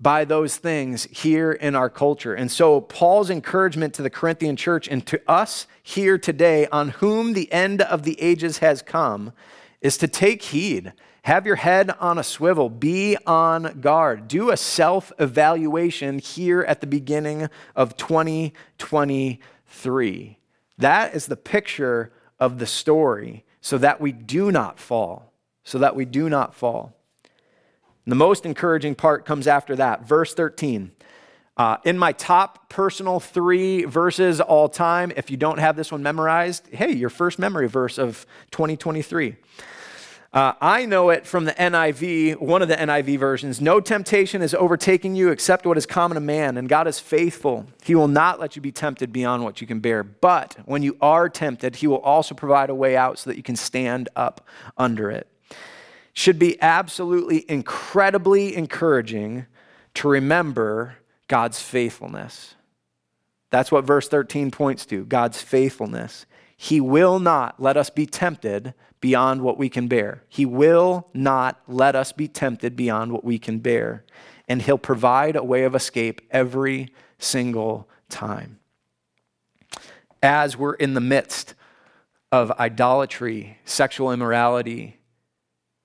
by 0.00 0.24
those 0.24 0.56
things 0.56 1.08
here 1.10 1.50
in 1.50 1.74
our 1.74 1.90
culture. 1.90 2.32
And 2.34 2.52
so, 2.52 2.80
Paul's 2.80 3.30
encouragement 3.30 3.94
to 3.94 4.02
the 4.02 4.10
Corinthian 4.10 4.54
church 4.54 4.86
and 4.88 5.04
to 5.06 5.20
us 5.28 5.66
here 5.82 6.18
today, 6.18 6.68
on 6.68 6.90
whom 6.90 7.32
the 7.32 7.52
end 7.52 7.82
of 7.82 8.04
the 8.04 8.20
ages 8.20 8.58
has 8.58 8.80
come, 8.82 9.32
is 9.80 9.96
to 9.98 10.06
take 10.06 10.42
heed. 10.42 10.92
Have 11.22 11.46
your 11.46 11.56
head 11.56 11.90
on 11.98 12.18
a 12.18 12.22
swivel. 12.22 12.70
Be 12.70 13.16
on 13.26 13.80
guard. 13.80 14.28
Do 14.28 14.50
a 14.50 14.56
self 14.56 15.10
evaluation 15.18 16.20
here 16.20 16.62
at 16.62 16.80
the 16.80 16.86
beginning 16.86 17.48
of 17.74 17.96
2023. 17.96 20.37
That 20.78 21.14
is 21.14 21.26
the 21.26 21.36
picture 21.36 22.12
of 22.38 22.58
the 22.58 22.66
story 22.66 23.44
so 23.60 23.78
that 23.78 24.00
we 24.00 24.12
do 24.12 24.50
not 24.50 24.78
fall. 24.78 25.32
So 25.64 25.78
that 25.78 25.94
we 25.94 26.04
do 26.04 26.28
not 26.28 26.54
fall. 26.54 26.94
And 28.04 28.12
the 28.12 28.16
most 28.16 28.46
encouraging 28.46 28.94
part 28.94 29.26
comes 29.26 29.46
after 29.46 29.76
that. 29.76 30.06
Verse 30.06 30.32
13. 30.32 30.92
Uh, 31.58 31.76
in 31.84 31.98
my 31.98 32.12
top 32.12 32.70
personal 32.70 33.18
three 33.18 33.84
verses 33.84 34.40
all 34.40 34.68
time, 34.68 35.12
if 35.16 35.28
you 35.28 35.36
don't 35.36 35.58
have 35.58 35.74
this 35.74 35.90
one 35.90 36.02
memorized, 36.02 36.68
hey, 36.72 36.92
your 36.92 37.10
first 37.10 37.38
memory 37.38 37.66
verse 37.66 37.98
of 37.98 38.24
2023. 38.52 39.36
Uh, 40.38 40.54
I 40.60 40.86
know 40.86 41.10
it 41.10 41.26
from 41.26 41.46
the 41.46 41.52
NIV, 41.54 42.36
one 42.36 42.62
of 42.62 42.68
the 42.68 42.76
NIV 42.76 43.18
versions. 43.18 43.60
No 43.60 43.80
temptation 43.80 44.40
is 44.40 44.54
overtaking 44.54 45.16
you 45.16 45.30
except 45.30 45.66
what 45.66 45.76
is 45.76 45.84
common 45.84 46.14
to 46.14 46.20
man, 46.20 46.56
and 46.56 46.68
God 46.68 46.86
is 46.86 47.00
faithful. 47.00 47.66
He 47.82 47.96
will 47.96 48.06
not 48.06 48.38
let 48.38 48.54
you 48.54 48.62
be 48.62 48.70
tempted 48.70 49.12
beyond 49.12 49.42
what 49.42 49.60
you 49.60 49.66
can 49.66 49.80
bear. 49.80 50.04
But 50.04 50.56
when 50.64 50.84
you 50.84 50.96
are 51.00 51.28
tempted, 51.28 51.74
He 51.74 51.88
will 51.88 51.98
also 51.98 52.36
provide 52.36 52.70
a 52.70 52.74
way 52.76 52.96
out 52.96 53.18
so 53.18 53.30
that 53.30 53.36
you 53.36 53.42
can 53.42 53.56
stand 53.56 54.10
up 54.14 54.46
under 54.76 55.10
it. 55.10 55.26
Should 56.12 56.38
be 56.38 56.56
absolutely 56.62 57.44
incredibly 57.50 58.54
encouraging 58.54 59.46
to 59.94 60.06
remember 60.06 60.98
God's 61.26 61.60
faithfulness. 61.60 62.54
That's 63.50 63.72
what 63.72 63.84
verse 63.84 64.06
13 64.06 64.52
points 64.52 64.86
to 64.86 65.04
God's 65.04 65.42
faithfulness. 65.42 66.26
He 66.60 66.80
will 66.80 67.20
not 67.20 67.62
let 67.62 67.76
us 67.76 67.88
be 67.88 68.04
tempted 68.04 68.74
beyond 69.00 69.42
what 69.42 69.56
we 69.56 69.68
can 69.68 69.86
bear. 69.86 70.24
He 70.28 70.44
will 70.44 71.08
not 71.14 71.60
let 71.68 71.94
us 71.94 72.10
be 72.10 72.26
tempted 72.26 72.74
beyond 72.74 73.12
what 73.12 73.22
we 73.22 73.38
can 73.38 73.60
bear. 73.60 74.04
And 74.48 74.60
He'll 74.60 74.76
provide 74.76 75.36
a 75.36 75.44
way 75.44 75.62
of 75.62 75.76
escape 75.76 76.20
every 76.32 76.92
single 77.16 77.88
time. 78.08 78.58
As 80.20 80.56
we're 80.56 80.74
in 80.74 80.94
the 80.94 81.00
midst 81.00 81.54
of 82.32 82.50
idolatry, 82.58 83.58
sexual 83.64 84.10
immorality, 84.10 84.98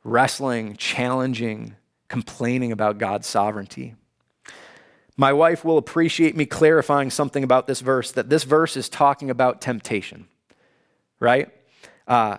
wrestling, 0.04 0.76
challenging, 0.76 1.76
complaining 2.08 2.72
about 2.72 2.98
God's 2.98 3.28
sovereignty. 3.28 3.94
My 5.16 5.32
wife 5.32 5.64
will 5.64 5.78
appreciate 5.78 6.36
me 6.36 6.48
clarifying 6.48 7.12
something 7.12 7.44
about 7.44 7.68
this 7.68 7.82
verse 7.82 8.12
that 8.14 8.30
this 8.32 8.44
verse 8.44 8.76
is 8.76 8.90
talking 8.90 9.30
about 9.30 9.62
temptation, 9.62 10.28
right? 11.24 11.50
Uh, 12.08 12.38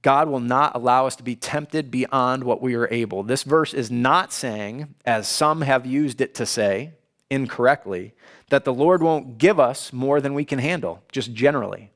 God 0.00 0.28
will 0.28 0.40
not 0.40 0.74
allow 0.74 1.06
us 1.06 1.16
to 1.16 1.22
be 1.22 1.34
tempted 1.34 1.90
beyond 1.90 2.44
what 2.44 2.60
we 2.62 2.74
are 2.74 2.88
able. 2.92 3.22
This 3.22 3.42
verse 3.42 3.74
is 3.74 3.90
not 3.90 4.32
saying, 4.32 4.94
as 5.04 5.26
some 5.26 5.62
have 5.62 5.86
used 5.86 6.20
it 6.20 6.34
to 6.34 6.46
say 6.46 6.92
incorrectly, 7.30 8.12
that 8.50 8.64
the 8.64 8.72
Lord 8.72 9.02
won't 9.02 9.38
give 9.38 9.58
us 9.58 9.92
more 9.92 10.20
than 10.20 10.34
we 10.34 10.44
can 10.44 10.58
handle, 10.58 11.02
just 11.10 11.32
generally. 11.32 11.90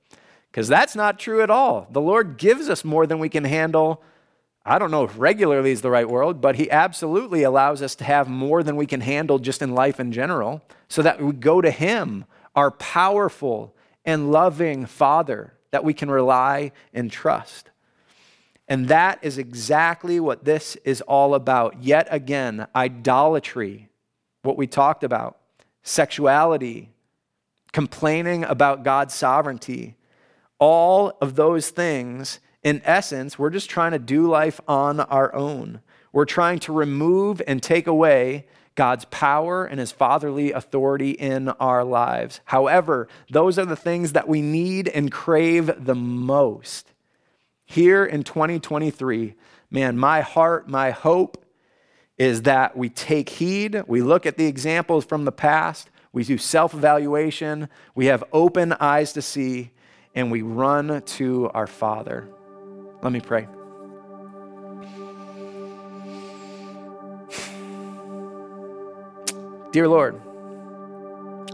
Because 0.50 0.68
that's 0.68 0.96
not 0.96 1.18
true 1.18 1.42
at 1.42 1.50
all. 1.50 1.86
The 1.90 2.00
Lord 2.00 2.38
gives 2.38 2.70
us 2.70 2.82
more 2.82 3.06
than 3.06 3.18
we 3.18 3.28
can 3.28 3.44
handle. 3.44 4.02
I 4.64 4.78
don't 4.78 4.90
know 4.90 5.04
if 5.04 5.18
regularly 5.18 5.70
is 5.70 5.82
the 5.82 5.90
right 5.90 6.08
word, 6.08 6.40
but 6.40 6.56
He 6.56 6.70
absolutely 6.70 7.42
allows 7.42 7.82
us 7.82 7.94
to 7.96 8.04
have 8.04 8.28
more 8.28 8.62
than 8.62 8.76
we 8.76 8.86
can 8.86 9.02
handle 9.02 9.38
just 9.38 9.60
in 9.60 9.74
life 9.74 10.00
in 10.00 10.12
general, 10.12 10.62
so 10.88 11.02
that 11.02 11.22
we 11.22 11.32
go 11.32 11.60
to 11.60 11.70
Him, 11.70 12.24
our 12.56 12.70
powerful 12.70 13.76
and 14.04 14.32
loving 14.32 14.86
Father, 14.86 15.52
that 15.70 15.84
we 15.84 15.94
can 15.94 16.10
rely 16.10 16.72
and 16.92 17.10
trust. 17.10 17.70
And 18.68 18.88
that 18.88 19.18
is 19.22 19.38
exactly 19.38 20.20
what 20.20 20.44
this 20.44 20.76
is 20.84 21.00
all 21.02 21.34
about. 21.34 21.82
Yet 21.82 22.06
again, 22.10 22.66
idolatry, 22.76 23.88
what 24.42 24.58
we 24.58 24.66
talked 24.66 25.04
about, 25.04 25.38
sexuality, 25.82 26.90
complaining 27.72 28.44
about 28.44 28.82
God's 28.84 29.14
sovereignty, 29.14 29.96
all 30.58 31.16
of 31.20 31.34
those 31.36 31.70
things, 31.70 32.40
in 32.62 32.82
essence, 32.84 33.38
we're 33.38 33.50
just 33.50 33.70
trying 33.70 33.92
to 33.92 33.98
do 33.98 34.26
life 34.26 34.60
on 34.68 35.00
our 35.00 35.34
own. 35.34 35.80
We're 36.12 36.24
trying 36.24 36.58
to 36.60 36.72
remove 36.72 37.40
and 37.46 37.62
take 37.62 37.86
away 37.86 38.46
God's 38.78 39.04
power 39.06 39.66
and 39.66 39.78
his 39.78 39.92
fatherly 39.92 40.52
authority 40.52 41.10
in 41.10 41.48
our 41.48 41.84
lives. 41.84 42.40
However, 42.46 43.08
those 43.28 43.58
are 43.58 43.66
the 43.66 43.76
things 43.76 44.12
that 44.12 44.28
we 44.28 44.40
need 44.40 44.88
and 44.88 45.12
crave 45.12 45.84
the 45.84 45.94
most 45.94 46.92
here 47.68 48.06
in 48.06 48.22
2023, 48.22 49.34
man, 49.70 49.98
my 49.98 50.22
heart, 50.22 50.70
my 50.70 50.90
hope 50.90 51.44
is 52.16 52.42
that 52.42 52.74
we 52.74 52.88
take 52.88 53.28
heed, 53.28 53.82
we 53.86 54.00
look 54.00 54.24
at 54.24 54.38
the 54.38 54.46
examples 54.46 55.04
from 55.04 55.26
the 55.26 55.32
past, 55.32 55.90
we 56.10 56.24
do 56.24 56.38
self 56.38 56.72
evaluation, 56.72 57.68
we 57.94 58.06
have 58.06 58.24
open 58.32 58.72
eyes 58.80 59.12
to 59.12 59.22
see, 59.22 59.70
and 60.14 60.32
we 60.32 60.40
run 60.40 61.02
to 61.02 61.50
our 61.52 61.66
Father. 61.66 62.26
Let 63.02 63.12
me 63.12 63.20
pray. 63.20 63.57
Dear 69.70 69.86
Lord, 69.86 70.18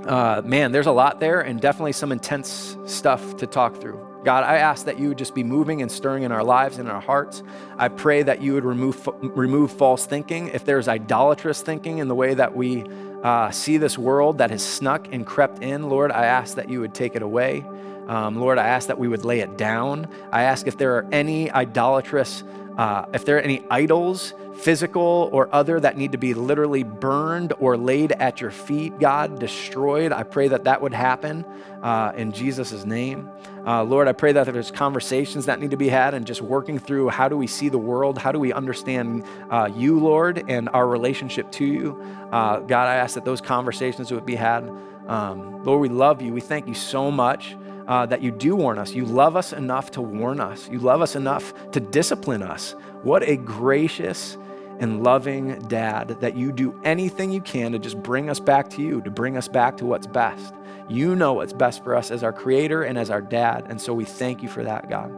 uh, 0.07 0.41
man, 0.45 0.71
there's 0.71 0.87
a 0.87 0.93
lot 0.93 1.19
there 1.19 1.41
and 1.41 1.61
definitely 1.61 1.93
some 1.93 2.13
intense 2.13 2.77
stuff 2.87 3.39
to 3.39 3.47
talk 3.49 3.81
through. 3.81 3.99
God, 4.25 4.45
I 4.45 4.59
ask 4.59 4.87
that 4.87 5.01
you 5.01 5.09
would 5.09 5.19
just 5.19 5.35
be 5.35 5.43
moving 5.43 5.83
and 5.83 5.91
stirring 5.91 6.23
in 6.23 6.31
our 6.31 6.45
lives 6.45 6.79
and 6.79 6.89
in 6.89 6.95
our 6.95 7.01
hearts. 7.01 7.43
I 7.77 7.89
pray 7.89 8.23
that 8.23 8.41
you 8.41 8.55
would 8.55 8.65
remove, 8.65 9.09
remove 9.21 9.73
false 9.73 10.07
thinking. 10.07 10.47
If 10.49 10.65
there's 10.65 10.87
idolatrous 10.87 11.61
thinking 11.61 11.99
in 11.99 12.07
the 12.07 12.15
way 12.15 12.35
that 12.35 12.55
we 12.55 12.85
uh, 13.25 13.51
see 13.51 13.79
this 13.79 13.99
world 13.99 14.39
that 14.39 14.51
has 14.51 14.65
snuck 14.65 15.09
and 15.13 15.27
crept 15.27 15.63
in, 15.65 15.89
Lord, 15.89 16.13
I 16.13 16.27
ask 16.27 16.55
that 16.55 16.69
you 16.69 16.81
would 16.81 16.95
take 16.95 17.17
it 17.17 17.23
away. 17.23 17.67
Um, 18.07 18.37
Lord, 18.37 18.59
I 18.59 18.69
ask 18.69 18.87
that 18.87 18.99
we 18.99 19.09
would 19.09 19.25
lay 19.25 19.41
it 19.41 19.59
down. 19.59 20.09
I 20.31 20.45
ask 20.45 20.69
if 20.69 20.79
there 20.79 20.97
are 20.97 21.07
any 21.11 21.51
idolatrous, 21.51 22.45
uh, 22.77 23.07
if 23.13 23.25
there 23.25 23.37
are 23.37 23.41
any 23.41 23.65
idols 23.71 24.35
physical 24.57 25.29
or 25.33 25.49
other 25.53 25.81
that 25.81 25.97
need 25.97 26.13
to 26.13 26.19
be 26.19 26.33
literally 26.33 26.83
burned 26.83 27.53
or 27.59 27.77
laid 27.77 28.13
at 28.13 28.41
your 28.41 28.51
feet, 28.51 28.99
God, 28.99 29.39
destroyed. 29.39 30.13
I 30.13 30.23
pray 30.23 30.49
that 30.49 30.65
that 30.65 30.81
would 30.81 30.95
happen 30.95 31.45
uh, 31.83 32.13
in 32.17 32.33
Jesus' 32.33 32.85
name. 32.85 33.29
Uh, 33.67 33.83
Lord, 33.83 34.09
I 34.09 34.13
pray 34.13 34.33
that 34.33 34.47
there's 34.47 34.71
conversations 34.71 35.47
that 35.47 35.59
need 35.61 35.71
to 35.71 35.77
be 35.77 35.89
had 35.89 36.15
and 36.15 36.27
just 36.27 36.43
working 36.43 36.79
through 36.79 37.09
how 37.09 37.29
do 37.29 37.37
we 37.37 37.47
see 37.47 37.69
the 37.69 37.79
world? 37.79 38.19
How 38.19 38.31
do 38.31 38.39
we 38.39 38.53
understand 38.53 39.25
uh, 39.51 39.71
you, 39.75 39.99
Lord, 39.99 40.45
and 40.49 40.69
our 40.71 40.87
relationship 40.87 41.51
to 41.53 41.65
you? 41.65 42.03
Uh, 42.31 42.61
God, 42.61 42.89
I 42.89 42.97
ask 42.97 43.15
that 43.15 43.25
those 43.25 43.41
conversations 43.41 44.13
would 44.13 44.27
be 44.27 44.35
had. 44.35 44.71
Um, 45.07 45.65
Lord, 45.65 45.81
we 45.81 45.89
love 45.89 46.23
you. 46.23 46.33
We 46.33 46.41
thank 46.41 46.67
you 46.69 46.75
so 46.75 47.11
much. 47.11 47.57
Uh, 47.87 48.07
that 48.07 48.23
you 48.23 48.31
do 48.31 48.57
warn 48.57 48.79
us. 48.79 48.95
You 48.95 49.05
love 49.05 49.37
us 49.37 49.53
enough 49.53 49.91
to 49.91 50.01
warn 50.01 50.41
us. 50.41 50.71
You 50.71 50.79
love 50.79 51.03
us 51.03 51.17
enough 51.17 51.53
to 51.73 51.81
discipline 51.81 52.43
us. 52.43 52.75
What 53.03 53.23
a 53.23 53.37
gracious 53.37 54.39
and 54.81 55.05
loving 55.05 55.59
dad 55.69 56.17
that 56.21 56.37
you 56.37 56.51
do 56.51 56.79
anything 56.85 57.31
you 57.31 57.41
can 57.41 57.73
to 57.73 57.79
just 57.79 58.03
bring 58.03 58.31
us 58.31 58.41
back 58.41 58.71
to 58.71 58.83
you, 58.83 59.03
to 59.03 59.11
bring 59.11 59.37
us 59.37 59.49
back 59.49 59.77
to 59.77 59.87
what's 59.87 60.07
best. 60.07 60.55
You 60.89 61.15
know 61.15 61.35
what's 61.35 61.53
best 61.53 61.85
for 61.85 61.95
us 61.95 62.11
as 62.11 62.23
our 62.23 62.33
creator 62.33 62.83
and 62.83 62.99
as 62.99 63.11
our 63.11 63.23
dad. 63.23 63.67
And 63.69 63.81
so 63.81 63.95
we 63.95 64.05
thank 64.05 64.43
you 64.43 64.49
for 64.49 64.65
that, 64.65 64.89
God. 64.89 65.11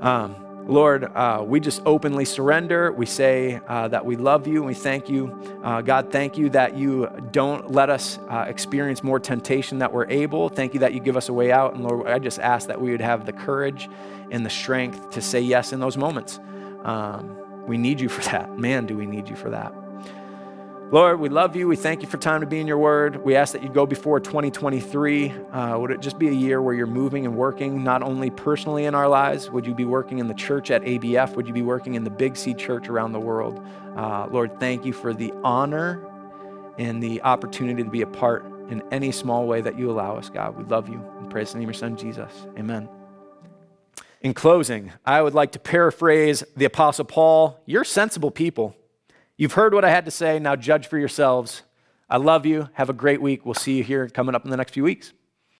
Um, 0.00 0.36
Lord, 0.66 1.04
uh, 1.04 1.44
we 1.46 1.60
just 1.60 1.82
openly 1.84 2.24
surrender. 2.24 2.90
We 2.90 3.04
say 3.04 3.60
uh, 3.68 3.88
that 3.88 4.06
we 4.06 4.16
love 4.16 4.46
you 4.46 4.56
and 4.56 4.66
we 4.66 4.74
thank 4.74 5.10
you. 5.10 5.60
Uh, 5.62 5.82
God, 5.82 6.10
thank 6.10 6.38
you 6.38 6.48
that 6.50 6.76
you 6.76 7.06
don't 7.32 7.70
let 7.70 7.90
us 7.90 8.18
uh, 8.30 8.46
experience 8.48 9.02
more 9.02 9.20
temptation 9.20 9.78
that 9.80 9.92
we're 9.92 10.08
able. 10.08 10.48
Thank 10.48 10.72
you 10.72 10.80
that 10.80 10.94
you 10.94 11.00
give 11.00 11.18
us 11.18 11.28
a 11.28 11.34
way 11.34 11.52
out. 11.52 11.74
And 11.74 11.84
Lord, 11.84 12.06
I 12.06 12.18
just 12.18 12.38
ask 12.38 12.68
that 12.68 12.80
we 12.80 12.92
would 12.92 13.02
have 13.02 13.26
the 13.26 13.32
courage 13.32 13.90
and 14.30 14.44
the 14.44 14.50
strength 14.50 15.10
to 15.10 15.20
say 15.20 15.40
yes 15.40 15.74
in 15.74 15.80
those 15.80 15.98
moments. 15.98 16.40
Um, 16.84 17.36
we 17.66 17.76
need 17.76 18.00
you 18.00 18.08
for 18.08 18.22
that. 18.30 18.58
Man, 18.58 18.86
do 18.86 18.96
we 18.96 19.04
need 19.04 19.28
you 19.28 19.36
for 19.36 19.50
that. 19.50 19.74
Lord, 20.94 21.18
we 21.18 21.28
love 21.28 21.56
you. 21.56 21.66
We 21.66 21.74
thank 21.74 22.02
you 22.02 22.08
for 22.08 22.18
time 22.18 22.40
to 22.40 22.46
be 22.46 22.60
in 22.60 22.68
your 22.68 22.78
word. 22.78 23.16
We 23.24 23.34
ask 23.34 23.52
that 23.54 23.64
you 23.64 23.68
go 23.68 23.84
before 23.84 24.20
2023. 24.20 25.28
Uh, 25.28 25.76
would 25.76 25.90
it 25.90 26.00
just 26.00 26.20
be 26.20 26.28
a 26.28 26.32
year 26.32 26.62
where 26.62 26.72
you're 26.72 26.86
moving 26.86 27.26
and 27.26 27.34
working 27.36 27.82
not 27.82 28.00
only 28.04 28.30
personally 28.30 28.84
in 28.84 28.94
our 28.94 29.08
lives? 29.08 29.50
Would 29.50 29.66
you 29.66 29.74
be 29.74 29.84
working 29.84 30.20
in 30.20 30.28
the 30.28 30.34
church 30.34 30.70
at 30.70 30.82
ABF? 30.82 31.34
Would 31.34 31.48
you 31.48 31.52
be 31.52 31.62
working 31.62 31.94
in 31.94 32.04
the 32.04 32.10
Big 32.10 32.36
C 32.36 32.54
church 32.54 32.88
around 32.88 33.10
the 33.10 33.18
world? 33.18 33.60
Uh, 33.96 34.28
Lord, 34.30 34.60
thank 34.60 34.84
you 34.84 34.92
for 34.92 35.12
the 35.12 35.32
honor 35.42 36.00
and 36.78 37.02
the 37.02 37.20
opportunity 37.22 37.82
to 37.82 37.90
be 37.90 38.02
a 38.02 38.06
part 38.06 38.44
in 38.70 38.80
any 38.92 39.10
small 39.10 39.48
way 39.48 39.60
that 39.62 39.76
you 39.76 39.90
allow 39.90 40.16
us, 40.16 40.30
God. 40.30 40.56
We 40.56 40.62
love 40.62 40.88
you. 40.88 41.04
And 41.18 41.28
praise 41.28 41.50
the 41.50 41.58
name 41.58 41.68
of 41.68 41.74
your 41.74 41.80
son, 41.80 41.96
Jesus. 41.96 42.46
Amen. 42.56 42.88
In 44.20 44.32
closing, 44.32 44.92
I 45.04 45.22
would 45.22 45.34
like 45.34 45.50
to 45.52 45.58
paraphrase 45.58 46.44
the 46.56 46.66
Apostle 46.66 47.04
Paul 47.04 47.60
You're 47.66 47.82
sensible 47.82 48.30
people. 48.30 48.76
You've 49.36 49.54
heard 49.54 49.74
what 49.74 49.84
I 49.84 49.90
had 49.90 50.04
to 50.04 50.10
say. 50.10 50.38
Now 50.38 50.54
judge 50.54 50.86
for 50.86 50.98
yourselves. 50.98 51.62
I 52.08 52.18
love 52.18 52.46
you. 52.46 52.68
Have 52.74 52.90
a 52.90 52.92
great 52.92 53.20
week. 53.20 53.44
We'll 53.44 53.54
see 53.54 53.76
you 53.76 53.82
here 53.82 54.08
coming 54.08 54.34
up 54.34 54.44
in 54.44 54.50
the 54.50 54.56
next 54.56 54.72
few 54.72 54.84
weeks. 54.84 55.12